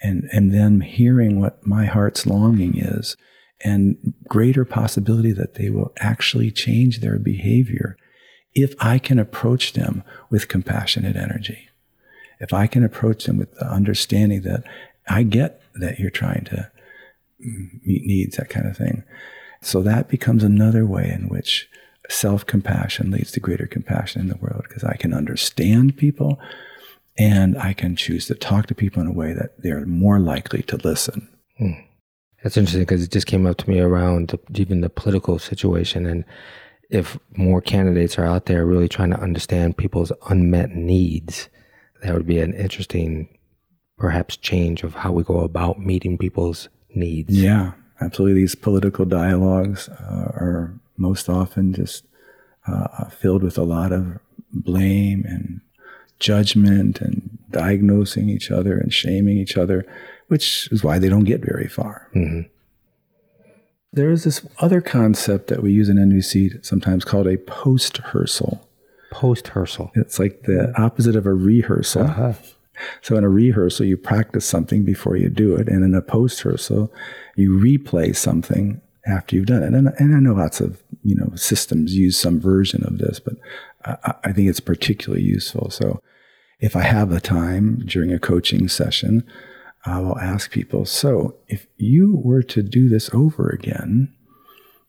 and, 0.00 0.28
and 0.32 0.54
then 0.54 0.80
hearing 0.80 1.40
what 1.40 1.66
my 1.66 1.86
heart's 1.86 2.26
longing 2.26 2.78
is 2.78 3.16
and 3.64 4.14
greater 4.28 4.64
possibility 4.64 5.32
that 5.32 5.54
they 5.54 5.70
will 5.70 5.92
actually 5.98 6.50
change 6.50 7.00
their 7.00 7.18
behavior 7.18 7.96
if 8.54 8.74
I 8.80 8.98
can 8.98 9.18
approach 9.18 9.72
them 9.72 10.04
with 10.30 10.48
compassionate 10.48 11.16
energy. 11.16 11.68
If 12.40 12.52
I 12.52 12.68
can 12.68 12.84
approach 12.84 13.24
them 13.24 13.36
with 13.36 13.54
the 13.54 13.66
understanding 13.66 14.42
that 14.42 14.62
I 15.08 15.24
get 15.24 15.60
that 15.74 15.98
you're 15.98 16.10
trying 16.10 16.44
to 16.44 16.70
meet 17.38 18.04
needs, 18.04 18.36
that 18.36 18.50
kind 18.50 18.66
of 18.66 18.76
thing. 18.76 19.02
So 19.60 19.82
that 19.82 20.08
becomes 20.08 20.44
another 20.44 20.86
way 20.86 21.10
in 21.10 21.28
which 21.28 21.68
self 22.08 22.46
compassion 22.46 23.10
leads 23.10 23.30
to 23.32 23.40
greater 23.40 23.66
compassion 23.66 24.20
in 24.22 24.28
the 24.28 24.36
world 24.36 24.64
because 24.68 24.84
I 24.84 24.96
can 24.96 25.12
understand 25.12 25.96
people 25.96 26.40
and 27.18 27.58
I 27.58 27.72
can 27.72 27.96
choose 27.96 28.26
to 28.26 28.34
talk 28.34 28.66
to 28.66 28.74
people 28.74 29.02
in 29.02 29.08
a 29.08 29.12
way 29.12 29.32
that 29.32 29.60
they're 29.62 29.84
more 29.86 30.20
likely 30.20 30.62
to 30.62 30.76
listen. 30.76 31.28
Hmm. 31.58 31.72
That's 32.42 32.56
interesting 32.56 32.82
because 32.82 33.02
it 33.02 33.10
just 33.10 33.26
came 33.26 33.46
up 33.46 33.56
to 33.58 33.68
me 33.68 33.80
around 33.80 34.28
the, 34.28 34.60
even 34.60 34.80
the 34.80 34.88
political 34.88 35.40
situation. 35.40 36.06
And 36.06 36.24
if 36.88 37.18
more 37.36 37.60
candidates 37.60 38.16
are 38.18 38.24
out 38.24 38.46
there 38.46 38.64
really 38.64 38.88
trying 38.88 39.10
to 39.10 39.20
understand 39.20 39.76
people's 39.76 40.12
unmet 40.28 40.70
needs, 40.70 41.48
that 42.02 42.14
would 42.14 42.26
be 42.26 42.38
an 42.38 42.54
interesting, 42.54 43.28
perhaps, 43.98 44.36
change 44.36 44.84
of 44.84 44.94
how 44.94 45.10
we 45.10 45.24
go 45.24 45.40
about 45.40 45.80
meeting 45.80 46.16
people's 46.16 46.68
needs. 46.94 47.36
Yeah, 47.36 47.72
absolutely. 48.00 48.40
These 48.40 48.54
political 48.54 49.04
dialogues 49.04 49.88
uh, 49.88 50.30
are 50.34 50.78
most 50.98 51.28
often 51.28 51.72
just 51.72 52.04
uh, 52.66 53.06
filled 53.06 53.42
with 53.42 53.56
a 53.56 53.62
lot 53.62 53.92
of 53.92 54.18
blame 54.52 55.24
and 55.26 55.60
judgment 56.18 57.00
and 57.00 57.38
diagnosing 57.50 58.28
each 58.28 58.50
other 58.50 58.76
and 58.76 58.92
shaming 58.92 59.38
each 59.38 59.56
other, 59.56 59.86
which 60.26 60.68
is 60.70 60.84
why 60.84 60.98
they 60.98 61.08
don't 61.08 61.24
get 61.24 61.44
very 61.44 61.68
far. 61.68 62.08
Mm-hmm. 62.14 62.48
There 63.92 64.10
is 64.10 64.24
this 64.24 64.46
other 64.58 64.80
concept 64.80 65.46
that 65.48 65.62
we 65.62 65.72
use 65.72 65.88
in 65.88 65.96
NVC 65.96 66.64
sometimes 66.64 67.04
called 67.04 67.26
a 67.26 67.38
post 67.38 67.98
rehearsal. 67.98 68.68
Post 69.10 69.48
rehearsal. 69.48 69.90
It's 69.94 70.18
like 70.18 70.42
the 70.42 70.74
opposite 70.76 71.16
of 71.16 71.24
a 71.24 71.32
rehearsal. 71.32 72.02
Uh-huh. 72.02 72.34
So 73.00 73.16
in 73.16 73.24
a 73.24 73.28
rehearsal, 73.28 73.86
you 73.86 73.96
practice 73.96 74.44
something 74.44 74.84
before 74.84 75.16
you 75.16 75.30
do 75.30 75.56
it, 75.56 75.68
and 75.68 75.84
in 75.84 75.94
a 75.94 76.02
post 76.02 76.44
rehearsal, 76.44 76.92
you 77.34 77.58
replay 77.58 78.14
something 78.14 78.80
after 79.08 79.36
you've 79.36 79.46
done 79.46 79.62
it. 79.62 79.74
And, 79.74 79.88
and 79.98 80.14
I 80.14 80.20
know 80.20 80.34
lots 80.34 80.60
of 80.60 80.82
you 81.02 81.14
know 81.14 81.34
systems 81.34 81.94
use 81.94 82.16
some 82.16 82.40
version 82.40 82.84
of 82.84 82.98
this, 82.98 83.20
but 83.20 83.34
I, 83.84 84.14
I 84.24 84.32
think 84.32 84.48
it's 84.48 84.60
particularly 84.60 85.24
useful. 85.24 85.70
So 85.70 86.02
if 86.60 86.74
I 86.76 86.82
have 86.82 87.10
the 87.10 87.20
time 87.20 87.82
during 87.86 88.12
a 88.12 88.18
coaching 88.18 88.68
session, 88.68 89.24
I 89.84 90.00
will 90.00 90.18
ask 90.18 90.50
people. 90.50 90.84
So 90.84 91.36
if 91.46 91.66
you 91.76 92.20
were 92.22 92.42
to 92.42 92.62
do 92.62 92.88
this 92.88 93.10
over 93.14 93.48
again, 93.48 94.12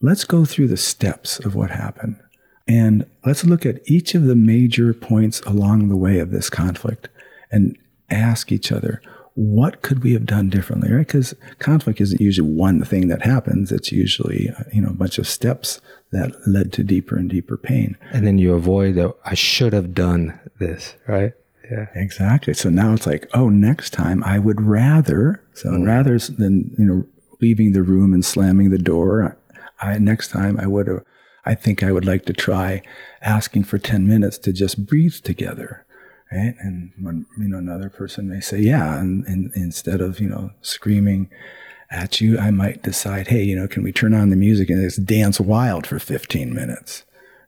let's 0.02 0.24
go 0.24 0.46
through 0.46 0.68
the 0.68 0.78
steps 0.78 1.40
of 1.40 1.56
what 1.56 1.72
happened. 1.72 2.20
And 2.68 3.06
let's 3.26 3.44
look 3.44 3.66
at 3.66 3.82
each 3.86 4.14
of 4.14 4.24
the 4.26 4.36
major 4.36 4.94
points 4.94 5.42
along 5.42 5.90
the 5.90 5.98
way 5.98 6.20
of 6.20 6.32
this 6.32 6.50
conflict 6.50 7.10
and 7.52 7.76
ask 8.10 8.52
each 8.52 8.72
other, 8.72 9.02
what 9.36 9.82
could 9.82 10.04
we 10.04 10.14
have 10.14 10.26
done 10.26 10.50
differently, 10.50 10.92
right? 10.92 11.08
Because 11.08 11.34
conflict 11.60 12.02
isn't 12.02 12.20
usually 12.20 12.50
one 12.50 12.84
thing 12.84 13.08
that 13.08 13.22
happens. 13.22 13.72
It's 13.72 13.92
usually, 13.92 14.50
you 14.74 14.82
know, 14.82 14.90
a 14.90 14.94
bunch 14.94 15.18
of 15.18 15.28
steps 15.28 15.80
that 16.12 16.32
led 16.48 16.74
to 16.74 16.84
deeper 16.84 17.16
and 17.16 17.30
deeper 17.30 17.58
pain. 17.58 17.98
And 18.12 18.26
then 18.26 18.38
you 18.38 18.54
avoid 18.54 18.96
the, 18.96 19.16
I 19.26 19.36
should 19.36 19.74
have 19.74 19.94
done 19.94 20.40
this, 20.60 20.96
right? 21.08 21.34
Yeah. 21.70 21.86
Exactly. 21.96 22.54
So 22.54 22.70
now 22.70 22.94
it's 22.94 23.06
like, 23.06 23.30
oh, 23.34 23.50
next 23.50 23.92
time 23.92 24.24
I 24.24 24.40
would 24.40 24.62
rather, 24.62 25.44
so 25.54 25.70
mm. 25.70 25.86
rather 25.86 26.18
than, 26.18 26.74
you 26.78 26.86
know, 26.86 27.06
leaving 27.42 27.74
the 27.74 27.84
room 27.84 28.14
and 28.14 28.26
slamming 28.26 28.72
the 28.72 28.78
door, 28.78 29.38
I, 29.80 30.00
next 30.00 30.30
time 30.30 30.60
I 30.60 30.68
would 30.68 30.88
have, 30.88 31.04
I 31.46 31.56
think 31.56 31.84
I 31.84 31.92
would 31.92 32.06
like 32.06 32.26
to 32.26 32.34
try 32.34 32.82
asking 33.22 33.64
for 33.64 33.78
10 33.78 34.08
minutes 34.08 34.38
to 34.40 34.52
just 34.52 34.86
breathe 34.86 35.16
together 35.16 35.86
right? 36.32 36.56
And 36.60 36.92
when, 37.00 37.26
you 37.38 37.48
know, 37.48 37.58
another 37.58 37.90
person 37.90 38.30
may 38.30 38.40
say, 38.40 38.60
yeah, 38.60 39.00
and, 39.00 39.26
and 39.26 39.52
instead 39.56 40.02
of, 40.02 40.20
you 40.20 40.30
know, 40.30 40.52
screaming 40.62 41.30
at 41.92 42.22
you, 42.22 42.38
I 42.38 42.52
might 42.52 42.84
decide, 42.84 43.28
hey, 43.28 43.44
you 43.44 43.56
know, 43.56 43.68
can 43.68 43.84
we 43.84 43.92
turn 43.92 44.14
on 44.14 44.30
the 44.30 44.36
music 44.36 44.70
and 44.70 44.82
just 44.82 45.06
dance 45.06 45.40
wild 45.40 45.88
for 45.88 46.00
15 46.00 46.54
minutes? 46.54 47.04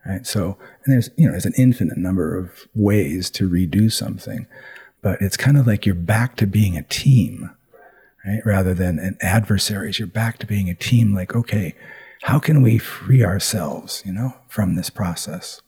Right. 0.05 0.25
So, 0.25 0.57
and 0.83 0.93
there's, 0.93 1.11
you 1.15 1.25
know, 1.25 1.31
there's 1.31 1.45
an 1.45 1.53
infinite 1.57 1.97
number 1.97 2.35
of 2.35 2.67
ways 2.73 3.29
to 3.31 3.47
redo 3.47 3.91
something, 3.91 4.47
but 5.03 5.21
it's 5.21 5.37
kind 5.37 5.57
of 5.57 5.67
like 5.67 5.85
you're 5.85 5.93
back 5.93 6.37
to 6.37 6.47
being 6.47 6.75
a 6.75 6.81
team, 6.81 7.51
right? 8.25 8.41
Rather 8.43 8.73
than 8.73 8.97
an 8.97 9.15
adversaries, 9.21 9.99
you're 9.99 10.07
back 10.07 10.39
to 10.39 10.47
being 10.47 10.69
a 10.69 10.73
team. 10.73 11.13
Like, 11.13 11.35
okay, 11.35 11.75
how 12.23 12.39
can 12.39 12.63
we 12.63 12.79
free 12.79 13.23
ourselves, 13.23 14.01
you 14.03 14.11
know, 14.11 14.33
from 14.47 14.75
this 14.75 14.89
process? 14.89 15.61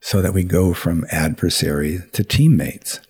So 0.00 0.22
that 0.22 0.34
we 0.34 0.44
go 0.44 0.72
from 0.72 1.04
adversary 1.10 2.00
to 2.12 2.24
teammates. 2.24 3.00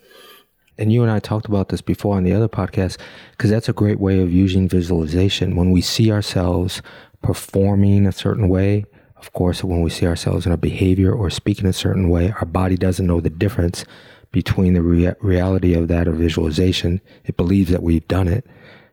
And 0.77 0.93
you 0.93 1.03
and 1.03 1.11
I 1.11 1.19
talked 1.19 1.47
about 1.47 1.69
this 1.69 1.83
before 1.83 2.17
on 2.17 2.25
the 2.25 2.33
other 2.33 2.49
podcast 2.49 2.99
because 3.33 3.51
that's 3.51 3.69
a 3.69 3.75
great 3.75 4.01
way 4.01 4.21
of 4.21 4.33
using 4.33 4.69
visualization. 4.69 5.55
When 5.55 5.71
we 5.71 5.83
see 5.83 6.11
ourselves 6.11 6.81
performing 7.23 8.07
a 8.07 8.13
certain 8.13 8.49
way, 8.49 8.87
of 9.17 9.33
course, 9.35 9.63
when 9.63 9.83
we 9.83 9.91
see 9.91 10.07
ourselves 10.07 10.47
in 10.47 10.53
a 10.53 10.57
behavior 10.57 11.13
or 11.13 11.29
speaking 11.29 11.67
a 11.67 11.75
certain 11.75 12.09
way, 12.09 12.33
our 12.33 12.47
body 12.47 12.77
doesn't 12.77 13.07
know 13.07 13.21
the 13.21 13.29
difference 13.29 13.85
between 14.33 14.73
the 14.73 14.81
rea- 14.81 15.15
reality 15.21 15.75
of 15.75 15.89
that 15.89 16.09
or 16.09 16.13
visualization. 16.13 17.03
It 17.25 17.37
believes 17.37 17.71
that 17.71 17.83
we've 17.83 18.09
done 18.09 18.27
it. 18.27 18.47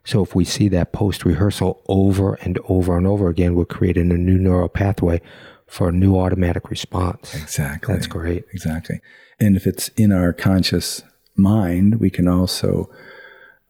So 0.04 0.22
if 0.22 0.36
we 0.36 0.44
see 0.44 0.68
that 0.70 0.92
post 0.92 1.24
rehearsal 1.24 1.82
over 1.88 2.36
and 2.36 2.60
over 2.68 2.98
and 2.98 3.08
over 3.08 3.30
again, 3.30 3.56
we're 3.56 3.66
creating 3.66 4.12
a 4.12 4.18
new 4.18 4.38
neural 4.38 4.70
pathway 4.70 5.22
for 5.68 5.90
a 5.90 5.92
new 5.92 6.18
automatic 6.18 6.70
response. 6.70 7.36
Exactly. 7.36 7.94
That's 7.94 8.08
great. 8.08 8.46
Exactly. 8.54 9.02
And 9.40 9.56
if 9.56 9.68
it's 9.68 9.90
in 9.90 10.12
our 10.12 10.34
conscious 10.34 11.04
mind, 11.36 12.00
we 12.00 12.10
can 12.10 12.28
also 12.28 12.90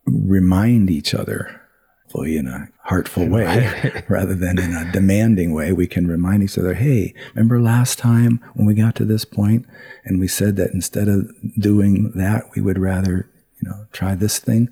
remind 0.06 0.90
each 0.90 1.14
other 1.14 1.62
in 2.16 2.48
a 2.48 2.68
heartful 2.84 3.28
way 3.30 4.04
rather 4.08 4.34
than 4.34 4.58
in 4.58 4.74
a 4.74 4.92
demanding 4.92 5.54
way. 5.54 5.72
We 5.72 5.86
can 5.86 6.08
remind 6.08 6.42
each 6.42 6.58
other, 6.58 6.74
hey, 6.74 7.14
remember 7.36 7.62
last 7.62 8.00
time 8.00 8.44
when 8.56 8.66
we 8.66 8.74
got 8.74 8.96
to 8.96 9.06
this 9.06 9.26
point 9.26 9.68
and 10.04 10.20
we 10.20 10.28
said 10.28 10.56
that 10.56 10.72
instead 10.72 11.08
of 11.08 11.30
doing 11.60 12.12
that, 12.16 12.46
we 12.56 12.62
would 12.62 12.80
rather, 12.80 13.30
you 13.62 13.70
know, 13.70 13.86
try 13.92 14.16
this 14.16 14.40
thing. 14.40 14.70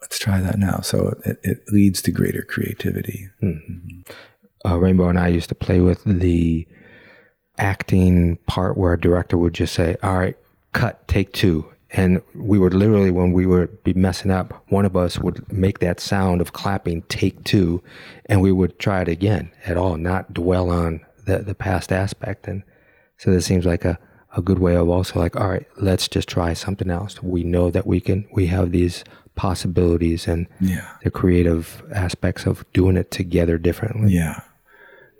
Let's 0.00 0.18
try 0.18 0.40
that 0.40 0.58
now. 0.58 0.80
So 0.80 1.16
it, 1.24 1.38
it 1.44 1.62
leads 1.68 2.02
to 2.02 2.10
greater 2.10 2.42
creativity. 2.42 3.28
Mm-hmm 3.42 4.12
uh, 4.64 4.78
Rainbow 4.78 5.08
and 5.08 5.18
I 5.18 5.28
used 5.28 5.48
to 5.50 5.54
play 5.54 5.80
with 5.80 6.02
the 6.04 6.66
acting 7.58 8.36
part 8.46 8.76
where 8.76 8.94
a 8.94 9.00
director 9.00 9.36
would 9.38 9.54
just 9.54 9.74
say, 9.74 9.96
"All 10.02 10.18
right, 10.18 10.36
cut, 10.74 11.08
take 11.08 11.32
two. 11.32 11.64
And 11.90 12.20
we 12.34 12.58
would 12.58 12.74
literally, 12.74 13.12
when 13.12 13.32
we 13.32 13.46
would 13.46 13.82
be 13.84 13.94
messing 13.94 14.32
up, 14.32 14.64
one 14.68 14.84
of 14.84 14.96
us 14.96 15.18
would 15.18 15.50
make 15.50 15.78
that 15.78 16.00
sound 16.00 16.40
of 16.40 16.52
clapping, 16.52 17.02
take 17.02 17.44
two, 17.44 17.82
and 18.26 18.42
we 18.42 18.52
would 18.52 18.78
try 18.80 19.00
it 19.00 19.08
again 19.08 19.52
at 19.64 19.76
all, 19.76 19.96
not 19.96 20.34
dwell 20.34 20.70
on 20.70 21.00
the, 21.24 21.38
the 21.38 21.54
past 21.54 21.92
aspect. 21.92 22.48
And 22.48 22.64
so 23.16 23.30
this 23.30 23.46
seems 23.46 23.64
like 23.64 23.84
a, 23.84 23.96
a 24.36 24.42
good 24.42 24.58
way 24.58 24.74
of 24.74 24.88
also 24.88 25.20
like, 25.20 25.36
all 25.36 25.48
right, 25.48 25.66
let's 25.80 26.08
just 26.08 26.28
try 26.28 26.52
something 26.52 26.90
else. 26.90 27.22
We 27.22 27.44
know 27.44 27.70
that 27.70 27.86
we 27.86 28.00
can, 28.00 28.26
we 28.32 28.46
have 28.46 28.72
these 28.72 29.04
possibilities 29.36 30.26
and 30.26 30.48
yeah. 30.60 30.90
the 31.04 31.12
creative 31.12 31.80
aspects 31.94 32.44
of 32.44 32.64
doing 32.72 32.96
it 32.96 33.12
together 33.12 33.56
differently. 33.56 34.12
Yeah. 34.12 34.40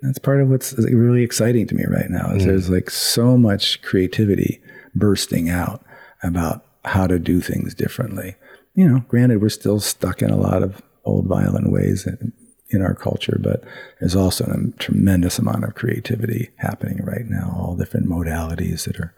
That's 0.05 0.19
part 0.19 0.41
of 0.41 0.49
what's 0.49 0.73
really 0.77 1.23
exciting 1.23 1.67
to 1.67 1.75
me 1.75 1.85
right 1.87 2.09
now. 2.09 2.31
Is 2.31 2.43
mm. 2.43 2.45
there's 2.47 2.69
like 2.69 2.89
so 2.89 3.37
much 3.37 3.81
creativity 3.81 4.61
bursting 4.93 5.49
out 5.49 5.83
about 6.23 6.65
how 6.85 7.07
to 7.07 7.19
do 7.19 7.41
things 7.41 7.73
differently. 7.73 8.35
You 8.73 8.87
know, 8.87 8.99
granted, 9.07 9.41
we're 9.41 9.49
still 9.49 9.79
stuck 9.79 10.21
in 10.21 10.29
a 10.29 10.37
lot 10.37 10.63
of 10.63 10.81
old 11.05 11.27
violent 11.27 11.71
ways 11.71 12.05
in, 12.05 12.33
in 12.69 12.81
our 12.81 12.93
culture, 12.93 13.37
but 13.41 13.63
there's 13.99 14.15
also 14.15 14.45
a 14.45 14.77
tremendous 14.79 15.39
amount 15.39 15.63
of 15.63 15.75
creativity 15.75 16.49
happening 16.57 17.03
right 17.03 17.25
now, 17.25 17.55
all 17.57 17.75
different 17.75 18.07
modalities 18.07 18.85
that 18.85 18.99
are 18.99 19.13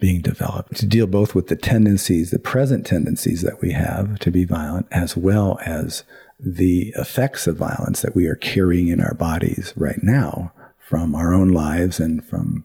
being 0.00 0.20
developed 0.20 0.76
to 0.76 0.86
deal 0.86 1.06
both 1.06 1.34
with 1.34 1.48
the 1.48 1.56
tendencies, 1.56 2.30
the 2.30 2.38
present 2.38 2.84
tendencies 2.84 3.42
that 3.42 3.60
we 3.60 3.72
have 3.72 4.18
to 4.18 4.30
be 4.30 4.44
violent, 4.44 4.86
as 4.90 5.16
well 5.16 5.58
as 5.64 6.02
the 6.44 6.92
effects 6.96 7.46
of 7.46 7.56
violence 7.56 8.02
that 8.02 8.14
we 8.14 8.26
are 8.26 8.34
carrying 8.34 8.88
in 8.88 9.00
our 9.00 9.14
bodies 9.14 9.72
right 9.76 10.02
now 10.02 10.52
from 10.78 11.14
our 11.14 11.32
own 11.32 11.48
lives 11.48 11.98
and 11.98 12.24
from 12.24 12.64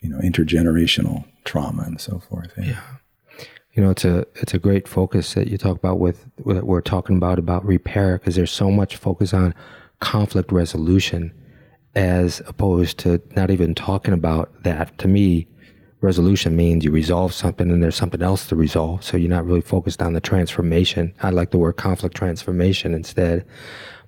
you 0.00 0.08
know 0.08 0.18
intergenerational 0.18 1.24
trauma 1.44 1.82
and 1.82 2.00
so 2.00 2.18
forth. 2.18 2.52
Yeah. 2.56 2.64
yeah. 2.64 2.82
You 3.74 3.84
know, 3.84 3.90
it's 3.90 4.04
a 4.04 4.26
it's 4.34 4.52
a 4.52 4.58
great 4.58 4.88
focus 4.88 5.34
that 5.34 5.46
you 5.46 5.56
talk 5.56 5.76
about 5.76 6.00
with 6.00 6.26
what 6.38 6.64
we're 6.64 6.80
talking 6.80 7.16
about 7.16 7.38
about 7.38 7.64
repair 7.64 8.18
because 8.18 8.34
there's 8.34 8.50
so 8.50 8.70
much 8.70 8.96
focus 8.96 9.32
on 9.32 9.54
conflict 10.00 10.50
resolution 10.50 11.32
as 11.94 12.40
opposed 12.46 12.98
to 12.98 13.20
not 13.36 13.50
even 13.50 13.74
talking 13.74 14.14
about 14.14 14.62
that. 14.64 14.96
To 14.98 15.08
me, 15.08 15.46
resolution 16.00 16.56
means 16.56 16.84
you 16.84 16.90
resolve 16.90 17.32
something 17.34 17.70
and 17.70 17.82
there's 17.82 17.96
something 17.96 18.22
else 18.22 18.46
to 18.48 18.56
resolve. 18.56 19.04
So 19.04 19.16
you're 19.16 19.30
not 19.30 19.46
really 19.46 19.60
focused 19.60 20.00
on 20.02 20.14
the 20.14 20.20
transformation. 20.20 21.12
I 21.22 21.30
like 21.30 21.50
the 21.50 21.58
word 21.58 21.76
conflict 21.76 22.16
transformation 22.16 22.94
instead. 22.94 23.44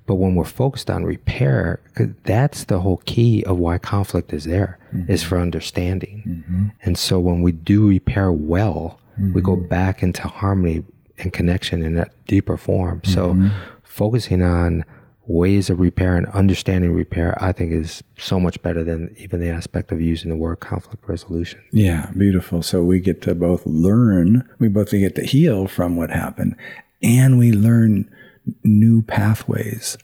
But 0.07 0.17
when 0.17 0.35
we're 0.35 0.45
focused 0.45 0.91
on 0.91 1.05
repair, 1.05 1.81
that's 2.25 2.65
the 2.65 2.81
whole 2.81 3.03
key 3.05 3.45
of 3.45 3.59
why 3.59 3.79
conflict 3.79 4.33
is 4.33 4.45
there, 4.45 4.79
mm-hmm. 4.93 5.11
is 5.11 5.23
for 5.23 5.39
understanding. 5.39 6.25
Mm-hmm. 6.27 6.67
And 6.83 6.99
so 6.99 7.21
when 7.21 7.43
we 7.43 7.53
do 7.53 7.87
repair 7.89 8.33
well, 8.33 8.99
mm-hmm. 9.13 9.33
we 9.33 9.41
go 9.41 9.57
mm-hmm. 9.57 9.69
back 9.69 10.03
into 10.03 10.23
harmony 10.23 10.85
and 11.19 11.33
connection 11.33 11.85
in 11.85 11.95
that 11.95 12.13
deeper 12.27 12.57
form. 12.57 13.03
So 13.05 13.35
mm-hmm. 13.35 13.49
focusing 13.85 14.43
on 14.43 14.85
ways 15.27 15.71
of 15.71 15.79
repair 15.79 16.17
and 16.17 16.27
understanding 16.29 16.93
repair, 16.93 17.37
I 17.43 17.53
think 17.53 17.73
is 17.73 18.03
so 18.19 18.41
much 18.41 18.61
better 18.63 18.83
than 18.83 19.15
even 19.19 19.41
the 19.41 19.51
aspect 19.51 19.93
of 19.93 20.01
using 20.01 20.31
the 20.31 20.37
word 20.37 20.57
conflict 20.57 21.09
resolution. 21.09 21.63
Yeah, 21.71 22.11
beautiful. 22.17 22.63
So 22.63 22.83
we 22.83 23.01
get 23.01 23.23
to 23.23 23.35
both 23.35 23.65
learn, 23.65 24.49
we 24.59 24.69
both 24.69 24.91
get 24.91 25.15
to 25.17 25.25
heal 25.25 25.69
from 25.69 25.97
what 25.97 26.11
happened, 26.11 26.57
and 27.03 27.39
we 27.39 27.53
learn 27.53 28.11
new 28.65 29.03
pathways 29.03 29.97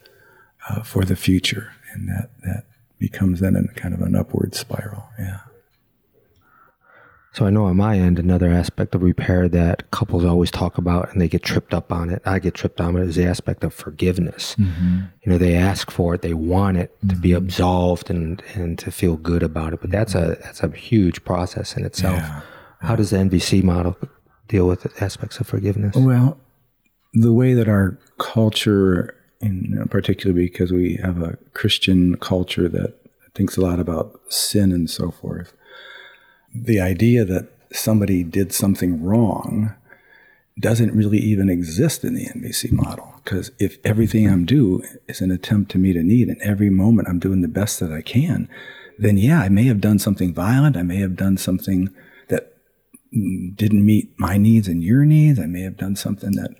uh, 0.69 0.83
for 0.83 1.03
the 1.03 1.15
future. 1.15 1.73
And 1.93 2.07
that, 2.07 2.29
that 2.43 2.63
becomes 2.97 3.39
then 3.39 3.55
a 3.55 3.79
kind 3.79 3.93
of 3.93 4.01
an 4.01 4.15
upward 4.15 4.55
spiral. 4.55 5.05
Yeah. 5.17 5.39
So 7.39 7.45
I 7.45 7.51
know 7.51 7.67
on 7.67 7.77
my 7.77 7.97
end, 7.97 8.19
another 8.19 8.51
aspect 8.51 8.93
of 8.95 9.01
repair 9.01 9.47
that 9.47 9.89
couples 9.91 10.25
always 10.25 10.51
talk 10.51 10.77
about 10.77 11.09
and 11.09 11.21
they 11.21 11.29
get 11.29 11.41
tripped 11.41 11.73
up 11.73 11.89
on 11.89 12.09
it. 12.09 12.21
I 12.25 12.37
get 12.37 12.53
tripped 12.53 12.81
on 12.81 12.97
it 12.97 13.07
is 13.07 13.15
the 13.15 13.23
aspect 13.23 13.63
of 13.63 13.73
forgiveness. 13.73 14.57
Mm-hmm. 14.59 15.03
You 15.23 15.31
know, 15.31 15.37
they 15.37 15.55
ask 15.55 15.89
for 15.89 16.15
it, 16.15 16.21
they 16.21 16.33
want 16.33 16.75
it 16.75 16.93
mm-hmm. 16.97 17.07
to 17.07 17.15
be 17.15 17.29
mm-hmm. 17.29 17.37
absolved 17.37 18.09
and, 18.09 18.43
and 18.55 18.77
to 18.79 18.91
feel 18.91 19.15
good 19.15 19.41
about 19.41 19.71
it. 19.71 19.79
But 19.79 19.89
that's 19.89 20.15
a 20.15 20.37
that's 20.41 20.61
a 20.63 20.69
huge 20.69 21.23
process 21.23 21.77
in 21.77 21.85
itself. 21.85 22.17
Yeah. 22.17 22.41
How 22.81 22.97
does 22.97 23.11
the 23.11 23.17
NVC 23.19 23.63
model 23.63 23.95
deal 24.49 24.67
with 24.67 24.81
the 24.81 24.91
aspects 25.01 25.39
of 25.39 25.47
forgiveness? 25.47 25.95
Well, 25.95 26.37
the 27.13 27.31
way 27.31 27.53
that 27.53 27.69
our 27.69 27.97
culture, 28.17 29.15
in 29.39 29.87
particular 29.89 30.35
because 30.35 30.73
we 30.73 30.99
have 31.01 31.21
a 31.21 31.37
Christian 31.53 32.17
culture 32.17 32.67
that 32.67 32.95
thinks 33.33 33.55
a 33.55 33.61
lot 33.61 33.79
about 33.79 34.19
sin 34.27 34.73
and 34.73 34.89
so 34.89 35.09
forth, 35.09 35.53
the 36.53 36.79
idea 36.79 37.25
that 37.25 37.49
somebody 37.71 38.23
did 38.23 38.51
something 38.51 39.03
wrong 39.03 39.73
doesn't 40.59 40.93
really 40.93 41.19
even 41.19 41.49
exist 41.49 42.03
in 42.03 42.15
the 42.15 42.25
NVC 42.25 42.71
model. 42.71 43.13
Because 43.23 43.51
if 43.59 43.77
everything 43.85 44.29
I'm 44.29 44.45
doing 44.45 44.83
is 45.07 45.21
an 45.21 45.31
attempt 45.31 45.71
to 45.71 45.77
meet 45.77 45.95
a 45.95 46.03
need, 46.03 46.27
and 46.27 46.41
every 46.41 46.69
moment 46.69 47.07
I'm 47.07 47.19
doing 47.19 47.41
the 47.41 47.47
best 47.47 47.79
that 47.79 47.93
I 47.93 48.01
can, 48.01 48.49
then 48.97 49.17
yeah, 49.17 49.39
I 49.39 49.49
may 49.49 49.63
have 49.63 49.79
done 49.79 49.99
something 49.99 50.33
violent. 50.33 50.75
I 50.75 50.83
may 50.83 50.97
have 50.97 51.15
done 51.15 51.37
something 51.37 51.89
that 52.27 52.53
didn't 53.11 53.85
meet 53.85 54.11
my 54.17 54.37
needs 54.37 54.67
and 54.67 54.83
your 54.83 55.05
needs. 55.05 55.39
I 55.39 55.45
may 55.45 55.61
have 55.61 55.77
done 55.77 55.95
something 55.95 56.31
that, 56.31 56.53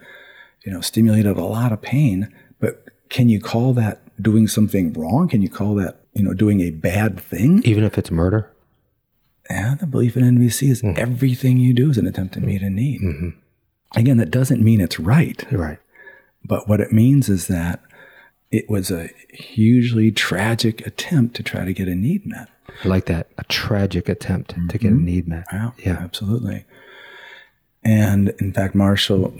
you 0.66 0.72
know, 0.72 0.80
stimulated 0.80 1.36
a 1.38 1.44
lot 1.44 1.74
of 1.74 1.82
pain. 1.82 2.34
But 2.60 2.86
can 3.10 3.28
you 3.28 3.42
call 3.42 3.74
that 3.74 4.02
doing 4.22 4.48
something 4.48 4.94
wrong? 4.94 5.28
Can 5.28 5.42
you 5.42 5.50
call 5.50 5.76
that, 5.76 6.00
you 6.14 6.24
know, 6.24 6.34
doing 6.34 6.62
a 6.62 6.72
bad 6.72 7.20
thing? 7.20 7.62
Even 7.66 7.84
if 7.84 7.98
it's 7.98 8.12
murder? 8.12 8.50
And 9.50 9.80
the 9.80 9.88
belief 9.88 10.16
in 10.16 10.24
NVC 10.24 10.70
is 10.70 10.82
mm. 10.82 10.98
everything 10.98 11.58
you 11.58 11.74
do 11.74 11.90
is 11.90 11.98
an 11.98 12.06
attempt 12.06 12.36
to 12.36 12.40
meet 12.42 12.62
a 12.62 12.70
need. 12.70 13.02
Mm-hmm. 13.02 13.30
Again, 13.96 14.18
that 14.18 14.30
doesn't 14.30 14.64
mean 14.64 14.80
it's 14.80 15.00
right. 15.00 15.44
Right. 15.52 15.80
But 16.46 16.70
what 16.70 16.80
it 16.80 16.94
means 16.94 17.30
is 17.30 17.48
that 17.48 17.82
it 18.52 18.70
was 18.70 18.92
a 18.92 19.10
hugely 19.30 20.12
tragic 20.12 20.86
attempt 20.86 21.36
to 21.38 21.44
try 21.44 21.66
to 21.66 21.74
get 21.74 21.88
a 21.88 21.96
need 21.96 22.26
met. 22.26 22.50
I 22.84 22.88
like 22.88 23.06
that. 23.06 23.28
A 23.38 23.44
tragic 23.46 24.08
attempt 24.08 24.52
mm-hmm. 24.52 24.68
to 24.68 24.78
get 24.78 24.92
a 24.92 24.96
mm-hmm. 24.96 25.06
need 25.06 25.28
met. 25.28 25.46
Yeah, 25.52 25.72
yeah, 25.80 25.98
absolutely. 26.00 26.66
And 27.84 28.30
in 28.40 28.54
fact, 28.54 28.76
Marshall 28.76 29.34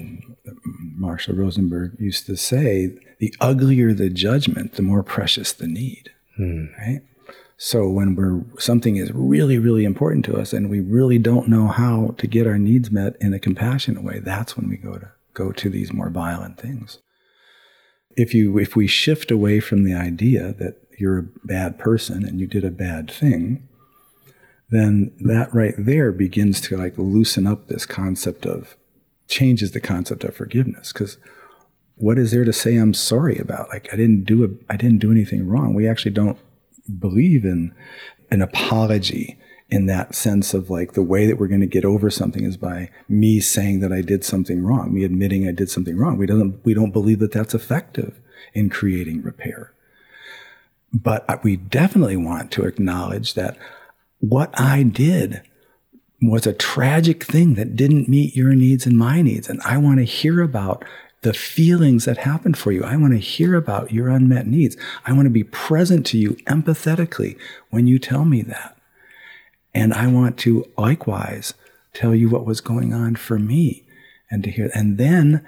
Marshall 0.96 1.36
Rosenberg 1.36 2.00
used 2.00 2.26
to 2.26 2.36
say, 2.36 2.98
"The 3.20 3.34
uglier 3.40 3.94
the 3.94 4.10
judgment, 4.10 4.74
the 4.74 4.82
more 4.82 5.04
precious 5.04 5.54
the 5.54 5.68
need." 5.68 6.12
Mm. 6.40 6.78
Right. 6.78 7.02
So 7.62 7.90
when 7.90 8.16
we're 8.16 8.42
something 8.58 8.96
is 8.96 9.12
really, 9.12 9.60
really 9.60 9.84
important 9.84 10.24
to 10.26 10.38
us 10.38 10.54
and 10.54 10.70
we 10.70 10.80
really 10.80 11.20
don't 11.20 11.50
know 11.50 11.68
how 11.68 12.16
to 12.18 12.26
get 12.26 12.48
our 12.48 12.58
needs 12.58 12.90
met 12.90 13.18
in 13.20 13.34
a 13.34 13.40
compassionate 13.40 14.02
way, 14.02 14.20
that's 14.20 14.56
when 14.56 14.70
we 14.70 14.78
go 14.78 14.98
to 14.98 15.12
go 15.34 15.52
to 15.52 15.70
these 15.70 15.92
more 15.92 16.10
violent 16.10 16.58
things. 16.58 17.00
If 18.16 18.34
you 18.34 18.58
if 18.58 18.78
we 18.78 18.88
shift 18.88 19.30
away 19.30 19.60
from 19.60 19.84
the 19.84 19.94
idea 19.94 20.54
that 20.54 20.78
you're 20.98 21.18
a 21.20 21.28
bad 21.44 21.78
person 21.78 22.26
and 22.26 22.40
you 22.40 22.48
did 22.48 22.64
a 22.64 22.72
bad 22.72 23.12
thing, 23.12 23.68
then 24.70 25.12
that 25.20 25.54
right 25.54 25.76
there 25.78 26.14
begins 26.14 26.62
to 26.62 26.78
like 26.78 26.98
loosen 26.98 27.46
up 27.46 27.68
this 27.68 27.86
concept 27.86 28.46
of 28.46 28.78
changes 29.28 29.72
the 29.72 29.82
concept 29.82 30.24
of 30.24 30.34
forgiveness 30.34 30.94
because 30.94 31.18
what 31.96 32.18
is 32.18 32.32
there 32.32 32.46
to 32.46 32.54
say 32.54 32.78
I'm 32.78 32.94
sorry 32.94 33.38
about? 33.38 33.68
Like 33.68 33.90
I 33.92 33.98
didn't 33.98 34.24
do 34.24 34.46
a 34.46 34.74
I 34.74 34.78
didn't 34.78 35.00
do 35.00 35.12
anything 35.12 35.46
wrong. 35.46 35.74
We 35.74 35.90
actually 35.90 36.12
don't 36.12 36.40
believe 36.98 37.46
in 37.46 37.74
an 38.32 38.42
apology 38.42 39.38
in 39.70 39.86
that 39.86 40.16
sense 40.16 40.54
of 40.54 40.70
like 40.70 40.94
the 40.94 41.04
way 41.04 41.28
that 41.28 41.38
we're 41.38 41.48
going 41.48 41.62
to 41.62 41.68
get 41.68 41.86
over 41.86 42.10
something 42.10 42.44
is 42.44 42.58
by 42.58 42.90
me 43.08 43.40
saying 43.40 43.82
that 43.82 43.94
I 43.94 44.02
did 44.02 44.24
something 44.24 44.64
wrong, 44.64 44.94
me 44.94 45.04
admitting 45.04 45.48
I 45.48 45.52
did 45.52 45.70
something 45.70 45.98
wrong. 45.98 46.18
We 46.18 46.26
don't 46.26 46.60
we 46.66 46.74
don't 46.74 46.92
believe 46.92 47.20
that 47.20 47.32
that's 47.32 47.54
effective 47.54 48.20
in 48.54 48.70
creating 48.70 49.22
repair. 49.22 49.74
But 50.92 51.44
we 51.44 51.56
definitely 51.56 52.18
want 52.18 52.52
to 52.54 52.66
acknowledge 52.66 53.36
that 53.36 53.58
what 54.20 54.50
I 54.60 54.84
did 54.84 55.44
was 56.22 56.48
a 56.48 56.54
tragic 56.54 57.24
thing 57.24 57.54
that 57.56 57.76
didn't 57.76 58.10
meet 58.10 58.36
your 58.36 58.54
needs 58.56 58.86
and 58.86 58.98
my 58.98 59.22
needs. 59.22 59.50
And 59.50 59.62
I 59.64 59.78
want 59.78 60.00
to 60.00 60.04
hear 60.04 60.42
about 60.42 60.84
the 61.22 61.34
feelings 61.34 62.06
that 62.06 62.18
happen 62.18 62.54
for 62.54 62.72
you. 62.72 62.84
I 62.84 62.96
want 62.96 63.14
to 63.14 63.20
hear 63.20 63.56
about 63.56 63.92
your 63.92 64.10
unmet 64.10 64.48
needs. 64.48 64.78
I 65.06 65.14
want 65.14 65.26
to 65.26 65.32
be 65.32 65.44
present 65.44 66.06
to 66.08 66.18
you 66.18 66.36
empathetically 66.48 67.38
when 67.70 67.88
you 67.88 68.00
tell 68.00 68.26
me 68.26 68.42
that. 68.44 68.78
And 69.74 69.94
I 69.94 70.08
want 70.08 70.38
to 70.40 70.66
likewise 70.78 71.54
tell 71.94 72.16
you 72.16 72.30
what 72.30 72.46
was 72.46 72.62
going 72.62 72.94
on 72.94 73.16
for 73.16 73.38
me 73.38 73.84
and 74.32 74.44
to 74.44 74.52
hear 74.52 74.70
and 74.74 74.98
then 74.98 75.46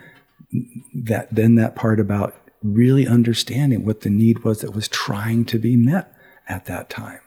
that 0.93 1.33
then 1.33 1.55
that 1.55 1.75
part 1.75 1.99
about 1.99 2.35
really 2.63 3.07
understanding 3.07 3.85
what 3.85 4.01
the 4.01 4.09
need 4.09 4.43
was 4.43 4.61
that 4.61 4.75
was 4.75 4.87
trying 4.87 5.45
to 5.45 5.57
be 5.57 5.75
met 5.75 6.13
at 6.47 6.65
that 6.65 6.89
time. 6.89 7.19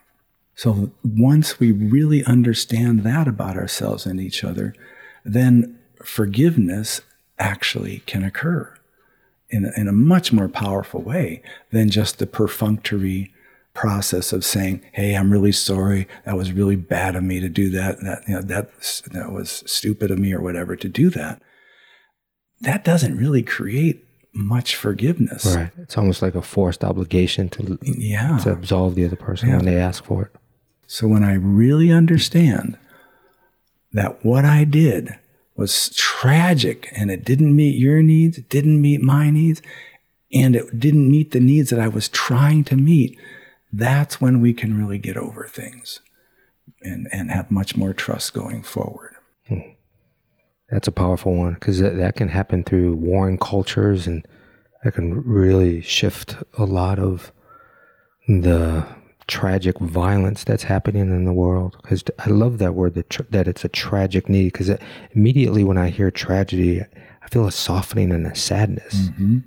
So 0.54 0.92
once 1.02 1.58
we 1.58 1.72
really 1.72 2.24
understand 2.24 3.02
that 3.02 3.26
about 3.26 3.56
ourselves 3.56 4.06
and 4.06 4.20
each 4.20 4.44
other, 4.44 4.74
then 5.24 5.78
forgiveness 6.04 7.00
actually 7.38 8.02
can 8.06 8.24
occur 8.24 8.74
in 9.50 9.66
a, 9.66 9.80
in 9.80 9.88
a 9.88 9.92
much 9.92 10.32
more 10.32 10.48
powerful 10.48 11.00
way 11.02 11.42
than 11.70 11.90
just 11.90 12.18
the 12.18 12.26
perfunctory 12.26 13.32
process 13.74 14.32
of 14.32 14.44
saying, 14.44 14.80
"Hey, 14.92 15.14
I'm 15.14 15.32
really 15.32 15.52
sorry. 15.52 16.08
That 16.24 16.36
was 16.36 16.52
really 16.52 16.76
bad 16.76 17.16
of 17.16 17.22
me 17.22 17.40
to 17.40 17.48
do 17.48 17.70
that. 17.70 18.00
That 18.00 18.22
you 18.26 18.34
know 18.34 18.42
that 18.42 18.70
that 19.12 19.32
was 19.32 19.62
stupid 19.66 20.10
of 20.10 20.18
me 20.18 20.32
or 20.32 20.40
whatever 20.40 20.76
to 20.76 20.88
do 20.88 21.10
that." 21.10 21.42
That 22.60 22.84
doesn't 22.84 23.16
really 23.16 23.42
create 23.42 24.04
much 24.32 24.74
forgiveness. 24.74 25.54
Right. 25.54 25.70
It's 25.78 25.98
almost 25.98 26.22
like 26.22 26.34
a 26.34 26.42
forced 26.42 26.82
obligation 26.84 27.48
to 27.50 27.78
yeah. 27.82 28.38
to 28.38 28.52
absolve 28.52 28.94
the 28.94 29.04
other 29.04 29.16
person 29.16 29.48
yeah. 29.48 29.56
when 29.56 29.66
they 29.66 29.76
ask 29.76 30.04
for 30.04 30.22
it. 30.22 30.32
So 30.86 31.08
when 31.08 31.24
I 31.24 31.34
really 31.34 31.90
understand 31.90 32.78
that 33.92 34.24
what 34.24 34.44
I 34.44 34.64
did 34.64 35.18
was 35.56 35.90
tragic 35.90 36.88
and 36.96 37.10
it 37.10 37.24
didn't 37.24 37.54
meet 37.54 37.76
your 37.76 38.02
needs, 38.02 38.38
it 38.38 38.48
didn't 38.48 38.80
meet 38.80 39.00
my 39.00 39.30
needs, 39.30 39.62
and 40.32 40.56
it 40.56 40.78
didn't 40.78 41.10
meet 41.10 41.30
the 41.30 41.40
needs 41.40 41.70
that 41.70 41.78
I 41.78 41.88
was 41.88 42.08
trying 42.08 42.64
to 42.64 42.76
meet, 42.76 43.18
that's 43.72 44.20
when 44.20 44.40
we 44.40 44.52
can 44.52 44.78
really 44.78 44.98
get 44.98 45.16
over 45.16 45.46
things 45.46 46.00
and, 46.82 47.08
and 47.12 47.30
have 47.30 47.50
much 47.50 47.76
more 47.76 47.92
trust 47.92 48.34
going 48.34 48.62
forward. 48.62 49.14
Hmm. 49.48 49.60
That's 50.70 50.88
a 50.88 50.92
powerful 50.92 51.34
one 51.34 51.54
because 51.54 51.78
that, 51.80 51.96
that 51.96 52.16
can 52.16 52.28
happen 52.28 52.64
through 52.64 52.94
warring 52.94 53.38
cultures 53.38 54.06
and 54.06 54.26
that 54.82 54.94
can 54.94 55.22
really 55.24 55.80
shift 55.80 56.36
a 56.58 56.64
lot 56.64 56.98
of 56.98 57.32
the 58.26 58.86
tragic 59.26 59.78
violence 59.78 60.44
that's 60.44 60.64
happening 60.64 61.02
in 61.02 61.24
the 61.24 61.32
world. 61.32 61.76
Because 61.82 62.04
I 62.18 62.28
love 62.30 62.58
that 62.58 62.74
word 62.74 62.94
that, 62.94 63.26
that 63.30 63.48
it's 63.48 63.64
a 63.64 63.68
tragic 63.68 64.28
need 64.28 64.52
because 64.52 64.70
immediately 65.12 65.64
when 65.64 65.78
I 65.78 65.90
hear 65.90 66.10
tragedy, 66.10 66.82
I 66.82 67.28
feel 67.28 67.46
a 67.46 67.52
softening 67.52 68.12
and 68.12 68.26
a 68.26 68.34
sadness. 68.34 69.08
Mm-hmm. 69.08 69.38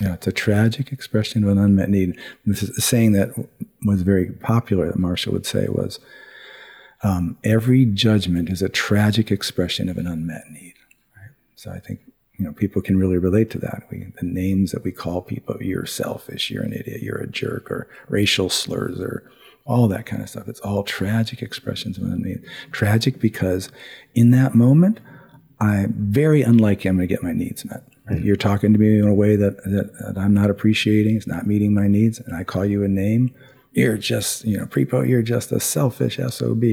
Yeah, 0.00 0.14
it's 0.14 0.28
a 0.28 0.32
tragic 0.32 0.92
expression 0.92 1.42
of 1.42 1.50
an 1.50 1.58
unmet 1.58 1.88
need. 1.88 2.16
This 2.46 2.62
is 2.62 2.70
a 2.78 2.80
saying 2.80 3.12
that 3.12 3.30
was 3.84 4.02
very 4.02 4.30
popular 4.30 4.86
that 4.86 4.98
Marshall 4.98 5.32
would 5.32 5.46
say 5.46 5.66
was, 5.68 5.98
um, 7.02 7.36
every 7.42 7.84
judgment 7.84 8.48
is 8.48 8.62
a 8.62 8.68
tragic 8.68 9.30
expression 9.32 9.88
of 9.88 9.98
an 9.98 10.06
unmet 10.06 10.44
need. 10.50 10.74
Right? 11.16 11.30
So 11.56 11.72
I 11.72 11.80
think 11.80 12.00
you 12.38 12.44
know 12.44 12.52
people 12.52 12.82
can 12.82 12.98
really 12.98 13.18
relate 13.18 13.50
to 13.50 13.58
that. 13.58 13.84
We, 13.90 14.12
the 14.20 14.26
names 14.26 14.72
that 14.72 14.84
we 14.84 14.92
call 14.92 15.22
people, 15.22 15.56
you're 15.60 15.86
selfish, 15.86 16.50
you're 16.50 16.62
an 16.62 16.72
idiot, 16.72 17.02
you're 17.02 17.18
a 17.18 17.26
jerk, 17.26 17.70
or 17.70 17.88
racial 18.08 18.48
slurs, 18.48 19.00
or 19.00 19.30
all 19.64 19.88
that 19.88 20.06
kind 20.06 20.22
of 20.22 20.30
stuff. 20.30 20.48
It's 20.48 20.60
all 20.60 20.82
tragic 20.82 21.42
expressions 21.42 21.98
of 21.98 22.04
an 22.04 22.22
need. 22.22 22.42
Tragic 22.72 23.20
because 23.20 23.70
in 24.14 24.30
that 24.30 24.54
moment, 24.54 25.00
I'm 25.60 25.92
very 25.98 26.42
unlikely 26.42 26.88
I'm 26.88 26.96
going 26.96 27.08
to 27.08 27.14
get 27.14 27.22
my 27.22 27.32
needs 27.32 27.64
met. 27.64 27.82
Right? 28.08 28.22
You're 28.22 28.36
talking 28.36 28.72
to 28.72 28.78
me 28.78 28.98
in 28.98 29.06
a 29.06 29.12
way 29.12 29.36
that, 29.36 29.56
that, 29.64 29.90
that 30.00 30.18
I'm 30.18 30.32
not 30.32 30.48
appreciating. 30.48 31.16
It's 31.16 31.26
not 31.26 31.46
meeting 31.46 31.74
my 31.74 31.88
needs, 31.88 32.18
and 32.18 32.34
I 32.34 32.44
call 32.44 32.64
you 32.64 32.82
a 32.82 32.88
name 32.88 33.34
you're 33.78 33.96
just, 33.96 34.44
you 34.44 34.58
know, 34.58 34.66
Prepo, 34.66 35.08
you're 35.08 35.22
just 35.22 35.52
a 35.52 35.60
selfish 35.60 36.16
SOB. 36.16 36.64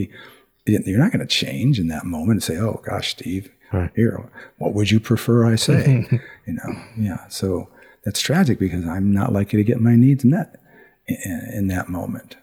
You're 0.66 0.99
not 0.99 1.11
going 1.11 1.26
to 1.26 1.28
change 1.28 1.80
in 1.80 1.88
that 1.89 2.05
moment 2.05 2.32
and 2.32 2.43
say, 2.43 2.57
oh, 2.57 2.82
gosh, 2.84 3.11
Steve, 3.11 3.51
right. 3.76 3.91
here, 3.95 4.30
what 4.57 4.73
would 4.73 4.91
you 4.91 4.99
prefer 4.99 5.45
I 5.45 5.55
say? 5.55 6.07
you 6.47 6.53
know, 6.53 6.82
yeah. 6.97 7.28
So 7.28 7.69
that's 8.03 8.19
tragic 8.19 8.59
because 8.59 8.86
I'm 8.86 9.11
not 9.11 9.34
likely 9.34 9.57
to 9.57 9.63
get 9.63 9.82
my 9.82 9.95
needs 9.95 10.23
met 10.26 10.59
in, 11.07 11.49
in 11.53 11.67
that 11.67 11.89
moment. 11.89 12.38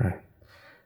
Right. 0.00 0.20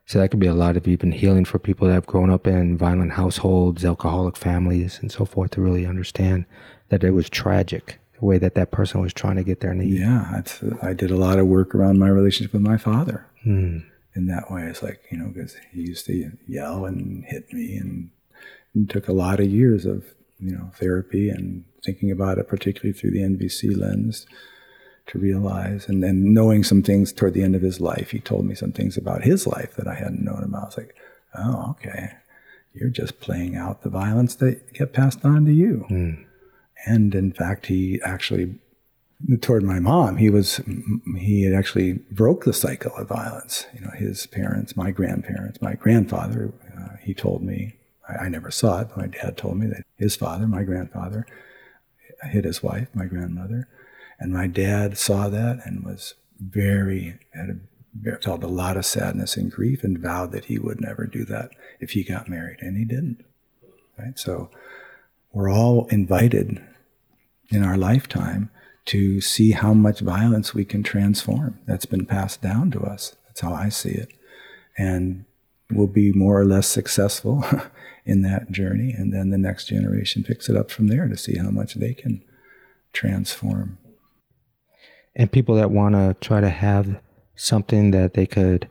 So 0.05 0.19
that 0.19 0.29
could 0.29 0.39
be 0.39 0.47
a 0.47 0.53
lot 0.53 0.77
of 0.77 0.87
even 0.87 1.11
healing 1.11 1.45
for 1.45 1.59
people 1.59 1.87
that 1.87 1.93
have 1.93 2.05
grown 2.05 2.29
up 2.29 2.47
in 2.47 2.77
violent 2.77 3.13
households, 3.13 3.83
alcoholic 3.83 4.37
families, 4.37 4.99
and 5.01 5.11
so 5.11 5.25
forth 5.25 5.51
to 5.51 5.61
really 5.61 5.85
understand 5.85 6.45
that 6.89 7.03
it 7.03 7.11
was 7.11 7.29
tragic 7.29 7.99
the 8.17 8.25
way 8.25 8.37
that 8.37 8.55
that 8.55 8.71
person 8.71 9.01
was 9.01 9.13
trying 9.13 9.35
to 9.35 9.43
get 9.43 9.59
their 9.59 9.73
needs. 9.73 9.99
Yeah, 9.99 10.41
I 10.81 10.93
did 10.93 11.11
a 11.11 11.17
lot 11.17 11.39
of 11.39 11.47
work 11.47 11.75
around 11.75 11.99
my 11.99 12.07
relationship 12.07 12.53
with 12.53 12.61
my 12.61 12.77
father. 12.77 13.25
Mm. 13.45 13.85
In 14.15 14.27
that 14.27 14.49
way, 14.49 14.63
it's 14.63 14.81
like 14.81 15.01
you 15.11 15.17
know 15.17 15.27
because 15.27 15.55
he 15.71 15.81
used 15.81 16.05
to 16.07 16.31
yell 16.47 16.85
and 16.85 17.23
hit 17.25 17.53
me, 17.53 17.75
and 17.75 18.09
it 18.83 18.89
took 18.89 19.07
a 19.07 19.13
lot 19.13 19.39
of 19.39 19.47
years 19.47 19.85
of 19.85 20.05
you 20.39 20.51
know 20.51 20.71
therapy 20.75 21.29
and 21.29 21.63
thinking 21.85 22.11
about 22.11 22.37
it, 22.37 22.47
particularly 22.47 22.93
through 22.93 23.11
the 23.11 23.21
NVC 23.21 23.77
lens, 23.77 24.25
to 25.07 25.19
realize. 25.19 25.87
And 25.87 26.03
then 26.03 26.33
knowing 26.33 26.63
some 26.63 26.83
things 26.83 27.13
toward 27.13 27.33
the 27.33 27.43
end 27.43 27.55
of 27.55 27.61
his 27.61 27.79
life, 27.79 28.11
he 28.11 28.19
told 28.19 28.45
me 28.45 28.55
some 28.55 28.71
things 28.71 28.97
about 28.97 29.23
his 29.23 29.47
life 29.47 29.75
that 29.75 29.87
I 29.87 29.95
hadn't 29.95 30.23
known 30.23 30.43
about. 30.43 30.63
I 30.63 30.65
was 30.65 30.77
like, 30.77 30.95
oh, 31.37 31.71
okay, 31.71 32.11
you're 32.73 32.89
just 32.89 33.19
playing 33.19 33.55
out 33.55 33.83
the 33.83 33.89
violence 33.89 34.35
that 34.35 34.73
get 34.73 34.93
passed 34.93 35.23
on 35.23 35.45
to 35.45 35.53
you. 35.53 35.85
Mm 35.89 36.27
and 36.85 37.15
in 37.15 37.31
fact, 37.31 37.67
he 37.67 37.99
actually 38.03 38.55
toward 39.41 39.63
my 39.63 39.79
mom, 39.79 40.17
he 40.17 40.29
was 40.29 40.61
he 41.17 41.43
had 41.43 41.53
actually 41.53 41.93
broke 42.11 42.45
the 42.45 42.53
cycle 42.53 42.95
of 42.95 43.07
violence. 43.07 43.65
You 43.73 43.81
know, 43.81 43.91
his 43.91 44.27
parents, 44.27 44.77
my 44.77 44.91
grandparents, 44.91 45.61
my 45.61 45.73
grandfather. 45.73 46.53
Uh, 46.77 46.97
he 47.01 47.13
told 47.13 47.41
me 47.41 47.75
I, 48.07 48.25
I, 48.25 48.29
never 48.29 48.51
saw 48.51 48.81
it, 48.81 48.89
but 48.89 48.97
my 48.97 49.07
dad 49.07 49.37
told 49.37 49.57
me 49.57 49.67
that 49.67 49.83
his 49.97 50.15
father, 50.15 50.47
my 50.47 50.63
grandfather, 50.63 51.25
hit 52.23 52.45
his 52.45 52.63
wife, 52.63 52.87
my 52.93 53.05
grandmother, 53.05 53.67
and 54.19 54.33
my 54.33 54.47
dad 54.47 54.97
saw 54.97 55.29
that 55.29 55.59
and 55.65 55.85
was 55.85 56.15
very 56.39 57.19
had 57.33 57.49
a, 57.49 58.21
felt 58.21 58.43
a 58.43 58.47
lot 58.47 58.77
of 58.77 58.85
sadness 58.85 59.37
and 59.37 59.51
grief 59.51 59.83
and 59.83 59.99
vowed 59.99 60.31
that 60.31 60.45
he 60.45 60.59
would 60.59 60.79
never 60.79 61.05
do 61.05 61.25
that 61.25 61.51
if 61.79 61.91
he 61.91 62.03
got 62.03 62.29
married, 62.29 62.57
and 62.61 62.77
he 62.77 62.85
didn't. 62.85 63.23
Right, 63.97 64.17
so 64.17 64.49
we're 65.31 65.51
all 65.51 65.87
invited 65.87 66.61
in 67.49 67.63
our 67.63 67.77
lifetime 67.77 68.51
to 68.85 69.19
see 69.19 69.51
how 69.51 69.73
much 69.73 69.99
violence 69.99 70.53
we 70.53 70.65
can 70.65 70.81
transform 70.81 71.59
that's 71.65 71.85
been 71.85 72.05
passed 72.05 72.41
down 72.41 72.71
to 72.71 72.79
us. 72.81 73.15
That's 73.27 73.41
how 73.41 73.53
I 73.53 73.69
see 73.69 73.91
it. 73.91 74.09
And 74.77 75.25
we'll 75.69 75.87
be 75.87 76.11
more 76.13 76.39
or 76.39 76.45
less 76.45 76.67
successful 76.67 77.43
in 78.07 78.21
that 78.23 78.49
journey. 78.51 78.91
And 78.91 79.13
then 79.13 79.29
the 79.29 79.37
next 79.37 79.65
generation 79.67 80.23
picks 80.23 80.49
it 80.49 80.55
up 80.55 80.71
from 80.71 80.87
there 80.87 81.07
to 81.07 81.17
see 81.17 81.37
how 81.37 81.51
much 81.51 81.75
they 81.75 81.93
can 81.93 82.23
transform. 82.93 83.77
And 85.15 85.31
people 85.31 85.55
that 85.55 85.71
want 85.71 85.95
to 85.95 86.15
try 86.21 86.41
to 86.41 86.49
have 86.49 86.99
something 87.35 87.91
that 87.91 88.13
they 88.13 88.25
could 88.25 88.69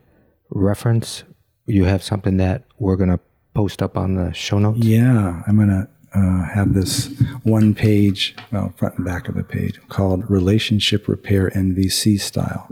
reference, 0.49 1.23
you 1.65 1.85
have 1.85 2.03
something 2.03 2.37
that 2.37 2.63
we're 2.79 2.95
going 2.95 3.09
to 3.09 3.19
post 3.53 3.81
up 3.81 3.97
on 3.97 4.15
the 4.15 4.33
show 4.33 4.59
notes? 4.59 4.79
Yeah, 4.79 5.43
I'm 5.47 5.55
going 5.55 5.69
to 5.69 5.87
uh, 6.13 6.45
have 6.45 6.73
this 6.73 7.07
one 7.43 7.75
page, 7.75 8.35
well, 8.51 8.73
front 8.77 8.97
and 8.97 9.05
back 9.05 9.27
of 9.27 9.35
the 9.35 9.43
page, 9.43 9.79
called 9.89 10.29
Relationship 10.29 11.07
Repair 11.07 11.49
NVC 11.51 12.19
Style. 12.19 12.69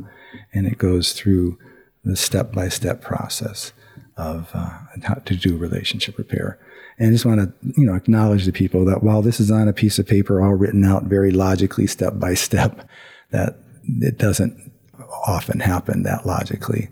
And 0.54 0.66
it 0.66 0.78
goes 0.78 1.14
through 1.14 1.58
the 2.04 2.16
step 2.16 2.54
by 2.54 2.70
step 2.70 3.02
process 3.02 3.74
of 4.18 4.50
uh, 4.54 4.70
how 5.04 5.16
to 5.16 5.36
do 5.36 5.58
relationship 5.58 6.18
repair. 6.18 6.58
And 6.98 7.10
I 7.10 7.12
just 7.12 7.26
want 7.26 7.42
to, 7.42 7.54
you 7.80 7.86
know, 7.86 7.96
acknowledge 7.96 8.46
the 8.46 8.54
people 8.54 8.86
that 8.86 9.04
while 9.04 9.22
this 9.22 9.40
is 9.40 9.52
on 9.52 9.68
a 9.68 9.74
piece 9.74 10.00
of 10.00 10.08
paper, 10.08 10.42
all 10.42 10.54
written 10.54 10.86
out 10.86 11.04
very 11.04 11.32
logically, 11.32 11.88
step 11.88 12.20
by 12.20 12.34
step, 12.48 12.88
that 13.32 13.58
it 14.02 14.18
doesn't 14.18 14.72
often 15.28 15.60
happen 15.60 16.04
that 16.04 16.26
logically. 16.26 16.90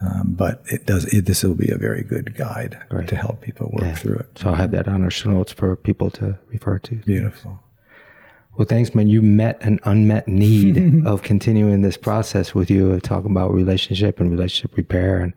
Um, 0.00 0.34
but 0.36 0.62
it 0.66 0.86
does. 0.86 1.12
It, 1.12 1.24
this 1.24 1.42
will 1.42 1.56
be 1.56 1.70
a 1.70 1.76
very 1.76 2.04
good 2.04 2.36
guide 2.36 2.78
to 3.08 3.16
help 3.16 3.40
people 3.40 3.68
work 3.72 3.84
yeah. 3.84 3.94
through 3.96 4.16
it. 4.16 4.38
So 4.38 4.50
I'll 4.50 4.54
have 4.54 4.70
that 4.70 4.86
on 4.86 5.02
our 5.02 5.10
show 5.10 5.30
notes 5.30 5.50
for 5.50 5.74
people 5.74 6.08
to 6.12 6.38
refer 6.50 6.78
to. 6.78 6.96
Beautiful. 6.96 7.60
Well, 8.56 8.66
thanks, 8.66 8.94
man. 8.94 9.08
You 9.08 9.22
met 9.22 9.60
an 9.62 9.80
unmet 9.84 10.28
need 10.28 11.04
of 11.06 11.22
continuing 11.22 11.82
this 11.82 11.96
process 11.96 12.54
with 12.54 12.70
you, 12.70 12.98
talking 13.00 13.30
about 13.30 13.52
relationship 13.52 14.20
and 14.20 14.30
relationship 14.30 14.76
repair. 14.76 15.20
And 15.20 15.32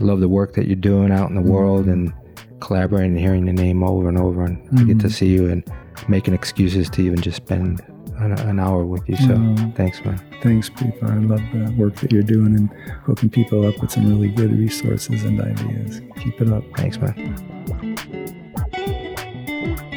I 0.00 0.04
love 0.04 0.20
the 0.20 0.28
work 0.28 0.54
that 0.54 0.66
you're 0.66 0.76
doing 0.76 1.12
out 1.12 1.28
in 1.28 1.34
the 1.34 1.40
mm-hmm. 1.40 1.50
world 1.50 1.86
and 1.86 2.12
collaborating 2.60 3.12
and 3.12 3.20
hearing 3.20 3.44
the 3.44 3.52
name 3.52 3.82
over 3.82 4.08
and 4.08 4.18
over. 4.18 4.44
And 4.44 4.58
mm-hmm. 4.58 4.78
I 4.78 4.84
get 4.84 5.00
to 5.00 5.06
mm-hmm. 5.06 5.08
see 5.08 5.26
you 5.26 5.50
and 5.50 5.64
making 6.08 6.34
excuses 6.34 6.88
to 6.90 7.02
even 7.02 7.20
just 7.20 7.36
spend 7.36 7.82
an, 8.18 8.32
an 8.32 8.58
hour 8.58 8.84
with 8.84 9.08
you. 9.08 9.16
So 9.16 9.28
mm. 9.28 9.74
thanks, 9.76 10.04
man. 10.04 10.20
Thanks, 10.42 10.70
people. 10.70 11.08
I 11.08 11.16
love 11.16 11.40
the 11.52 11.74
work 11.76 11.96
that 11.96 12.12
you're 12.12 12.22
doing 12.22 12.54
and 12.56 12.70
hooking 13.04 13.30
people 13.30 13.66
up 13.66 13.80
with 13.80 13.90
some 13.90 14.08
really 14.08 14.28
good 14.28 14.52
resources 14.52 15.24
and 15.24 15.40
ideas. 15.40 16.00
Keep 16.20 16.40
it 16.40 16.52
up. 16.52 16.64
Thanks, 16.76 16.98
man. 16.98 17.36